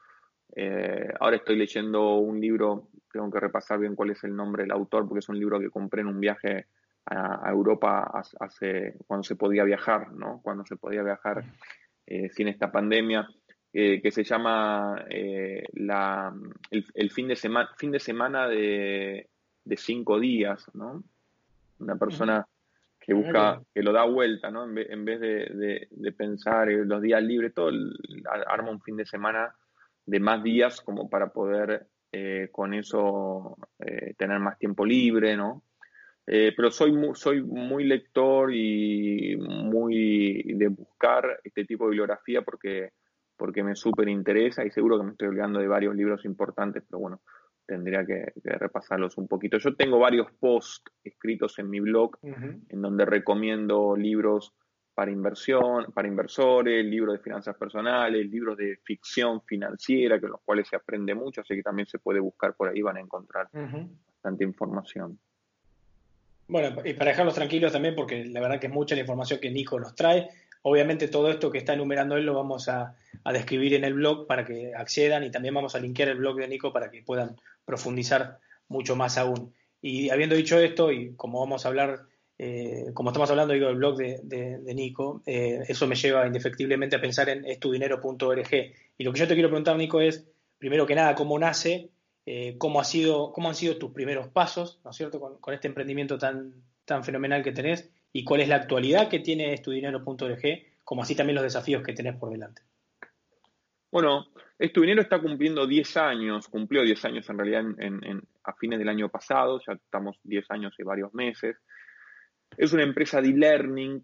Eh, 0.55 1.09
ahora 1.19 1.37
estoy 1.37 1.57
leyendo 1.57 2.15
un 2.17 2.39
libro, 2.39 2.89
tengo 3.11 3.29
que 3.29 3.39
repasar 3.39 3.79
bien 3.79 3.95
cuál 3.95 4.11
es 4.11 4.23
el 4.23 4.35
nombre 4.35 4.63
del 4.63 4.71
autor, 4.71 5.07
porque 5.07 5.19
es 5.19 5.29
un 5.29 5.39
libro 5.39 5.59
que 5.59 5.69
compré 5.69 6.01
en 6.01 6.07
un 6.07 6.19
viaje 6.19 6.67
a, 7.05 7.49
Europa 7.49 8.11
hace, 8.39 8.95
cuando 9.05 9.23
se 9.23 9.35
podía 9.35 9.63
viajar, 9.63 10.11
¿no? 10.13 10.41
Cuando 10.41 10.65
se 10.65 10.75
podía 10.75 11.03
viajar 11.03 11.43
eh, 12.05 12.29
sin 12.29 12.47
esta 12.47 12.71
pandemia, 12.71 13.27
eh, 13.73 14.01
que 14.01 14.11
se 14.11 14.23
llama 14.23 15.05
eh, 15.09 15.63
la, 15.73 16.33
el, 16.71 17.11
fin, 17.11 17.27
de 17.27 17.35
semana, 17.35 17.69
fin 17.77 17.91
de 17.91 17.99
semana 17.99 18.47
de, 18.47 19.29
cinco 19.75 20.19
días, 20.19 20.65
¿no? 20.73 21.03
Una 21.79 21.95
persona 21.97 22.47
que 22.99 23.13
busca, 23.13 23.61
que 23.73 23.83
lo 23.83 23.91
da 23.91 24.05
vuelta, 24.05 24.49
¿no? 24.49 24.63
En 24.65 25.05
vez, 25.05 25.19
de, 25.19 26.13
pensar 26.17 26.69
en 26.69 26.87
los 26.87 27.01
días 27.01 27.21
libres, 27.21 27.53
todo, 27.53 27.71
arma 28.47 28.71
un 28.71 28.81
fin 28.81 28.97
de 28.97 29.05
semana 29.05 29.53
de 30.05 30.19
más 30.19 30.41
días 30.41 30.81
como 30.81 31.09
para 31.09 31.29
poder 31.29 31.87
con 32.53 32.73
eso 32.73 33.57
tener 34.17 34.39
más 34.39 34.57
tiempo 34.57 34.85
libre, 34.85 35.35
¿no? 35.35 35.64
Eh, 36.27 36.53
pero 36.55 36.71
soy 36.71 36.91
muy, 36.91 37.15
soy 37.15 37.43
muy 37.43 37.83
lector 37.83 38.51
y 38.53 39.37
muy 39.37 40.43
de 40.55 40.67
buscar 40.69 41.39
este 41.43 41.65
tipo 41.65 41.83
de 41.85 41.91
bibliografía 41.91 42.41
porque, 42.41 42.93
porque 43.37 43.63
me 43.63 43.75
súper 43.75 44.09
interesa 44.09 44.65
y 44.65 44.71
seguro 44.71 44.97
que 44.97 45.03
me 45.03 45.11
estoy 45.11 45.27
olvidando 45.27 45.59
de 45.59 45.67
varios 45.67 45.95
libros 45.95 46.25
importantes, 46.25 46.83
pero 46.89 46.99
bueno, 46.99 47.21
tendría 47.65 48.05
que, 48.05 48.33
repasarlos 48.43 49.17
un 49.17 49.27
poquito. 49.27 49.57
Yo 49.57 49.75
tengo 49.75 49.99
varios 49.99 50.31
posts 50.39 50.91
escritos 51.03 51.59
en 51.59 51.69
mi 51.69 51.79
blog 51.79 52.17
en 52.23 52.81
donde 52.81 53.05
recomiendo 53.05 53.95
libros 53.95 54.53
para 54.95 55.11
inversión, 55.11 55.91
para 55.93 56.07
inversores, 56.07 56.85
libros 56.85 57.17
de 57.17 57.19
finanzas 57.19 57.57
personales, 57.57 58.25
libros 58.29 58.57
de 58.57 58.79
ficción 58.83 59.41
financiera, 59.41 60.19
que 60.19 60.27
los 60.27 60.41
cuales 60.43 60.69
se 60.69 60.77
aprende 60.77 61.13
mucho, 61.13 61.41
así 61.41 61.53
que 61.53 61.61
también 61.61 61.85
se 61.85 61.99
puede 61.99 62.21
buscar 62.21 62.55
por 62.55 62.69
ahí, 62.69 62.81
van 62.81 62.97
a 62.97 63.01
encontrar 63.01 63.49
bastante 63.51 64.45
información. 64.45 65.19
Bueno, 66.47 66.81
y 66.85 66.93
para 66.93 67.11
dejarlos 67.11 67.33
tranquilos 67.33 67.71
también, 67.71 67.95
porque 67.95 68.23
la 68.25 68.39
verdad 68.39 68.59
que 68.59 68.67
es 68.67 68.73
mucha 68.73 68.95
la 68.95 69.01
información 69.01 69.39
que 69.39 69.49
Nico 69.49 69.79
nos 69.79 69.95
trae. 69.95 70.29
Obviamente 70.61 71.07
todo 71.07 71.29
esto 71.29 71.51
que 71.51 71.57
está 71.57 71.73
enumerando 71.73 72.17
él 72.17 72.25
lo 72.25 72.33
vamos 72.33 72.69
a, 72.69 72.95
describir 73.31 73.73
en 73.73 73.83
el 73.83 73.95
blog 73.95 74.27
para 74.27 74.45
que 74.45 74.73
accedan 74.75 75.23
y 75.23 75.31
también 75.31 75.53
vamos 75.55 75.73
a 75.73 75.79
linkear 75.79 76.09
el 76.09 76.17
blog 76.17 76.37
de 76.37 76.47
Nico 76.47 76.71
para 76.71 76.91
que 76.91 77.01
puedan 77.01 77.35
profundizar 77.65 78.39
mucho 78.67 78.95
más 78.95 79.17
aún. 79.17 79.53
Y 79.81 80.09
habiendo 80.09 80.35
dicho 80.35 80.59
esto, 80.59 80.91
y 80.91 81.15
como 81.15 81.39
vamos 81.39 81.65
a 81.65 81.69
hablar, 81.69 82.01
eh, 82.37 82.91
como 82.93 83.09
estamos 83.09 83.29
hablando 83.29 83.53
digo, 83.53 83.67
del 83.67 83.77
blog 83.77 83.97
de, 83.97 84.73
Nico, 84.75 85.23
eh, 85.25 85.63
eso 85.67 85.87
me 85.87 85.95
lleva 85.95 86.27
indefectiblemente 86.27 86.95
a 86.95 87.01
pensar 87.01 87.29
en 87.29 87.45
estudinero.org. 87.45 88.53
Y 88.97 89.03
lo 89.03 89.13
que 89.13 89.19
yo 89.19 89.27
te 89.27 89.33
quiero 89.33 89.49
preguntar, 89.49 89.77
Nico, 89.77 90.01
es, 90.01 90.27
primero 90.59 90.85
que 90.85 90.95
nada, 90.95 91.15
cómo 91.15 91.39
nace 91.39 91.89
eh, 92.25 92.55
cómo, 92.57 92.79
han 92.79 92.85
sido 92.85 93.77
tus 93.77 93.91
primeros 93.91 94.27
pasos, 94.29 94.79
¿no 94.83 94.91
es 94.91 94.97
cierto?, 94.97 95.19
con, 95.19 95.53
este 95.53 95.67
emprendimiento 95.67 96.17
tan, 96.17 96.53
tan 96.85 97.03
fenomenal 97.03 97.43
que 97.43 97.51
tenés 97.51 97.91
y 98.11 98.23
cuál 98.23 98.41
es 98.41 98.49
la 98.49 98.55
actualidad 98.55 99.09
que 99.09 99.19
tiene 99.19 99.53
estudinero.org, 99.53 100.41
como 100.83 101.01
así 101.01 101.15
también 101.15 101.35
los 101.35 101.43
desafíos 101.43 101.83
que 101.83 101.93
tenés 101.93 102.15
por 102.15 102.31
delante. 102.31 102.61
Bueno, 103.91 104.27
Estudinero 104.57 105.01
está 105.01 105.19
cumpliendo 105.19 105.67
10 105.67 105.97
años, 105.97 106.47
cumplió 106.47 106.83
10 106.83 107.05
años 107.05 107.29
en 107.29 107.37
realidad 107.37 107.63
a 108.43 108.53
fines 108.53 108.79
del 108.79 108.89
año 108.89 109.09
pasado, 109.09 109.59
ya 109.65 109.73
estamos 109.73 110.17
10 110.23 110.49
años 110.51 110.73
y 110.77 110.83
varios 110.83 111.13
meses. 111.13 111.57
Es 112.57 112.71
una 112.71 112.83
empresa 112.83 113.21
de 113.21 113.29
e-learning 113.29 114.01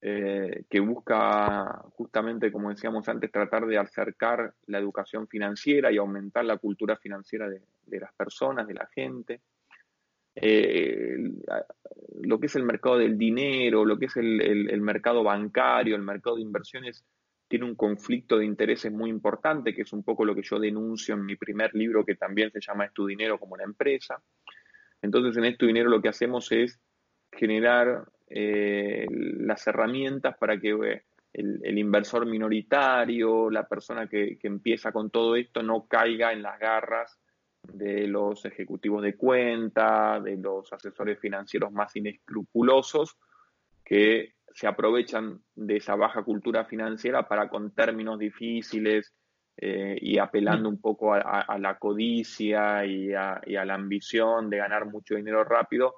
eh, 0.00 0.64
que 0.70 0.78
busca 0.78 1.82
justamente, 1.94 2.52
como 2.52 2.70
decíamos 2.70 3.08
antes, 3.08 3.32
tratar 3.32 3.66
de 3.66 3.78
acercar 3.78 4.54
la 4.66 4.78
educación 4.78 5.26
financiera 5.26 5.90
y 5.90 5.96
aumentar 5.96 6.44
la 6.44 6.58
cultura 6.58 6.96
financiera 6.96 7.48
de, 7.48 7.60
las 7.98 8.12
personas, 8.14 8.68
de 8.68 8.74
la 8.74 8.86
gente. 8.86 9.40
Eh, 10.36 11.16
lo 12.22 12.38
que 12.38 12.46
es 12.46 12.54
el 12.54 12.62
mercado 12.62 12.98
del 12.98 13.18
dinero, 13.18 13.84
lo 13.84 13.98
que 13.98 14.06
es 14.06 14.16
el, 14.16 14.80
mercado 14.80 15.24
bancario, 15.24 15.96
el 15.96 16.02
mercado 16.02 16.36
de 16.36 16.42
inversiones, 16.42 17.04
tiene 17.48 17.64
un 17.64 17.74
conflicto 17.74 18.38
de 18.38 18.44
intereses 18.44 18.92
muy 18.92 19.10
importante, 19.10 19.74
que 19.74 19.82
es 19.82 19.92
un 19.92 20.04
poco 20.04 20.24
lo 20.24 20.34
que 20.34 20.42
yo 20.42 20.60
denuncio 20.60 21.16
en 21.16 21.24
mi 21.24 21.34
primer 21.34 21.74
libro, 21.74 22.04
que 22.04 22.14
también 22.14 22.52
se 22.52 22.60
llama 22.60 22.84
Es 22.84 22.92
tu 22.92 23.04
dinero 23.04 23.40
como 23.40 23.54
una 23.54 23.64
empresa. 23.64 24.22
Entonces, 25.02 25.36
en 25.38 25.44
Es 25.44 25.58
dinero 25.58 25.90
lo 25.90 26.00
que 26.00 26.08
hacemos 26.08 26.52
es 26.52 26.78
generar 27.32 28.06
eh, 28.30 29.06
las 29.10 29.66
herramientas 29.66 30.36
para 30.36 30.60
que 30.60 30.70
eh, 30.70 31.02
el, 31.32 31.78
inversor 31.78 32.26
minoritario, 32.26 33.50
la 33.50 33.66
persona 33.66 34.06
que, 34.06 34.38
empieza 34.42 34.92
con 34.92 35.10
todo 35.10 35.36
esto, 35.36 35.62
no 35.62 35.86
caiga 35.86 36.32
en 36.32 36.42
las 36.42 36.58
garras 36.58 37.18
de 37.62 38.06
los 38.06 38.44
ejecutivos 38.44 39.02
de 39.02 39.16
cuenta, 39.16 40.20
de 40.20 40.36
los 40.36 40.72
asesores 40.72 41.18
financieros 41.18 41.72
más 41.72 41.94
inescrupulosos 41.96 43.16
que 43.84 44.34
se 44.52 44.66
aprovechan 44.66 45.40
de 45.54 45.76
esa 45.76 45.94
baja 45.94 46.22
cultura 46.22 46.64
financiera 46.64 47.28
para 47.28 47.48
con 47.48 47.74
términos 47.74 48.18
difíciles 48.18 49.14
eh, 49.56 49.96
y 50.00 50.18
apelando 50.18 50.68
un 50.68 50.80
poco 50.80 51.14
a, 51.14 51.58
la 51.58 51.78
codicia 51.78 52.84
y 52.84 53.12
a, 53.12 53.40
la 53.46 53.74
ambición 53.74 54.50
de 54.50 54.58
ganar 54.58 54.86
mucho 54.86 55.14
dinero 55.14 55.44
rápido, 55.44 55.94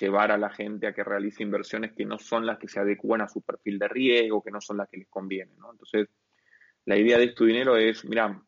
llevar 0.00 0.32
a 0.32 0.38
la 0.38 0.50
gente 0.50 0.86
a 0.86 0.92
que 0.92 1.04
realice 1.04 1.42
inversiones 1.42 1.92
que 1.92 2.04
no 2.04 2.18
son 2.18 2.46
las 2.46 2.58
que 2.58 2.68
se 2.68 2.80
adecúan 2.80 3.20
a 3.20 3.28
su 3.28 3.42
perfil 3.42 3.78
de 3.78 3.88
riesgo, 3.88 4.42
que 4.42 4.50
no 4.50 4.60
son 4.60 4.78
las 4.78 4.88
que 4.88 4.98
les 4.98 5.08
convienen. 5.08 5.54
Entonces, 5.70 6.08
la 6.84 6.96
idea 6.96 7.18
de 7.18 7.28
tu 7.28 7.44
dinero 7.44 7.76
es, 7.76 8.04
mira, 8.04 8.42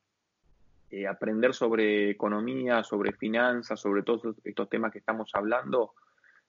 eh, 0.90 1.06
aprender 1.06 1.54
sobre 1.54 2.10
economía, 2.10 2.82
sobre 2.82 3.12
finanzas, 3.12 3.80
sobre 3.80 4.02
todos 4.02 4.36
estos 4.44 4.68
temas 4.68 4.92
que 4.92 4.98
estamos 4.98 5.30
hablando, 5.34 5.94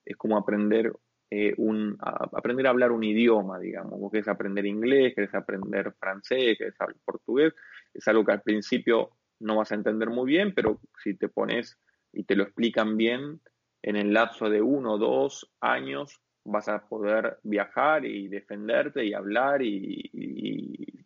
es 0.04 0.16
como 0.16 0.38
aprender 0.38 0.92
eh, 1.30 1.52
un, 1.56 1.96
a, 2.00 2.28
aprender 2.32 2.66
a 2.66 2.70
hablar 2.70 2.92
un 2.92 3.04
idioma, 3.04 3.58
digamos. 3.58 3.98
Vos 3.98 4.12
querés 4.12 4.28
aprender 4.28 4.64
inglés, 4.64 5.14
querés 5.14 5.34
aprender 5.34 5.92
francés, 5.98 6.56
querés 6.56 6.80
hablar 6.80 6.96
portugués. 7.04 7.54
Es 7.92 8.06
algo 8.08 8.24
que 8.24 8.32
al 8.32 8.42
principio 8.42 9.10
no 9.40 9.56
vas 9.56 9.72
a 9.72 9.74
entender 9.74 10.08
muy 10.08 10.26
bien, 10.26 10.54
pero 10.54 10.80
si 11.02 11.14
te 11.14 11.28
pones 11.28 11.78
y 12.12 12.24
te 12.24 12.36
lo 12.36 12.44
explican 12.44 12.96
bien, 12.96 13.40
en 13.82 13.96
el 13.96 14.12
lapso 14.12 14.50
de 14.50 14.60
uno 14.62 14.94
o 14.94 14.98
dos 14.98 15.52
años 15.60 16.20
vas 16.46 16.68
a 16.68 16.86
poder 16.86 17.38
viajar 17.42 18.04
y 18.04 18.28
defenderte 18.28 19.04
y 19.04 19.14
hablar 19.14 19.62
y, 19.62 20.10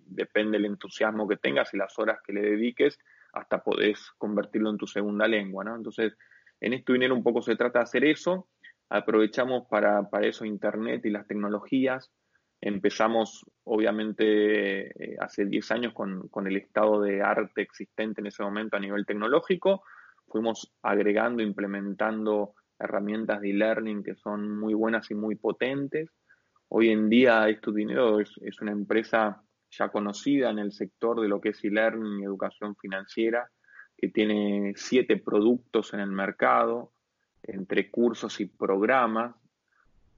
depende 0.07 0.59
del 0.59 0.67
entusiasmo 0.67 1.27
que 1.27 1.39
tengas 1.39 1.73
y 1.73 1.79
las 1.79 1.99
horas 1.99 2.19
que 2.23 2.35
le 2.35 2.43
dediques, 2.43 2.99
hasta 3.33 3.63
podés 3.63 4.11
convertirlo 4.19 4.69
en 4.69 4.77
tu 4.77 4.87
segunda 4.87 5.27
lengua. 5.27 5.65
Entonces, 5.75 6.15
en 6.61 6.75
esto 6.75 6.93
dinero 6.93 7.15
un 7.15 7.23
poco 7.23 7.41
se 7.41 7.57
trata 7.57 7.79
de 7.79 7.85
hacer 7.85 8.05
eso, 8.05 8.49
aprovechamos 8.91 9.67
para, 9.71 10.07
eso 10.23 10.45
Internet 10.45 11.07
y 11.07 11.11
las 11.11 11.27
tecnologías, 11.27 12.13
empezamos 12.61 13.47
obviamente 13.65 14.89
eh, 14.89 15.17
hace 15.21 15.47
10 15.47 15.71
años 15.71 15.95
con, 15.95 16.29
con 16.29 16.47
el 16.47 16.57
estado 16.57 17.01
de 17.01 17.23
arte 17.23 17.63
existente 17.63 18.21
en 18.21 18.27
ese 18.27 18.43
momento 18.43 18.77
a 18.77 18.81
nivel 18.81 19.07
tecnológico, 19.07 19.85
fuimos 20.27 20.71
agregando, 20.83 21.43
implementando 21.43 22.55
herramientas 22.81 23.41
de 23.41 23.51
e-learning 23.51 24.03
que 24.03 24.15
son 24.15 24.59
muy 24.59 24.75
buenas 24.75 25.11
y 25.11 25.15
muy 25.15 25.37
potentes. 25.37 26.09
Hoy 26.69 26.91
en 26.91 27.09
día 27.09 27.49
Esto 27.49 27.73
Dinero 27.73 28.21
es, 28.21 28.33
es 28.43 28.61
una 28.61 28.73
empresa 28.73 29.43
ya 29.71 29.89
conocida 29.91 30.51
en 30.51 30.59
el 30.59 30.73
sector 30.73 31.21
de 31.21 31.29
lo 31.29 31.41
que 31.41 31.51
es 31.51 31.65
e-learning 31.65 32.21
y 32.21 32.25
educación 32.25 32.75
financiera, 32.77 33.49
que 33.97 34.09
tiene 34.09 34.73
siete 34.77 35.17
productos 35.17 35.93
en 35.95 36.01
el 36.01 36.11
mercado, 36.11 36.93
entre 37.43 37.91
cursos 37.91 38.41
y 38.41 38.47
programas. 38.47 39.37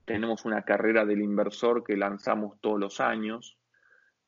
Tenemos 0.05 0.45
una 0.45 0.63
carrera 0.63 1.05
del 1.05 1.21
inversor 1.21 1.83
que 1.83 1.97
lanzamos 1.97 2.59
todos 2.61 2.79
los 2.79 2.99
años, 2.99 3.57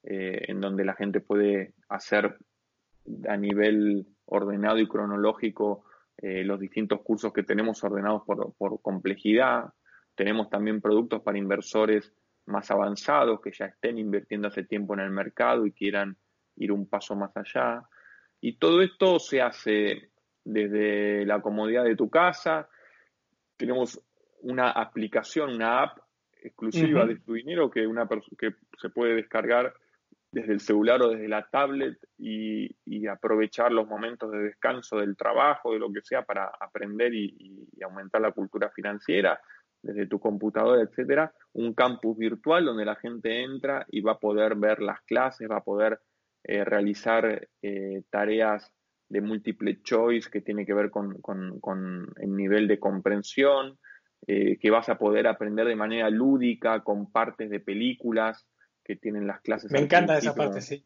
eh, 0.04 0.46
en 0.48 0.62
donde 0.62 0.86
la 0.86 0.94
gente 0.94 1.22
puede 1.22 1.74
hacer 1.90 2.38
a 3.28 3.38
nivel 3.38 4.08
ordenado 4.26 4.80
y 4.80 4.88
cronológico 4.88 5.85
eh, 6.18 6.44
los 6.44 6.60
distintos 6.60 7.02
cursos 7.02 7.34
que 7.34 7.44
tenemos 7.44 7.84
ordenados 7.84 8.24
por, 8.26 8.54
por, 8.56 8.82
complejidad. 8.82 9.74
Tenemos 10.16 10.50
también 10.50 10.82
productos 10.82 11.22
para 11.22 11.38
inversores 11.38 12.14
más 12.46 12.70
avanzados 12.72 13.42
que 13.42 13.52
ya 13.52 13.66
estén 13.66 13.98
invirtiendo 13.98 14.48
hace 14.48 14.64
tiempo 14.64 14.94
en 14.94 15.02
el 15.02 15.10
mercado 15.10 15.66
y 15.66 15.72
quieran 15.72 16.18
ir 16.56 16.72
un 16.72 16.88
paso 16.88 17.16
más 17.16 17.36
allá. 17.36 17.84
Y 18.40 18.58
todo 18.58 18.82
esto 18.82 19.20
se 19.20 19.42
hace 19.42 20.12
desde 20.44 21.26
la 21.26 21.42
comodidad 21.42 21.84
de 21.84 21.96
tu 21.96 22.10
casa. 22.10 22.70
Tenemos 23.58 24.00
una 24.42 24.70
aplicación, 24.70 25.56
una 25.56 25.82
app 25.82 25.98
exclusiva 26.42 27.06
de 27.06 27.18
tu 27.18 27.34
dinero 27.34 27.70
que, 27.72 27.88
una 27.88 28.08
que 28.38 28.54
se 28.80 28.90
puede 28.90 29.16
descargar 29.16 29.74
desde 30.36 30.52
el 30.52 30.60
celular 30.60 31.02
o 31.02 31.12
desde 31.12 31.30
la 31.30 31.48
tablet 31.50 31.98
y, 32.18 32.76
aprovechar 33.08 33.72
los 33.72 33.88
momentos 33.88 34.32
de 34.32 34.40
descanso 34.40 34.98
del 34.98 35.16
trabajo, 35.16 35.72
de 35.72 35.80
lo 35.80 35.94
que 35.94 36.02
sea, 36.02 36.24
para 36.24 36.52
aprender 36.60 37.14
y, 37.14 37.70
aumentar 37.82 38.20
la 38.20 38.34
cultura 38.34 38.70
financiera 38.70 39.40
desde 39.82 40.08
tu 40.08 40.20
computadora, 40.20 40.82
etcétera, 40.82 41.32
un 41.54 41.74
campus 41.74 42.18
virtual 42.18 42.66
donde 42.66 42.84
la 42.84 42.96
gente 42.96 43.44
entra 43.44 43.86
y 43.90 44.02
va 44.02 44.14
a 44.14 44.20
poder 44.20 44.56
ver 44.56 44.82
las 44.82 45.02
clases, 45.04 45.50
va 45.50 45.58
a 45.58 45.64
poder 45.64 46.00
eh, 46.44 46.66
realizar 46.66 47.48
eh, 47.62 48.02
tareas 48.10 48.74
de 49.08 49.22
múltiple 49.22 49.82
choice 49.84 50.30
que 50.30 50.42
tiene 50.42 50.66
que 50.66 50.74
ver 50.74 50.90
con, 50.90 51.16
el 52.18 52.36
nivel 52.36 52.68
de 52.68 52.80
comprensión, 52.80 53.78
eh, 54.28 54.58
que 54.58 54.70
vas 54.70 54.90
a 54.90 54.98
poder 54.98 55.28
aprender 55.28 55.66
de 55.68 55.76
manera 55.78 56.10
lúdica 56.10 56.84
con 56.84 57.10
partes 57.10 57.50
de 57.50 57.62
películas, 57.62 58.46
que 58.86 58.96
tienen 58.96 59.28
las 59.28 59.42
clases. 59.42 59.72
Me 59.72 59.80
encanta 59.80 60.18
esa 60.18 60.36
parte, 60.36 60.62
sí. 60.62 60.86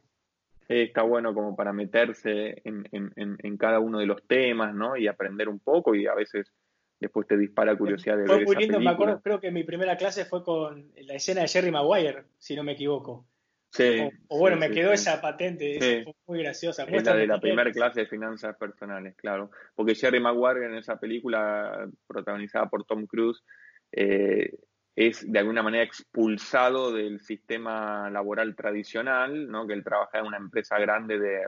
está 0.67 1.03
bueno 1.03 1.33
como 1.33 1.55
para 1.55 1.73
meterse 1.73 2.61
en, 2.63 3.57
cada 3.57 3.79
uno 3.79 3.99
de 3.99 4.05
los 4.05 4.25
temas, 4.25 4.73
¿no? 4.73 4.95
Y 4.95 5.07
aprender 5.07 5.49
un 5.49 5.59
poco 5.59 5.93
y 5.93 6.07
a 6.07 6.15
veces 6.15 6.51
después 6.99 7.27
te 7.27 7.37
dispara 7.37 7.77
curiosidad 7.77 8.17
de 8.17 8.25
fue 8.25 8.43
muy 8.43 8.55
lindo, 8.55 8.79
me 8.79 8.89
acuerdo, 8.89 9.21
creo 9.21 9.39
que 9.39 9.51
mi 9.51 9.63
primera 9.63 9.97
clase 9.97 10.25
fue 10.25 10.43
con 10.43 10.91
la 10.95 11.13
escena 11.13 11.41
de 11.41 11.47
Jerry 11.47 11.71
Maguire, 11.71 12.23
si 12.37 12.55
no 12.55 12.63
me 12.63 12.71
equivoco. 12.71 13.25
Sí. 13.71 14.09
O, 14.29 14.39
bueno, 14.39 14.57
me 14.57 14.71
quedó 14.71 14.91
esa 14.91 15.21
patente, 15.21 16.03
fue 16.03 16.15
muy 16.25 16.39
graciosa. 16.39 16.85
Es 16.85 17.03
la 17.03 17.15
de 17.15 17.27
la 17.27 17.39
primera 17.39 17.71
clase 17.71 18.01
de 18.01 18.05
finanzas 18.07 18.55
personales, 18.57 19.15
claro. 19.15 19.51
Porque 19.75 19.93
Jerry 19.93 20.19
Maguire 20.19 20.65
en 20.65 20.75
esa 20.75 20.99
película 20.99 21.87
protagonizada 22.07 22.67
por 22.67 22.85
Tom 22.85 23.05
Cruise 23.05 23.43
eh, 23.91 24.57
es 24.95 25.31
de 25.31 25.39
alguna 25.39 25.63
manera 25.63 25.83
expulsado 25.83 26.91
del 26.91 27.19
sistema 27.21 28.09
laboral 28.09 28.55
tradicional, 28.55 29.49
¿no? 29.49 29.65
que 29.65 29.73
él 29.73 29.83
trabaja 29.83 30.19
en 30.19 30.25
una 30.25 30.37
empresa 30.37 30.77
grande 30.77 31.19
de 31.19 31.47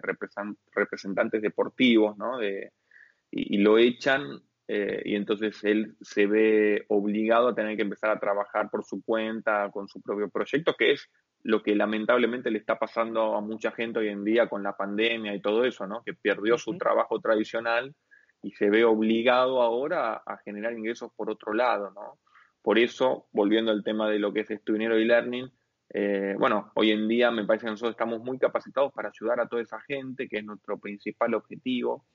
representantes 0.73 1.41
deportivos, 1.41 2.17
¿no? 2.17 2.37
de, 2.37 2.71
y, 3.29 3.57
lo 3.57 3.77
echan 3.77 4.41
eh, 4.67 5.01
y 5.03 5.15
entonces 5.15 5.63
él 5.63 5.95
se 6.01 6.27
ve 6.27 6.85
obligado 6.87 7.49
a 7.49 7.55
tener 7.55 7.75
que 7.75 7.81
empezar 7.81 8.11
a 8.11 8.19
trabajar 8.19 8.69
por 8.69 8.85
su 8.85 9.03
cuenta, 9.03 9.69
con 9.71 9.87
su 9.87 10.01
propio 10.01 10.29
proyecto, 10.29 10.75
que 10.77 10.91
es 10.91 11.09
lo 11.43 11.61
que 11.61 11.75
lamentablemente 11.75 12.51
le 12.51 12.59
está 12.59 12.77
pasando 12.77 13.35
a 13.35 13.41
mucha 13.41 13.71
gente 13.71 13.99
hoy 13.99 14.09
en 14.09 14.23
día 14.23 14.47
con 14.47 14.63
la 14.63 14.77
pandemia 14.77 15.33
y 15.33 15.41
todo 15.41 15.65
eso, 15.65 15.87
¿no? 15.87 16.03
que 16.05 16.13
perdió 16.13 16.57
su 16.57 16.77
trabajo 16.77 17.19
tradicional 17.19 17.93
y 18.43 18.51
se 18.51 18.69
ve 18.69 18.83
obligado 18.85 19.61
ahora 19.61 20.21
a 20.25 20.37
generar 20.37 20.73
ingresos 20.73 21.11
por 21.15 21.29
otro 21.29 21.53
lado, 21.53 21.91
¿no? 21.91 22.19
Por 22.61 22.77
eso, 22.77 23.27
volviendo 23.31 23.71
al 23.71 23.83
tema 23.83 24.09
de 24.09 24.19
lo 24.19 24.31
que 24.33 24.41
es 24.41 24.65
dinero 24.65 24.99
y 24.99 25.05
learning, 25.05 25.51
eh, 25.93 26.35
bueno, 26.37 26.71
hoy 26.75 26.91
en 26.91 27.07
día 27.07 27.31
me 27.31 27.45
parece 27.45 27.65
que 27.65 27.71
nosotros 27.71 27.91
estamos 27.91 28.21
muy 28.21 28.37
capacitados 28.37 28.93
para 28.93 29.09
ayudar 29.09 29.39
a 29.39 29.47
toda 29.47 29.61
esa 29.61 29.81
gente, 29.81 30.29
que 30.29 30.37
es 30.37 30.45
nuestro 30.45 30.79
principal 30.79 31.33
objetivo, 31.33 32.05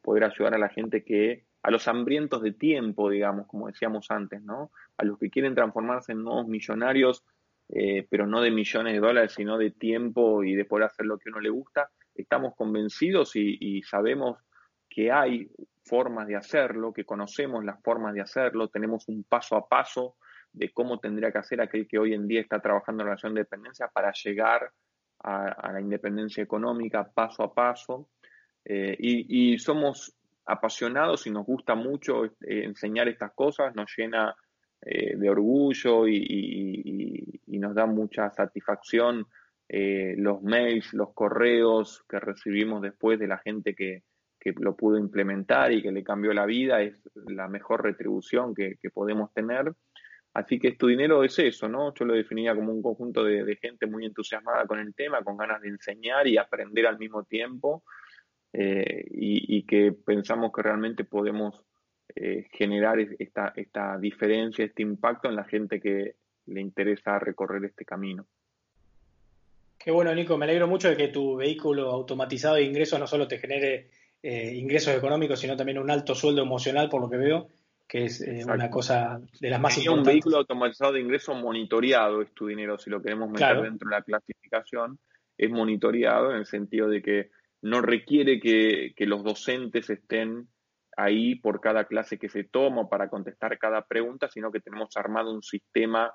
poder 0.00 0.24
ayudar 0.24 0.54
a 0.54 0.58
la 0.58 0.68
gente 0.68 1.04
que, 1.04 1.44
a 1.62 1.70
los 1.70 1.88
hambrientos 1.88 2.42
de 2.42 2.52
tiempo, 2.52 3.10
digamos, 3.10 3.46
como 3.46 3.66
decíamos 3.66 4.10
antes, 4.10 4.40
¿no? 4.42 4.70
A 4.96 5.04
los 5.04 5.18
que 5.18 5.30
quieren 5.30 5.54
transformarse 5.54 6.12
en 6.12 6.22
nuevos 6.22 6.46
millonarios, 6.46 7.24
eh, 7.68 8.06
pero 8.08 8.26
no 8.26 8.40
de 8.40 8.50
millones 8.50 8.94
de 8.94 9.00
dólares, 9.00 9.32
sino 9.36 9.58
de 9.58 9.72
tiempo 9.72 10.42
y 10.44 10.54
de 10.54 10.64
poder 10.64 10.86
hacer 10.86 11.04
lo 11.04 11.18
que 11.18 11.28
uno 11.28 11.40
le 11.40 11.50
gusta. 11.50 11.90
Estamos 12.14 12.54
convencidos 12.56 13.36
y 13.36 13.82
sabemos 13.82 14.38
que 14.88 15.12
hay 15.12 15.50
formas 15.88 16.28
de 16.28 16.36
hacerlo, 16.36 16.92
que 16.92 17.04
conocemos 17.04 17.64
las 17.64 17.82
formas 17.82 18.14
de 18.14 18.20
hacerlo, 18.20 18.68
tenemos 18.68 19.08
un 19.08 19.24
paso 19.24 19.56
a 19.56 19.66
paso 19.66 20.16
de 20.52 20.70
cómo 20.72 20.98
tendría 20.98 21.32
que 21.32 21.38
hacer 21.38 21.60
aquel 21.60 21.86
que 21.86 21.98
hoy 21.98 22.14
en 22.14 22.26
día 22.26 22.40
está 22.40 22.60
trabajando 22.60 23.02
en 23.02 23.08
relación 23.08 23.34
de 23.34 23.40
dependencia 23.40 23.88
para 23.88 24.12
llegar 24.12 24.70
a, 25.20 25.72
la 25.72 25.80
independencia 25.80 26.42
económica 26.42 27.10
paso 27.12 27.42
a 27.42 27.54
paso. 27.54 28.10
Eh, 28.64 28.96
y, 28.98 29.58
somos 29.58 30.14
apasionados 30.44 31.26
y 31.26 31.30
nos 31.30 31.46
gusta 31.46 31.74
mucho 31.74 32.24
eh, 32.24 32.30
enseñar 32.64 33.08
estas 33.08 33.32
cosas, 33.32 33.74
nos 33.74 33.90
llena 33.96 34.34
eh, 34.80 35.16
de 35.16 35.30
orgullo 35.30 36.06
y, 36.06 37.40
nos 37.46 37.74
da 37.74 37.86
mucha 37.86 38.30
satisfacción 38.30 39.26
los 39.68 40.42
mails, 40.42 40.94
los 40.94 41.12
correos 41.12 42.04
que 42.08 42.20
recibimos 42.20 42.80
después 42.80 43.18
de 43.18 43.26
la 43.26 43.38
gente 43.38 43.74
que, 43.74 44.04
que 44.38 44.52
lo 44.58 44.76
pudo 44.76 44.98
implementar 44.98 45.72
y 45.72 45.82
que 45.82 45.92
le 45.92 46.04
cambió 46.04 46.32
la 46.32 46.46
vida, 46.46 46.82
es 46.82 47.08
la 47.26 47.48
mejor 47.48 47.82
retribución 47.82 48.54
que, 48.54 48.76
podemos 48.92 49.32
tener. 49.32 49.72
Así 50.34 50.58
que 50.58 50.72
tu 50.72 50.86
dinero 50.86 51.24
es 51.24 51.38
eso, 51.38 51.68
¿no? 51.68 51.92
Yo 51.94 52.04
lo 52.04 52.14
definía 52.14 52.54
como 52.54 52.72
un 52.72 52.82
conjunto 52.82 53.24
de, 53.24 53.56
gente 53.56 53.86
muy 53.86 54.04
entusiasmada 54.04 54.66
con 54.66 54.78
el 54.78 54.94
tema, 54.94 55.22
con 55.22 55.36
ganas 55.36 55.60
de 55.62 55.68
enseñar 55.68 56.26
y 56.26 56.38
aprender 56.38 56.86
al 56.86 56.98
mismo 56.98 57.24
tiempo, 57.24 57.82
eh, 58.52 59.04
y, 59.10 59.64
que 59.64 59.92
pensamos 59.92 60.52
que 60.54 60.62
realmente 60.62 61.04
podemos 61.04 61.64
eh, 62.14 62.46
generar 62.52 62.98
esta, 63.00 63.52
esta 63.56 63.98
diferencia, 63.98 64.64
este 64.64 64.82
impacto 64.82 65.28
en 65.28 65.36
la 65.36 65.44
gente 65.44 65.80
que 65.80 66.14
le 66.46 66.60
interesa 66.60 67.18
recorrer 67.18 67.64
este 67.64 67.84
camino. 67.84 68.26
Qué 69.78 69.90
bueno, 69.90 70.14
Nico, 70.14 70.36
me 70.36 70.44
alegro 70.44 70.66
mucho 70.66 70.88
de 70.88 70.96
que 70.96 71.08
tu 71.08 71.36
vehículo 71.36 71.90
automatizado 71.90 72.56
de 72.56 72.64
ingresos 72.64 72.98
no 72.98 73.06
solo 73.06 73.28
te 73.28 73.38
genere 73.38 73.90
eh, 74.22 74.54
ingresos 74.54 74.94
económicos, 74.94 75.38
sino 75.38 75.56
también 75.56 75.78
un 75.78 75.90
alto 75.90 76.14
sueldo 76.14 76.42
emocional, 76.42 76.88
por 76.88 77.00
lo 77.00 77.08
que 77.08 77.16
veo, 77.16 77.48
que 77.86 78.04
es 78.04 78.20
eh, 78.20 78.42
una 78.44 78.68
cosa 78.68 79.20
de 79.40 79.50
las 79.50 79.60
más 79.60 79.74
Tenía 79.74 79.90
importantes. 79.90 80.12
un 80.12 80.14
vehículo 80.14 80.36
automatizado 80.38 80.92
de 80.92 81.00
ingreso 81.00 81.34
monitoreado 81.34 82.20
es 82.20 82.32
tu 82.34 82.46
dinero, 82.46 82.78
si 82.78 82.90
lo 82.90 83.00
queremos 83.00 83.30
meter 83.30 83.62
dentro 83.62 83.88
de 83.88 83.96
la 83.96 84.02
clasificación, 84.02 84.98
es 85.36 85.50
monitoreado 85.50 86.32
en 86.32 86.38
el 86.38 86.46
sentido 86.46 86.88
de 86.88 87.00
que 87.00 87.30
no 87.62 87.80
requiere 87.80 88.40
que, 88.40 88.92
los 89.06 89.24
docentes 89.24 89.88
estén 89.88 90.48
ahí 90.96 91.36
por 91.36 91.60
cada 91.60 91.84
clase 91.84 92.18
que 92.18 92.28
se 92.28 92.44
toma 92.44 92.88
para 92.88 93.08
contestar 93.08 93.56
cada 93.58 93.82
pregunta, 93.82 94.28
sino 94.28 94.50
que 94.50 94.60
tenemos 94.60 94.96
armado 94.96 95.32
un 95.32 95.42
sistema 95.42 96.12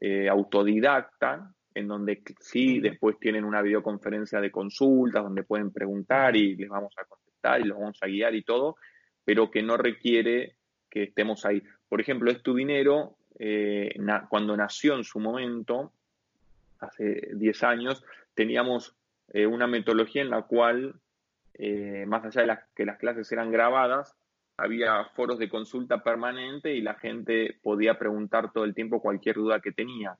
eh, 0.00 0.28
autodidacta 0.28 1.52
en 1.74 1.88
donde 1.88 2.22
sí 2.40 2.80
después 2.80 3.18
tienen 3.18 3.44
una 3.44 3.60
videoconferencia 3.60 4.40
de 4.40 4.50
consultas 4.50 5.22
donde 5.22 5.42
pueden 5.42 5.72
preguntar 5.72 6.34
y 6.36 6.56
les 6.56 6.68
vamos 6.68 6.94
a 6.96 7.04
contestar 7.04 7.23
y 7.60 7.64
los 7.64 7.78
vamos 7.78 7.98
a 8.02 8.06
guiar 8.06 8.34
y 8.34 8.42
todo, 8.42 8.76
pero 9.24 9.50
que 9.50 9.62
no 9.62 9.76
requiere 9.76 10.56
que 10.90 11.04
estemos 11.04 11.44
ahí. 11.44 11.62
Por 11.88 12.00
ejemplo, 12.00 12.30
es 12.30 12.42
tu 12.42 12.54
dinero, 12.54 13.16
eh, 13.38 13.94
cuando 14.28 14.56
nació 14.56 14.96
en 14.96 15.04
su 15.04 15.18
momento, 15.20 15.92
hace 16.80 17.30
10 17.34 17.62
años, 17.64 18.04
teníamos 18.34 18.94
eh, 19.32 19.46
una 19.46 19.66
metodología 19.66 20.22
en 20.22 20.30
la 20.30 20.42
cual, 20.42 20.94
eh, 21.54 22.04
más 22.06 22.24
allá 22.24 22.42
de 22.42 22.58
que 22.74 22.86
las 22.86 22.98
clases 22.98 23.30
eran 23.32 23.50
grabadas, 23.50 24.16
había 24.56 25.04
foros 25.16 25.38
de 25.38 25.48
consulta 25.48 26.02
permanente 26.02 26.72
y 26.74 26.80
la 26.80 26.94
gente 26.94 27.58
podía 27.62 27.98
preguntar 27.98 28.52
todo 28.52 28.64
el 28.64 28.74
tiempo 28.74 29.02
cualquier 29.02 29.36
duda 29.36 29.60
que 29.60 29.72
tenía. 29.72 30.16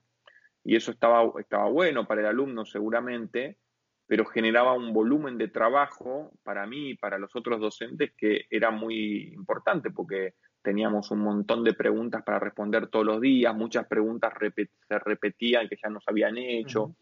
Y 0.64 0.76
eso 0.76 0.90
estaba, 0.90 1.30
estaba 1.38 1.68
bueno 1.68 2.06
para 2.06 2.22
el 2.22 2.26
alumno 2.26 2.64
seguramente, 2.64 3.58
pero 4.06 4.24
generaba 4.26 4.74
un 4.74 4.92
volumen 4.92 5.38
de 5.38 5.48
trabajo 5.48 6.32
para 6.42 6.66
mí 6.66 6.90
y 6.90 6.96
para 6.96 7.18
los 7.18 7.34
otros 7.34 7.60
docentes 7.60 8.12
que 8.16 8.46
era 8.50 8.70
muy 8.70 9.32
importante 9.32 9.90
porque 9.90 10.34
teníamos 10.62 11.10
un 11.10 11.20
montón 11.20 11.64
de 11.64 11.74
preguntas 11.74 12.22
para 12.22 12.38
responder 12.38 12.88
todos 12.88 13.04
los 13.04 13.20
días, 13.20 13.54
muchas 13.54 13.86
preguntas 13.86 14.32
se 14.38 14.98
repetían 14.98 15.68
que 15.68 15.76
ya 15.82 15.90
nos 15.90 16.04
habían 16.06 16.36
hecho. 16.38 16.96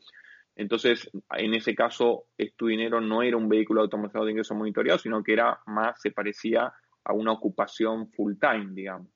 Entonces, 0.55 1.09
en 1.37 1.55
ese 1.55 1.75
caso, 1.75 2.27
Estudinero 2.37 3.01
no 3.01 3.23
era 3.23 3.37
un 3.37 3.49
vehículo 3.49 3.81
automatizado 3.81 4.27
de 4.27 4.33
ingreso 4.33 4.55
monitoreado, 4.55 4.99
sino 4.99 5.23
que 5.23 5.33
era 5.33 5.61
más, 5.67 6.01
se 6.01 6.11
parecía 6.11 6.73
a 7.05 7.13
una 7.13 7.33
ocupación 7.33 8.11
full 8.11 8.35
time, 8.39 8.71
digamos. 8.73 9.09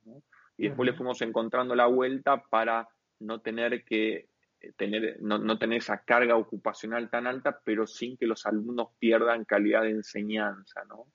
Y 0.57 0.69
después 0.69 0.87
le 0.87 0.97
fuimos 0.97 1.21
encontrando 1.23 1.75
la 1.75 1.87
vuelta 1.87 2.43
para 2.43 2.89
no 3.21 3.41
tener 3.41 3.85
que 3.85 4.29
tener, 4.77 5.19
no, 5.21 5.59
tener 5.59 5.79
esa 5.79 5.99
carga 5.99 6.37
ocupacional 6.37 7.11
tan 7.11 7.27
alta, 7.27 7.61
pero 7.65 7.87
sin 7.87 8.17
que 8.17 8.27
los 8.27 8.47
alumnos 8.47 8.89
pierdan 8.99 9.45
calidad 9.45 9.83
de 9.83 9.91
enseñanza, 9.91 10.85
¿no? 10.89 11.07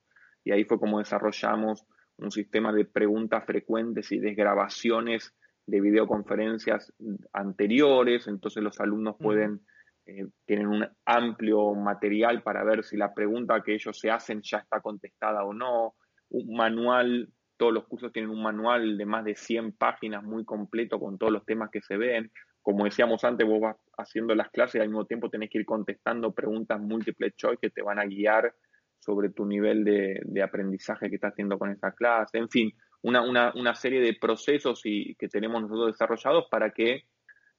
Y 0.43 0.51
ahí 0.51 0.63
fue 0.65 0.79
como 0.79 0.99
desarrollamos 0.99 1.85
un 2.17 2.31
sistema 2.31 2.71
de 2.71 2.85
preguntas 2.85 3.45
frecuentes 3.45 4.11
y 4.11 4.19
desgrabaciones 4.19 5.35
de 5.65 5.81
videoconferencias 5.81 6.93
anteriores, 7.33 8.27
entonces 8.27 8.63
los 8.63 8.79
alumnos 8.79 9.15
pueden, 9.19 9.61
eh, 10.05 10.27
tienen 10.45 10.67
un 10.67 10.87
amplio 11.05 11.73
material 11.73 12.41
para 12.43 12.63
ver 12.63 12.83
si 12.83 12.97
la 12.97 13.13
pregunta 13.13 13.61
que 13.61 13.73
ellos 13.73 13.99
se 13.99 14.09
hacen 14.09 14.41
ya 14.41 14.57
está 14.59 14.81
contestada 14.81 15.43
o 15.43 15.53
no, 15.53 15.95
un 16.29 16.55
manual, 16.55 17.29
todos 17.57 17.73
los 17.73 17.87
cursos 17.87 18.11
tienen 18.11 18.31
un 18.31 18.41
manual 18.41 18.97
de 18.97 19.05
más 19.05 19.23
de 19.23 19.35
100 19.35 19.73
páginas 19.73 20.23
muy 20.23 20.45
completo 20.45 20.99
con 20.99 21.17
todos 21.17 21.31
los 21.31 21.45
temas 21.45 21.69
que 21.69 21.81
se 21.81 21.97
ven, 21.97 22.31
como 22.61 22.85
decíamos 22.85 23.23
antes, 23.23 23.47
vos 23.47 23.59
vas 23.59 23.77
haciendo 23.97 24.35
las 24.35 24.49
clases 24.49 24.75
y 24.75 24.79
al 24.79 24.89
mismo 24.89 25.05
tiempo 25.05 25.29
tenés 25.29 25.49
que 25.49 25.59
ir 25.59 25.65
contestando 25.65 26.31
preguntas 26.31 26.79
múltiple 26.79 27.31
choice 27.31 27.57
que 27.61 27.69
te 27.69 27.81
van 27.81 27.99
a 27.99 28.05
guiar 28.05 28.53
sobre 28.99 29.29
tu 29.29 29.45
nivel 29.45 29.83
de, 29.83 30.43
aprendizaje 30.43 31.09
que 31.09 31.15
estás 31.15 31.33
haciendo 31.33 31.57
con 31.57 31.71
esa 31.71 31.91
clase. 31.91 32.37
En 32.37 32.49
fin, 32.49 32.71
una, 33.01 33.75
serie 33.75 33.99
de 33.99 34.13
procesos 34.13 34.81
y, 34.83 35.15
que 35.15 35.27
tenemos 35.27 35.61
nosotros 35.63 35.87
desarrollados 35.87 36.45
para 36.51 36.71
que 36.71 37.05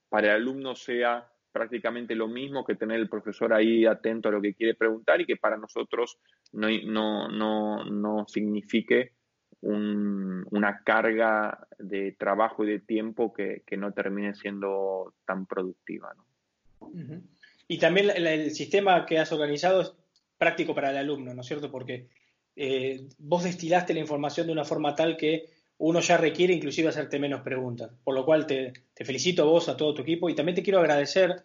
para 0.07 0.27
el 0.27 0.41
alumno 0.41 0.75
sea 0.75 1.27
prácticamente 1.51 2.15
lo 2.15 2.27
mismo 2.27 2.63
que 2.63 2.75
tener 2.75 2.99
el 2.99 3.09
profesor 3.09 3.53
ahí 3.53 3.85
atento 3.85 4.29
a 4.29 4.31
lo 4.31 4.41
que 4.41 4.55
quiere 4.55 4.73
preguntar 4.73 5.19
y 5.21 5.25
que 5.25 5.35
para 5.35 5.57
nosotros 5.57 6.17
no, 6.53 6.67
no, 6.85 7.27
no, 7.27 7.83
no 7.85 8.25
signifique 8.27 9.11
una 9.63 10.81
carga 10.83 11.67
de 11.79 12.11
trabajo 12.11 12.63
y 12.63 12.71
de 12.71 12.79
tiempo 12.79 13.33
que, 13.33 13.63
no 13.77 13.91
termine 13.93 14.35
siendo 14.35 15.13
tan 15.25 15.45
productiva. 15.45 16.13
Y 17.67 17.77
también 17.77 18.11
el, 18.15 18.51
sistema 18.51 19.05
que 19.05 19.19
has 19.19 19.31
organizado 19.31 19.81
es 19.81 19.93
práctico 20.37 20.75
para 20.75 20.91
el 20.91 20.97
alumno, 20.97 21.33
¿no 21.33 21.41
es 21.41 21.47
cierto? 21.47 21.71
Porque 21.71 22.09
eh, 22.55 23.07
vos 23.17 23.43
destilaste 23.43 23.93
la 23.93 24.01
información 24.01 24.47
de 24.47 24.53
una 24.53 24.65
forma 24.65 24.95
tal 24.95 25.15
que 25.15 25.45
uno 25.77 26.01
ya 26.01 26.17
requiere 26.17 26.53
inclusive 26.53 26.89
hacerte 26.89 27.19
menos 27.19 27.41
preguntas. 27.41 27.91
Por 28.03 28.15
lo 28.15 28.25
cual 28.25 28.45
te, 28.45 28.73
te 28.93 29.05
felicito 29.05 29.43
a 29.43 29.45
vos, 29.45 29.69
a 29.69 29.77
todo 29.77 29.93
tu 29.93 30.01
equipo 30.01 30.29
y 30.29 30.35
también 30.35 30.55
te 30.55 30.63
quiero 30.63 30.79
agradecer 30.79 31.43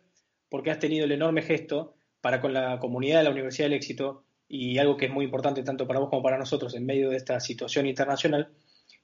porque 0.48 0.70
has 0.70 0.78
tenido 0.78 1.04
el 1.04 1.12
enorme 1.12 1.42
gesto 1.42 1.94
para 2.20 2.40
con 2.40 2.52
la 2.52 2.78
comunidad 2.78 3.18
de 3.18 3.24
la 3.24 3.30
Universidad 3.30 3.66
del 3.66 3.76
Éxito 3.76 4.24
y 4.48 4.78
algo 4.78 4.96
que 4.96 5.06
es 5.06 5.12
muy 5.12 5.26
importante 5.26 5.62
tanto 5.62 5.86
para 5.86 6.00
vos 6.00 6.08
como 6.08 6.22
para 6.22 6.38
nosotros 6.38 6.74
en 6.74 6.86
medio 6.86 7.10
de 7.10 7.16
esta 7.16 7.38
situación 7.40 7.86
internacional, 7.86 8.48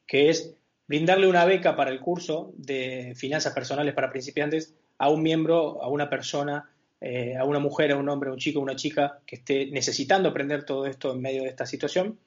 que 0.07 0.30
es 0.30 0.57
brindarle 0.86 1.26
una 1.26 1.45
beca 1.45 1.76
para 1.76 1.90
el 1.90 2.01
curso 2.01 2.53
de 2.57 3.12
finanzas 3.16 3.53
personales 3.53 3.95
para 3.95 4.11
principiantes 4.11 4.74
a 4.99 5.11
un 5.11 5.22
miembro, 5.22 5.82
a 5.82 5.88
una 5.88 6.09
persona, 6.09 6.70
eh, 7.01 7.36
a 7.36 7.45
una 7.45 7.59
mujer, 7.59 7.92
a 7.92 7.97
un 7.97 8.09
hombre, 8.09 8.30
a 8.30 8.32
un 8.32 8.38
chico, 8.38 8.61
a 8.61 8.62
una 8.62 8.76
chica 8.76 9.20
que 9.26 9.36
esté 9.36 9.66
necesitando 9.66 10.30
aprender 10.30 10.64
todo 10.64 10.86
esto 10.86 11.12
en 11.12 11.20
medio 11.20 11.42
de 11.42 11.49
esta 11.49 11.66
situación. 11.66 12.18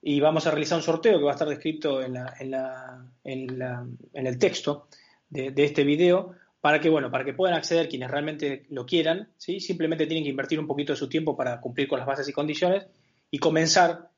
Y 0.00 0.20
vamos 0.20 0.46
a 0.46 0.50
realizar 0.50 0.76
un 0.76 0.84
sorteo 0.84 1.18
que 1.18 1.24
va 1.24 1.30
a 1.30 1.34
estar 1.34 1.48
descrito 1.48 2.00
en, 2.02 2.16
el 3.24 4.38
texto 4.38 4.88
de 5.30 5.64
este 5.64 5.84
video 5.84 6.36
para 6.60 6.80
que, 6.80 6.88
bueno, 6.88 7.10
para 7.10 7.24
que 7.24 7.34
puedan 7.34 7.56
acceder 7.56 7.88
quienes 7.88 8.10
realmente 8.10 8.66
lo 8.70 8.84
quieran, 8.84 9.32
¿sí? 9.36 9.60
simplemente 9.60 10.06
tienen 10.06 10.24
que 10.24 10.30
invertir 10.30 10.58
un 10.58 10.66
poquito 10.66 10.92
de 10.92 10.98
su 10.98 11.08
tiempo 11.08 11.36
para 11.36 11.60
cumplir 11.60 11.88
con 11.88 11.98
las 11.98 12.06
bases 12.06 12.28
y 12.28 12.32
condiciones 12.32 12.86
y 13.30 13.38
comenzar 13.38 14.10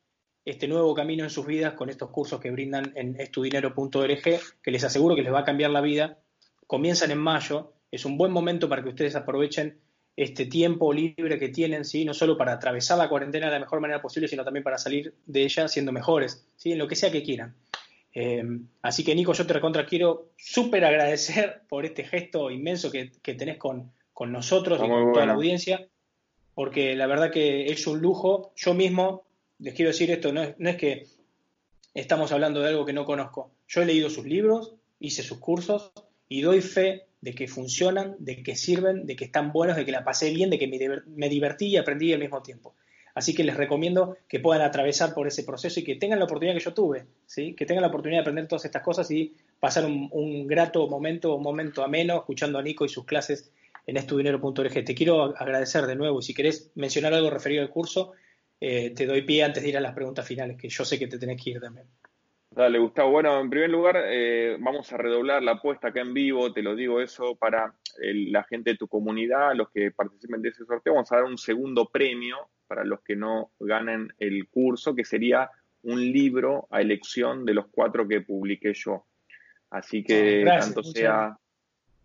este 0.45 0.67
nuevo 0.67 0.95
camino 0.95 1.25
en 1.25 1.31
sus 1.31 1.47
vidas 1.47 1.75
con 1.75 1.91
estos 1.91 2.11
cursos 2.11 2.41
que 2.41 2.51
brindan 2.51 2.93
en 2.97 3.21
estudinero.org, 3.21 4.23
que 4.63 4.71
les 4.71 4.85
aseguro 4.85 5.15
que 5.15 5.23
les 5.23 5.33
va 5.33 5.41
a 5.41 5.45
cambiar 5.45 5.71
la 5.71 5.83
vida. 5.83 6.19
Comienzan 6.67 7.11
en 7.11 7.19
mayo, 7.19 7.75
es 7.91 8.05
un 8.05 8.17
buen 8.17 8.33
momento 8.33 8.69
para 8.69 8.83
que 8.83 8.89
ustedes 8.89 9.17
aprovechen 9.17 9.79
este 10.17 10.47
tiempo 10.47 10.93
libre 10.93 11.39
que 11.39 11.49
tienen, 11.49 11.85
¿sí? 11.85 12.05
no 12.05 12.15
solo 12.15 12.37
para 12.37 12.55
atravesar 12.55 12.99
la 12.99 13.09
cuarentena 13.09 13.47
de 13.47 13.53
la 13.53 13.61
mejor 13.61 13.81
manera 13.81 14.03
posible, 14.03 14.29
sino 14.29 14.45
también 14.45 14.65
para 14.65 14.79
salir 14.79 15.15
de 15.27 15.43
ella 15.43 15.69
siendo 15.69 15.93
mejores, 15.93 16.47
¿sí? 16.57 16.73
en 16.73 16.79
lo 16.79 16.89
que 16.89 16.97
sea 16.97 17.11
que 17.11 17.23
quieran. 17.23 17.55
Eh, 18.13 18.43
así 18.83 19.05
que 19.05 19.15
Nico, 19.15 19.33
yo 19.33 19.47
te 19.47 19.53
recontra 19.53 19.87
quiero 19.87 20.31
súper 20.37 20.85
agradecer 20.85 21.63
por 21.69 21.85
este 21.85 22.05
gesto 22.05 22.51
inmenso 22.51 22.91
que, 22.91 23.13
tenés 23.23 23.59
con, 23.59 23.93
nosotros 24.27 24.81
y 24.85 24.89
con 24.89 25.13
toda 25.13 25.27
la 25.27 25.33
audiencia, 25.33 25.89
porque 26.55 26.95
la 26.95 27.07
verdad 27.07 27.31
que 27.31 27.67
es 27.67 27.87
un 27.87 28.01
lujo. 28.01 28.53
Yo 28.57 28.75
mismo, 28.75 29.25
les 29.59 29.75
quiero 29.75 29.91
decir 29.91 30.11
esto, 30.11 30.33
no 30.33 30.43
es, 30.43 30.77
que 30.77 31.07
estamos 31.95 32.31
hablando 32.33 32.61
de 32.61 32.69
algo 32.69 32.85
que 32.85 32.93
no 32.93 33.05
conozco. 33.05 33.53
Yo 33.67 33.83
he 33.83 33.87
leído 33.87 34.11
sus 34.11 34.27
libros, 34.27 34.75
hice 34.99 35.23
sus 35.23 35.39
cursos 35.39 35.93
y 36.29 36.43
doy 36.43 36.61
fe 36.61 37.07
de 37.23 37.35
que 37.35 37.49
funcionan, 37.49 38.17
de 38.19 38.43
que 38.43 38.57
sirven, 38.57 39.07
de 39.07 39.17
que 39.17 39.27
están 39.27 39.53
buenos, 39.53 39.77
de 39.77 39.85
que 39.87 39.93
la 39.93 40.05
pasé 40.05 40.31
bien, 40.31 40.51
de 40.51 40.59
que 40.59 41.03
me 41.07 41.29
divertí 41.29 41.69
y 41.69 41.77
aprendí 41.77 42.13
al 42.13 42.21
mismo 42.21 42.43
tiempo. 42.43 42.75
Así 43.15 43.35
que 43.35 43.45
les 43.45 43.57
recomiendo 43.57 44.17
que 44.29 44.41
puedan 44.41 44.63
atravesar 44.63 45.15
por 45.15 45.27
ese 45.27 45.45
proceso 45.45 45.81
y 45.81 45.85
que 45.85 45.97
tengan 45.97 46.19
la 46.19 46.25
oportunidad 46.27 46.55
que 46.55 46.65
yo 46.65 46.75
tuve, 46.75 47.07
¿sí? 47.27 47.55
que 47.55 47.67
tengan 47.67 47.83
la 47.83 47.89
oportunidad 47.89 48.19
de 48.19 48.23
aprender 48.23 48.49
todas 48.49 48.65
estas 48.65 48.83
cosas 48.83 49.11
y 49.11 49.35
pasar 49.59 49.85
un, 49.85 50.47
grato 50.47 50.87
momento, 50.89 51.35
un 51.35 51.43
momento 51.43 51.83
ameno, 51.83 52.17
escuchando 52.17 52.59
a 52.59 52.63
Nico 52.63 52.85
y 52.85 52.89
sus 52.89 53.05
clases 53.05 53.53
en 53.87 53.97
estudinero.org. 53.97 54.85
Te 54.85 54.95
quiero 54.95 55.37
agradecer 55.37 55.87
de 55.87 55.97
nuevo 55.97 56.21
y 56.21 56.23
si 56.23 56.35
querés 56.35 56.71
mencionar 56.75 57.15
algo 57.15 57.31
referido 57.31 57.63
al 57.63 57.71
curso, 57.71 58.13
eh, 58.61 58.91
te 58.91 59.07
doy 59.07 59.23
pie 59.23 59.43
antes 59.43 59.63
de 59.63 59.71
ir 59.71 59.77
a 59.77 59.81
las 59.81 59.95
preguntas 59.95 60.27
finales, 60.27 60.57
que 60.57 60.69
yo 60.69 60.85
sé 60.85 60.99
que 60.99 61.07
te 61.07 61.19
tenés 61.19 61.43
que 61.43 61.51
ir 61.51 61.61
también. 61.61 61.87
Dale, 62.51 62.79
Gustavo. 62.81 63.13
Bueno, 63.13 63.41
en 63.41 63.49
primer 63.49 63.71
lugar, 63.71 63.97
eh, 64.07 64.57
vamos 64.59 64.93
a 64.93 64.97
redoblar 64.97 65.41
la 65.43 65.53
apuesta 65.53 65.89
acá 65.89 66.01
en 66.01 66.13
vivo, 66.13 66.53
te 66.53 66.63
lo 66.63 66.75
digo 66.75 67.01
eso, 67.01 67.37
para 67.37 67.75
la 67.99 68.45
gente 68.45 68.71
de 68.71 68.77
tu 68.77 68.89
comunidad, 68.89 69.55
los 69.55 69.71
que 69.71 69.91
participen 69.91 70.43
de 70.43 70.51
ese 70.51 70.65
sorteo, 70.65 70.95
vamos 70.95 71.11
a 71.13 71.17
dar 71.17 71.25
un 71.25 71.39
segundo 71.39 71.89
premio 71.89 72.37
para 72.67 72.85
los 72.85 73.01
que 73.01 73.17
no 73.17 73.53
ganen 73.59 74.13
el 74.19 74.49
curso, 74.49 74.95
que 74.95 75.05
sería 75.05 75.51
un 75.83 76.01
libro 76.01 76.69
a 76.71 76.81
elección 76.81 77.45
de 77.45 77.55
los 77.55 77.67
cuatro 77.69 78.07
que 78.07 78.21
publiqué 78.21 78.73
yo. 78.75 79.07
Así 79.71 80.03
que 80.03 80.45
ah, 80.49 80.61
tanto 80.61 80.83
sea 80.83 81.37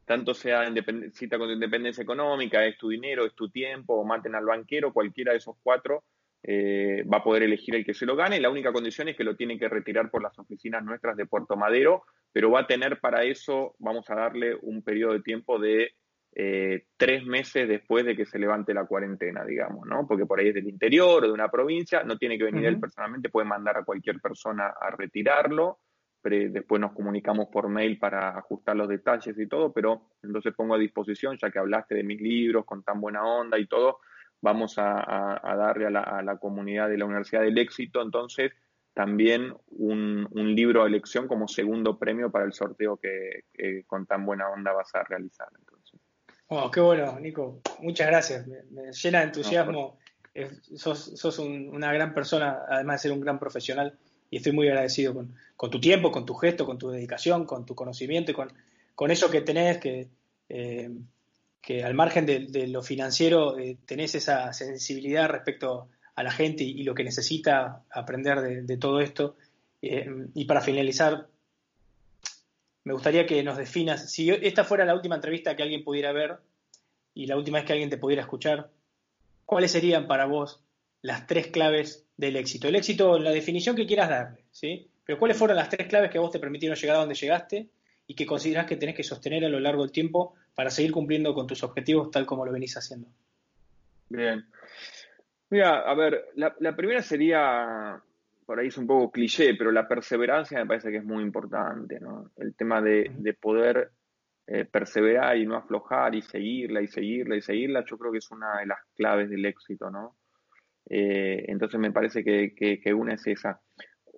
tanto 0.05 0.35
sea 0.35 0.71
cita 1.13 1.37
con 1.37 1.47
tu 1.47 1.53
independencia 1.53 2.03
económica, 2.03 2.63
es 2.63 2.77
tu 2.77 2.89
dinero, 2.89 3.25
es 3.25 3.33
tu 3.33 3.49
tiempo, 3.49 3.95
o 3.95 4.05
maten 4.05 4.35
al 4.35 4.45
banquero, 4.45 4.93
cualquiera 4.93 5.31
de 5.31 5.39
esos 5.39 5.55
cuatro 5.63 6.03
eh, 6.43 7.03
va 7.11 7.17
a 7.17 7.23
poder 7.23 7.41
elegir 7.41 7.75
el 7.75 7.83
que 7.83 7.95
se 7.95 8.05
lo 8.05 8.15
gane. 8.15 8.39
La 8.39 8.51
única 8.51 8.71
condición 8.71 9.07
es 9.07 9.17
que 9.17 9.23
lo 9.23 9.35
tiene 9.35 9.57
que 9.57 9.67
retirar 9.67 10.11
por 10.11 10.21
las 10.21 10.37
oficinas 10.37 10.83
nuestras 10.83 11.17
de 11.17 11.25
Puerto 11.25 11.57
Madero, 11.57 12.03
pero 12.35 12.51
va 12.51 12.59
a 12.59 12.67
tener 12.67 12.99
para 12.99 13.23
eso, 13.23 13.77
vamos 13.79 14.09
a 14.09 14.15
darle 14.15 14.57
un 14.61 14.81
periodo 14.81 15.13
de 15.13 15.21
tiempo 15.21 15.57
de 15.57 15.93
eh, 16.35 16.87
tres 16.97 17.25
meses 17.25 17.65
después 17.65 18.03
de 18.03 18.13
que 18.13 18.25
se 18.25 18.37
levante 18.37 18.73
la 18.73 18.85
cuarentena, 18.85 19.45
digamos, 19.45 19.87
¿no? 19.87 20.05
Porque 20.05 20.25
por 20.25 20.41
ahí 20.41 20.49
es 20.49 20.55
del 20.55 20.67
interior 20.67 21.23
o 21.23 21.27
de 21.27 21.31
una 21.31 21.47
provincia, 21.47 22.03
no 22.03 22.17
tiene 22.17 22.37
que 22.37 22.43
venir 22.43 22.65
él 22.65 22.77
personalmente, 22.77 23.29
puede 23.29 23.47
mandar 23.47 23.77
a 23.77 23.85
cualquier 23.85 24.19
persona 24.19 24.73
a 24.77 24.91
retirarlo, 24.91 25.79
pero 26.21 26.51
después 26.51 26.81
nos 26.81 26.91
comunicamos 26.91 27.47
por 27.47 27.69
mail 27.69 27.97
para 27.97 28.37
ajustar 28.37 28.75
los 28.75 28.89
detalles 28.89 29.39
y 29.39 29.47
todo, 29.47 29.71
pero 29.71 30.09
entonces 30.21 30.53
pongo 30.53 30.75
a 30.75 30.77
disposición, 30.77 31.37
ya 31.41 31.49
que 31.49 31.59
hablaste 31.59 31.95
de 31.95 32.03
mis 32.03 32.19
libros 32.19 32.65
con 32.65 32.83
tan 32.83 32.99
buena 32.99 33.23
onda 33.23 33.57
y 33.57 33.65
todo, 33.65 33.99
vamos 34.41 34.75
a, 34.77 35.39
darle 35.41 35.85
a 35.85 36.21
la, 36.21 36.37
comunidad 36.37 36.89
de 36.89 36.97
la 36.97 37.05
Universidad 37.05 37.43
del 37.43 37.57
Éxito, 37.57 38.01
entonces 38.01 38.51
también 38.95 39.53
un, 39.71 40.27
libro 40.55 40.83
de 40.83 40.87
elección 40.87 41.27
como 41.27 41.49
segundo 41.49 41.99
premio 41.99 42.31
para 42.31 42.45
el 42.45 42.53
sorteo 42.53 42.97
que, 42.97 43.43
con 43.85 44.05
tan 44.05 44.25
buena 44.25 44.49
onda 44.49 44.71
vas 44.71 44.95
a 44.95 45.03
realizar. 45.03 45.49
Entonces. 45.59 45.99
Oh, 46.47 46.71
qué 46.71 46.79
bueno, 46.79 47.19
Nico. 47.19 47.61
Muchas 47.81 48.07
gracias. 48.07 48.47
Me, 48.47 48.93
llena 48.93 49.19
de 49.19 49.25
entusiasmo. 49.25 49.99
sos, 50.75 51.39
una 51.39 51.91
gran 51.91 52.13
persona, 52.13 52.61
además 52.69 53.01
de 53.01 53.09
ser 53.09 53.11
un 53.11 53.19
gran 53.21 53.37
profesional, 53.37 53.99
y 54.31 54.37
estoy 54.37 54.53
muy 54.53 54.69
agradecido 54.69 55.13
con, 55.13 55.69
tu 55.69 55.79
tiempo, 55.81 56.09
con 56.09 56.25
tu 56.25 56.33
gesto, 56.33 56.65
con 56.65 56.77
tu 56.77 56.89
dedicación, 56.89 57.45
con 57.45 57.65
tu 57.65 57.75
conocimiento 57.75 58.31
y 58.31 58.35
con, 58.95 59.11
eso 59.11 59.29
que 59.29 59.41
tenés, 59.41 59.77
que, 59.77 60.07
eh, 60.47 60.89
que 61.61 61.83
al 61.83 61.95
margen 61.95 62.25
de, 62.25 62.67
lo 62.67 62.81
financiero 62.81 63.59
eh, 63.59 63.77
tenés 63.85 64.15
esa 64.15 64.53
sensibilidad 64.53 65.27
respecto 65.27 65.89
a 66.15 66.23
la 66.23 66.31
gente 66.31 66.63
y, 66.63 66.83
lo 66.83 66.95
que 66.95 67.03
necesita 67.03 67.83
aprender 67.91 68.65
de, 68.65 68.77
todo 68.77 69.01
esto. 69.01 69.35
Eh, 69.81 70.09
y 70.33 70.45
para 70.45 70.61
finalizar, 70.61 71.27
me 72.83 72.93
gustaría 72.93 73.25
que 73.25 73.43
nos 73.43 73.57
definas, 73.57 74.11
si 74.11 74.29
esta 74.29 74.63
fuera 74.63 74.85
la 74.85 74.93
última 74.93 75.15
entrevista 75.15 75.55
que 75.55 75.63
alguien 75.63 75.83
pudiera 75.83 76.11
ver 76.11 76.37
y 77.13 77.25
la 77.25 77.35
última 77.35 77.57
vez 77.57 77.65
que 77.65 77.73
alguien 77.73 77.89
te 77.89 77.97
pudiera 77.97 78.21
escuchar, 78.21 78.69
¿cuáles 79.45 79.71
serían 79.71 80.07
para 80.07 80.25
vos 80.25 80.61
las 81.01 81.27
tres 81.27 81.47
claves 81.47 82.05
del 82.15 82.35
éxito? 82.35 82.67
El 82.67 82.75
éxito, 82.75 83.19
la 83.19 83.31
definición 83.31 83.75
que 83.75 83.85
quieras 83.85 84.09
darle, 84.09 84.45
¿sí? 84.51 84.87
Pero 85.05 85.19
¿cuáles 85.19 85.37
fueron 85.37 85.57
las 85.57 85.69
tres 85.69 85.87
claves 85.87 86.11
que 86.11 86.19
vos 86.19 86.31
te 86.31 86.39
permitieron 86.39 86.77
llegar 86.77 86.95
a 86.95 86.99
donde 86.99 87.15
llegaste 87.15 87.69
y 88.07 88.15
que 88.15 88.25
considerás 88.25 88.65
que 88.65 88.77
tenés 88.77 88.95
que 88.95 89.03
sostener 89.03 89.43
a 89.45 89.49
lo 89.49 89.59
largo 89.59 89.81
del 89.81 89.91
tiempo 89.91 90.35
para 90.53 90.69
seguir 90.69 90.91
cumpliendo 90.91 91.33
con 91.33 91.47
tus 91.47 91.63
objetivos 91.63 92.11
tal 92.11 92.25
como 92.25 92.45
lo 92.45 92.51
venís 92.51 92.77
haciendo? 92.77 93.07
Bien. 94.09 94.45
Mira, 95.49 95.81
a 95.81 95.93
ver, 95.93 96.25
la, 96.35 96.75
primera 96.75 97.01
sería, 97.01 98.01
por 98.45 98.59
ahí 98.59 98.67
es 98.67 98.77
un 98.77 98.87
poco 98.87 99.11
cliché, 99.11 99.53
pero 99.55 99.71
la 99.71 99.87
perseverancia 99.87 100.57
me 100.59 100.65
parece 100.65 100.89
que 100.89 100.97
es 100.97 101.05
muy 101.05 101.23
importante, 101.23 101.99
¿no? 101.99 102.31
El 102.37 102.55
tema 102.55 102.81
de, 102.81 103.37
poder 103.39 103.91
eh, 104.47 104.65
perseverar 104.65 105.37
y 105.37 105.45
no 105.45 105.55
aflojar 105.55 106.15
y 106.15 106.23
seguirla 106.23 106.81
y 106.81 106.87
seguirla 106.87 107.35
y 107.35 107.41
seguirla, 107.41 107.85
yo 107.85 107.97
creo 107.97 108.11
que 108.11 108.17
es 108.17 108.31
una 108.31 108.59
de 108.59 108.65
las 108.65 108.79
claves 108.95 109.29
del 109.29 109.45
éxito, 109.45 109.91
¿no? 109.91 110.15
Eh, 110.89 111.45
entonces 111.47 111.79
me 111.79 111.91
parece 111.91 112.23
que, 112.23 112.93
una 112.93 113.13
es 113.13 113.27
esa. 113.27 113.61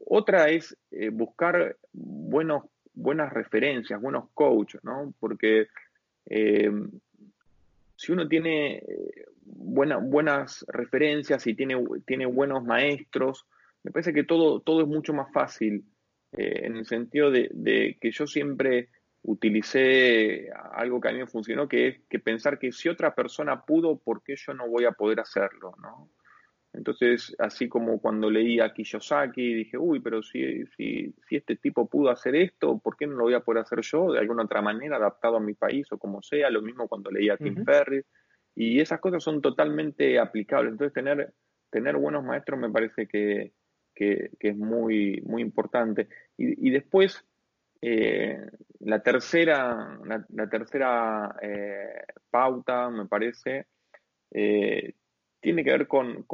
Otra 0.05 0.47
es 0.47 0.77
eh, 0.91 1.09
buscar 1.09 1.75
buenos, 1.91 2.63
buenas 2.93 3.33
referencias, 3.33 4.01
buenos 4.01 4.29
coaches, 4.33 4.81
¿no? 4.83 5.13
Porque 5.19 5.67
si 7.95 8.11
uno 8.11 8.27
tiene 8.27 8.83
buenas 9.47 10.65
referencias 10.67 11.47
y 11.47 11.55
tiene, 11.55 11.81
tiene 12.05 12.25
buenos 12.25 12.63
maestros, 12.63 13.45
me 13.83 13.91
parece 13.91 14.13
que 14.13 14.23
todo, 14.23 14.59
todo 14.59 14.81
es 14.81 14.87
mucho 14.87 15.13
más 15.13 15.31
fácil, 15.31 15.85
eh, 16.33 16.61
en 16.65 16.75
el 16.75 16.85
sentido 16.85 17.31
de, 17.31 17.97
que 17.99 18.11
yo 18.11 18.27
siempre 18.27 18.89
utilicé 19.23 20.49
algo 20.73 20.99
que 20.99 21.09
a 21.09 21.11
mí 21.11 21.19
me 21.19 21.27
funcionó, 21.27 21.67
que 21.67 21.87
es 21.87 21.99
que 22.09 22.19
pensar 22.19 22.59
que 22.59 22.71
si 22.71 22.89
otra 22.89 23.15
persona 23.15 23.63
pudo, 23.65 23.97
¿por 23.97 24.23
qué 24.23 24.35
yo 24.35 24.53
no 24.53 24.67
voy 24.67 24.85
a 24.85 24.91
poder 24.91 25.19
hacerlo? 25.19 25.73
¿no? 25.81 26.09
Entonces, 26.73 27.35
así 27.39 27.67
como 27.67 27.99
cuando 27.99 28.29
leí 28.29 28.59
a 28.59 28.71
Kiyosaki, 28.73 29.53
dije, 29.53 29.77
uy, 29.77 29.99
pero 29.99 30.21
si, 30.21 30.65
si, 30.77 31.13
si 31.27 31.35
este 31.35 31.55
tipo 31.55 31.87
pudo 31.87 32.09
hacer 32.09 32.35
esto, 32.35 32.77
¿por 32.79 32.95
qué 32.95 33.07
no 33.07 33.15
lo 33.15 33.23
voy 33.23 33.33
a 33.33 33.39
poder 33.39 33.63
hacer 33.63 33.81
yo 33.81 34.11
de 34.11 34.19
alguna 34.19 34.43
otra 34.43 34.61
manera, 34.61 34.97
adaptado 34.97 35.37
a 35.37 35.41
mi 35.41 35.53
país 35.53 35.91
o 35.91 35.97
como 35.97 36.21
sea? 36.21 36.49
Lo 36.49 36.61
mismo 36.61 36.87
cuando 36.87 37.09
leí 37.09 37.29
a 37.29 37.37
Tim 37.37 37.63
Ferriss. 37.65 38.05
Y 38.59 38.79
esas 38.79 38.99
cosas 38.99 39.23
son 39.23 39.39
totalmente 39.39 40.17
aplicables. 40.17 40.71
Entonces, 40.71 40.91
tener, 40.91 41.31
tener 41.69 41.95
buenos 41.95 42.23
maestros 42.23 42.59
me 42.59 42.71
parece 42.71 43.07
que, 43.07 43.53
es 43.93 44.57
muy, 44.57 45.21
muy 45.27 45.43
importante. 45.43 46.09
Y, 46.37 46.71
después, 46.71 47.23
eh, 47.83 48.49
la 48.79 49.03
tercera, 49.03 49.99
la, 50.29 50.49
tercera 50.49 51.35
eh, 51.39 52.01
pauta, 52.31 52.89
me 52.89 53.05
parece, 53.05 53.67
eh, 54.31 54.95
tiene 55.39 55.63
que 55.63 55.71
ver 55.73 55.87
con, 55.87 56.25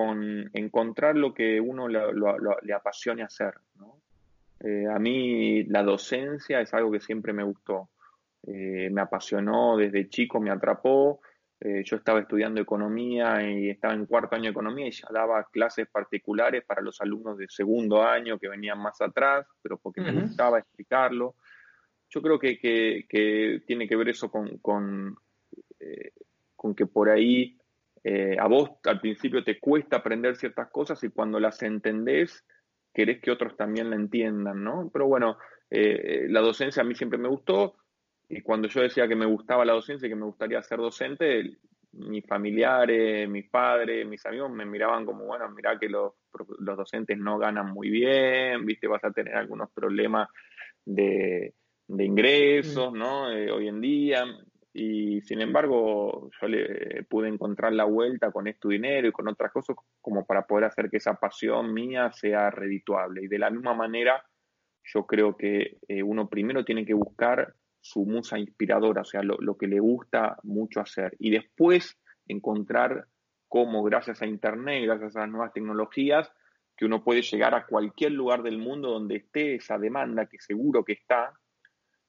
encontrar 0.53 1.17
lo 1.17 1.34
que 1.34 1.59
uno 1.59 1.89
le 1.89 2.74
apasione 2.74 3.24
hacer. 3.24 3.53
a 4.89 4.97
mí 4.97 5.65
la 5.65 5.84
docencia 5.84 6.61
es 6.61 6.74
algo 6.74 6.89
que 6.89 7.01
siempre 7.01 7.34
me 7.34 7.43
gustó. 7.43 7.89
me 8.47 9.01
apasionó 9.01 9.76
desde 9.76 10.07
chico, 10.07 10.39
me 10.39 10.51
atrapó 10.51 11.19
eh, 11.66 11.82
yo 11.86 11.95
estaba 11.95 12.20
estudiando 12.20 12.59
economía 12.59 13.41
y 13.49 13.70
estaba 13.70 13.93
en 13.93 14.05
cuarto 14.05 14.36
año 14.36 14.43
de 14.43 14.49
economía 14.49 14.88
y 14.88 14.91
ya 14.91 15.07
daba 15.14 15.45
clases 15.45 15.88
particulares 15.88 16.66
para 16.66 16.82
los 16.82 16.99
alumnos 16.99 17.38
de 17.38 17.47
segundo 17.47 18.03
año 18.03 18.38
que 18.38 18.49
venían 18.49 18.80
más 18.80 18.99
atrás, 18.99 19.47
pero 19.61 19.78
porque 19.78 20.01
me 20.01 20.11
gustaba 20.11 20.59
explicarlo. 20.59 21.36
Yo 22.09 22.22
creo 22.22 22.38
que, 22.38 23.61
tiene 23.66 23.88
que 23.88 23.95
ver 23.95 24.09
eso 24.09 24.30
con, 24.30 24.57
con, 24.57 25.16
eh, 25.80 26.11
que 26.76 26.86
por 26.86 27.09
ahí 27.09 27.57
eh, 28.03 28.36
a 28.38 28.47
vos 28.47 28.72
al 28.84 28.99
principio 28.99 29.41
te 29.41 29.57
cuesta 29.57 29.95
aprender 29.95 30.36
ciertas 30.36 30.70
cosas 30.70 31.01
y 31.05 31.11
cuando 31.11 31.39
las 31.39 31.64
entendés 31.64 32.43
querés 32.93 33.22
que 33.22 33.32
otros 33.32 33.55
también 33.55 33.89
la 33.89 33.95
entiendan, 33.95 34.61
¿no? 34.66 34.89
Pero 34.91 35.07
bueno, 35.07 35.38
la 35.70 36.41
docencia 36.41 36.84
a 36.84 36.86
mí 36.86 36.93
siempre 36.93 37.18
me 37.18 37.30
gustó 37.30 37.78
y 38.30 38.41
cuando 38.41 38.67
yo 38.67 38.82
decía 38.82 39.07
que 39.07 39.15
me 39.15 39.26
gustaba 39.26 39.65
la 39.65 39.74
docencia 39.74 40.07
y 40.07 40.09
que 40.09 40.15
me 40.15 40.26
gustaría 40.26 40.61
ser 40.63 40.80
docente, 40.80 41.57
mis 41.93 42.26
familiares, 42.26 43.30
mis 43.30 43.49
padres, 43.49 44.07
mis 44.07 44.26
amigos 44.26 44.51
me 44.51 44.65
miraban 44.65 45.05
como, 45.05 45.26
bueno, 45.26 45.49
mira 45.49 45.78
que 45.78 45.89
los, 45.89 46.13
los 46.59 46.78
docentes 46.78 47.17
no 47.17 47.38
ganan 47.38 47.71
muy 47.71 47.89
bien, 47.89 48.65
viste, 48.65 48.88
vas 48.88 49.03
a 49.03 49.11
tener 49.11 49.36
algunos 49.36 49.69
problemas 49.71 50.30
de, 50.86 51.53
ingresos, 51.88 52.91
mm. 52.91 52.97
¿no? 52.97 53.32
Eh, 53.32 53.51
hoy 53.51 53.67
en 53.67 53.82
día. 53.82 54.26
Y 54.76 55.21
sin 55.21 55.41
embargo, 55.41 56.32
yo 56.41 56.47
le 56.47 57.03
pude 57.03 57.30
encontrar 57.30 57.74
la 57.74 57.84
vuelta 57.84 58.32
con 58.32 58.47
esto 58.47 58.69
dinero 58.69 59.07
y 59.07 59.11
con 59.11 59.28
otras 59.28 59.51
cosas 59.51 59.76
como 60.01 60.26
para 60.26 60.47
poder 60.47 60.65
hacer 60.65 60.89
que 60.89 60.97
esa 60.97 61.13
pasión 61.13 61.71
mía 61.71 62.11
sea 62.11 62.49
redituable. 62.49 63.24
Y 63.24 63.28
de 63.28 63.38
la 63.38 63.51
misma 63.51 63.76
manera, 63.76 64.26
yo 64.84 65.05
creo 65.05 65.38
que 65.38 65.78
eh, 65.88 66.01
uno 66.01 66.28
primero 66.28 66.65
tiene 66.65 66.88
que 66.88 66.95
buscar 66.95 67.53
su 67.84 68.06
musa 68.06 68.40
inspiradora, 68.40 69.02
o 69.02 69.06
sea, 69.06 69.22
lo, 69.24 69.58
que 69.58 69.68
le 69.68 69.82
gusta 69.82 70.38
mucho 70.44 70.80
hacer. 70.80 71.18
Y 71.20 71.32
después 71.32 72.00
encontrar 72.26 73.08
cómo, 73.50 73.84
gracias 73.84 74.22
a 74.22 74.26
Internet, 74.26 74.86
gracias 74.86 75.18
a 75.18 75.22
las 75.22 75.30
nuevas 75.30 75.52
tecnologías, 75.52 76.32
que 76.78 76.86
uno 76.86 77.04
puede 77.04 77.22
llegar 77.22 77.54
a 77.54 77.66
cualquier 77.66 78.14
lugar 78.14 78.42
del 78.42 78.58
mundo 78.58 78.90
donde 78.90 79.18
esté 79.18 79.56
esa 79.56 79.78
demanda, 79.78 80.28
que 80.28 80.40
seguro 80.40 80.86
que 80.86 80.94
está, 80.94 81.34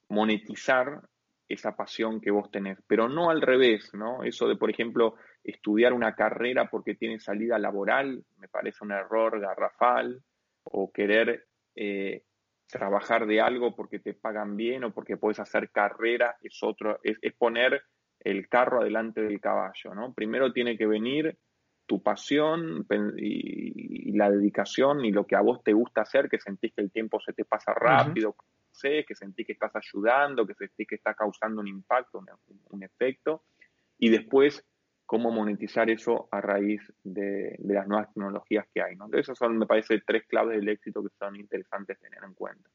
monetizar 0.07 1.01
esa 1.49 1.75
pasión 1.75 2.21
que 2.21 2.31
vos 2.31 2.49
tenés, 2.49 2.79
pero 2.87 3.09
no 3.09 3.29
al 3.29 3.41
revés, 3.41 3.93
¿no? 3.93 4.23
Eso 4.23 4.47
de, 4.47 4.55
por 4.55 4.69
ejemplo, 4.69 5.15
estudiar 5.43 5.91
una 5.91 6.15
carrera 6.15 6.69
porque 6.69 6.95
tiene 6.95 7.19
salida 7.19 7.59
laboral, 7.59 8.23
me 8.37 8.47
parece 8.47 8.85
un 8.85 8.93
error 8.93 9.41
garrafal, 9.41 10.23
o 10.63 10.89
querer 10.89 11.47
eh, 11.75 12.23
trabajar 12.67 13.25
de 13.25 13.41
algo 13.41 13.75
porque 13.75 13.99
te 13.99 14.13
pagan 14.13 14.55
bien 14.55 14.83
o 14.83 14.93
porque 14.93 15.17
puedes 15.17 15.39
hacer 15.39 15.69
carrera 15.71 16.35
es 16.41 16.57
otro, 16.61 16.99
es, 17.03 17.17
poner 17.33 17.83
el 18.19 18.47
carro 18.47 18.81
adelante 18.81 19.21
del 19.21 19.39
caballo, 19.39 19.93
¿no? 19.93 20.13
Primero 20.13 20.51
tiene 20.51 20.77
que 20.77 20.87
venir 20.87 21.37
tu 21.85 22.01
pasión 22.01 22.85
y, 23.17 24.11
la 24.17 24.31
dedicación 24.31 25.03
y 25.03 25.11
lo 25.11 25.27
que 25.27 25.35
a 25.35 25.41
vos 25.41 25.61
te 25.63 25.73
gusta 25.73 26.01
hacer, 26.01 26.29
que 26.29 26.39
sentís 26.39 26.73
que 26.73 26.81
el 26.81 26.91
tiempo 26.91 27.19
se 27.19 27.33
te 27.33 27.43
pasa 27.43 27.73
rápido, 27.73 28.35
sé, 28.71 29.03
que 29.05 29.13
sentís 29.13 29.45
que 29.45 29.53
estás 29.53 29.73
ayudando, 29.75 30.47
que 30.47 30.53
sentís 30.53 30.87
que 30.87 30.95
está 30.95 31.13
causando 31.13 31.59
un 31.61 31.67
impacto, 31.67 32.23
un 32.69 32.83
efecto, 32.83 33.43
y 33.97 34.09
después 34.09 34.65
cómo 35.05 35.31
monetizar 35.31 35.89
eso 35.89 36.27
a 36.31 36.41
raíz 36.41 36.81
de, 37.03 37.55
las 37.59 37.87
nuevas 37.87 38.13
tecnologías 38.13 38.65
que 38.73 38.81
hay. 38.81 38.95
¿no? 38.95 39.05
Entonces, 39.05 39.37
son, 39.37 39.57
me 39.57 39.65
parece, 39.65 40.01
tres 40.05 40.23
claves 40.27 40.57
del 40.59 40.69
éxito 40.69 41.03
que 41.03 41.09
son 41.19 41.35
interesantes 41.35 41.99
tener 41.99 42.23
en 42.23 42.33
cuenta. 42.33 42.69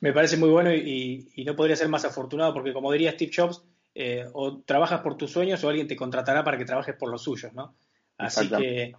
Me 0.00 0.12
parece 0.12 0.36
muy 0.36 0.50
bueno 0.50 0.72
y, 0.72 1.42
no 1.46 1.56
podría 1.56 1.76
ser 1.76 1.88
más 1.88 2.04
afortunado 2.04 2.52
porque, 2.52 2.72
como 2.72 2.92
diría 2.92 3.12
Steve 3.12 3.32
Jobs, 3.34 3.64
eh, 3.94 4.26
o 4.32 4.60
trabajas 4.62 5.00
por 5.00 5.16
tus 5.16 5.30
sueños 5.30 5.62
o 5.62 5.68
alguien 5.68 5.86
te 5.86 5.96
contratará 5.96 6.42
para 6.42 6.58
que 6.58 6.64
trabajes 6.64 6.96
por 6.96 7.10
los 7.10 7.22
suyos, 7.22 7.54
¿no? 7.54 7.74
Así 8.18 8.48
que 8.48 8.94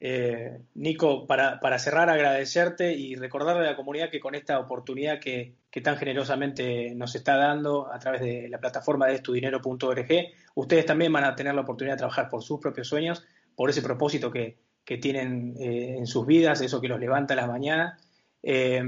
eh, 0.00 0.60
Nico, 0.74 1.26
para, 1.26 1.78
cerrar, 1.78 2.10
agradecerte 2.10 2.92
y 2.92 3.14
recordarle 3.16 3.66
a 3.66 3.70
la 3.70 3.76
comunidad 3.76 4.10
que 4.10 4.20
con 4.20 4.34
esta 4.34 4.58
oportunidad 4.58 5.18
que, 5.18 5.54
tan 5.82 5.96
generosamente 5.96 6.94
nos 6.94 7.14
está 7.14 7.36
dando 7.36 7.92
a 7.92 7.98
través 7.98 8.20
de 8.20 8.48
la 8.48 8.58
plataforma 8.58 9.06
de 9.06 9.14
estudinero.org, 9.14 10.08
ustedes 10.54 10.86
también 10.86 11.12
van 11.12 11.24
a 11.24 11.34
tener 11.34 11.54
la 11.54 11.62
oportunidad 11.62 11.94
de 11.94 11.98
trabajar 11.98 12.28
por 12.28 12.42
sus 12.42 12.60
propios 12.60 12.88
sueños, 12.88 13.24
por 13.56 13.70
ese 13.70 13.82
propósito 13.82 14.30
que, 14.30 14.58
tienen 15.00 15.54
eh, 15.58 15.96
en 15.96 16.06
sus 16.06 16.26
vidas, 16.26 16.60
eso 16.60 16.78
que 16.78 16.88
los 16.88 17.00
levanta 17.00 17.32
a 17.32 17.36
las 17.38 17.48
mañanas. 17.48 17.98
Eh, 18.42 18.82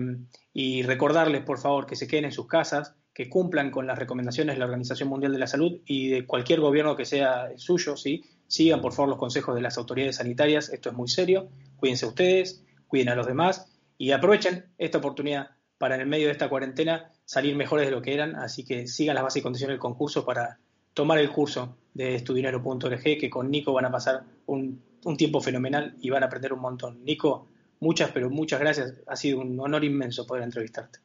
y 0.53 0.83
recordarles, 0.83 1.43
por 1.45 1.59
favor, 1.59 1.87
que 1.87 1.97
se 1.97 2.07
queden 2.07 2.27
en 2.27 2.33
sus 2.33 2.47
casas, 2.47 2.95
que 3.15 3.31
cumplan 3.31 3.71
con 3.71 3.87
las 3.87 3.99
recomendaciones 3.99 4.57
de 4.57 4.59
la 4.59 4.65
Organización 4.67 5.09
Mundial 5.09 5.33
de 5.33 5.39
la 5.39 5.47
Salud 5.47 5.81
y 5.87 6.09
de 6.09 6.27
cualquier 6.27 6.61
gobierno 6.61 6.97
que 6.97 7.05
sea 7.05 7.47
el 7.47 7.59
suyo, 7.59 7.97
¿sí? 7.97 8.25
Sigan 8.47 8.81
por 8.81 8.93
favor 8.93 9.09
los 9.09 9.19
consejos 9.19 9.55
de 9.55 9.61
las 9.61 9.79
autoridades 9.79 10.17
sanitarias, 10.17 10.69
esto 10.69 10.91
es 10.91 10.95
muy 10.95 11.09
serio, 11.09 11.49
cuídense 11.77 12.07
ustedes, 12.07 12.65
cuiden 12.87 13.09
a 13.09 13.15
los 13.15 13.27
demás 13.27 13.73
y 13.99 14.13
aprovechen 14.13 14.67
esta 14.79 14.99
oportunidad 14.99 15.51
para 15.79 15.97
en 15.97 16.03
el 16.03 16.07
medio 16.07 16.27
de 16.27 16.33
esta 16.33 16.49
cuarentena 16.49 17.11
salir 17.25 17.57
mejores 17.57 17.87
de 17.87 17.93
lo 17.93 18.03
que 18.03 18.15
eran, 18.15 18.37
así 18.37 18.65
que 18.65 18.87
sigan 18.87 19.15
las 19.15 19.25
bases 19.25 19.41
y 19.41 19.43
condiciones 19.43 19.75
del 19.75 19.81
concurso 19.81 20.25
para 20.25 20.59
tomar 20.93 21.19
el 21.19 21.31
curso 21.31 21.77
de 21.95 22.15
estudinero.org, 22.15 23.03
que 23.03 23.31
con 23.31 23.51
Nico 23.51 23.73
van 23.73 23.87
a 23.87 23.91
pasar 23.91 24.25
un, 24.47 24.83
un 25.05 25.17
tiempo 25.17 25.41
fenomenal 25.41 25.95
y 26.01 26.11
van 26.11 26.23
a 26.23 26.27
aprender 26.27 26.53
un 26.53 26.61
montón. 26.61 27.05
Nico, 27.05 27.49
muchas, 27.81 28.11
pero 28.13 28.31
muchas 28.31 28.61
gracias, 28.61 29.03
ha 29.07 29.17
sido 29.17 29.41
un 29.41 29.59
honor 29.61 29.85
inmenso 29.85 30.27
poder 30.27 30.45
entrevistarte. 30.45 31.01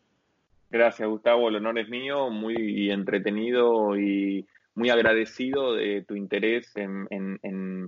Gracias, 0.70 1.10
Gustavo, 1.10 1.50
el 1.50 1.56
honor 1.56 1.80
es 1.80 1.90
mío, 1.90 2.30
muy 2.30 2.92
entretenido 2.92 3.98
y 3.98 4.46
muy 4.80 4.90
agradecido 4.90 5.74
de 5.74 6.06
tu 6.08 6.16
interés 6.16 6.72
en, 6.76 7.08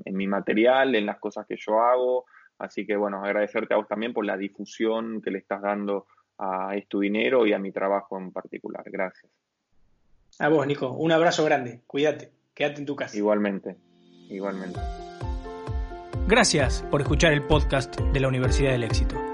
mi 0.05 0.27
material, 0.27 0.93
en 0.93 1.05
las 1.05 1.19
cosas 1.19 1.47
que 1.47 1.55
yo 1.57 1.81
hago. 1.81 2.25
Así 2.59 2.85
que 2.85 2.97
bueno, 2.97 3.23
agradecerte 3.23 3.73
a 3.73 3.77
vos 3.77 3.87
también 3.87 4.13
por 4.13 4.25
la 4.25 4.37
difusión 4.37 5.21
que 5.21 5.31
le 5.31 5.39
estás 5.39 5.61
dando 5.61 6.05
a 6.37 6.73
tu 6.89 6.99
dinero 6.99 7.47
y 7.47 7.53
a 7.53 7.59
mi 7.59 7.71
trabajo 7.71 8.17
en 8.19 8.31
particular. 8.31 8.83
Gracias. 8.85 9.31
A 10.39 10.49
vos, 10.49 10.67
Nico. 10.67 10.91
Un 10.91 11.11
abrazo 11.11 11.45
grande. 11.45 11.81
Cuídate. 11.87 12.31
Quédate 12.53 12.81
en 12.81 12.85
tu 12.85 12.95
casa. 12.95 13.17
Igualmente. 13.17 13.77
igualmente. 14.29 14.79
Gracias 16.27 16.83
por 16.91 17.01
escuchar 17.01 17.31
el 17.31 17.43
podcast 17.43 17.99
de 17.99 18.19
la 18.19 18.27
Universidad 18.27 18.71
del 18.71 18.83
Éxito. 18.83 19.30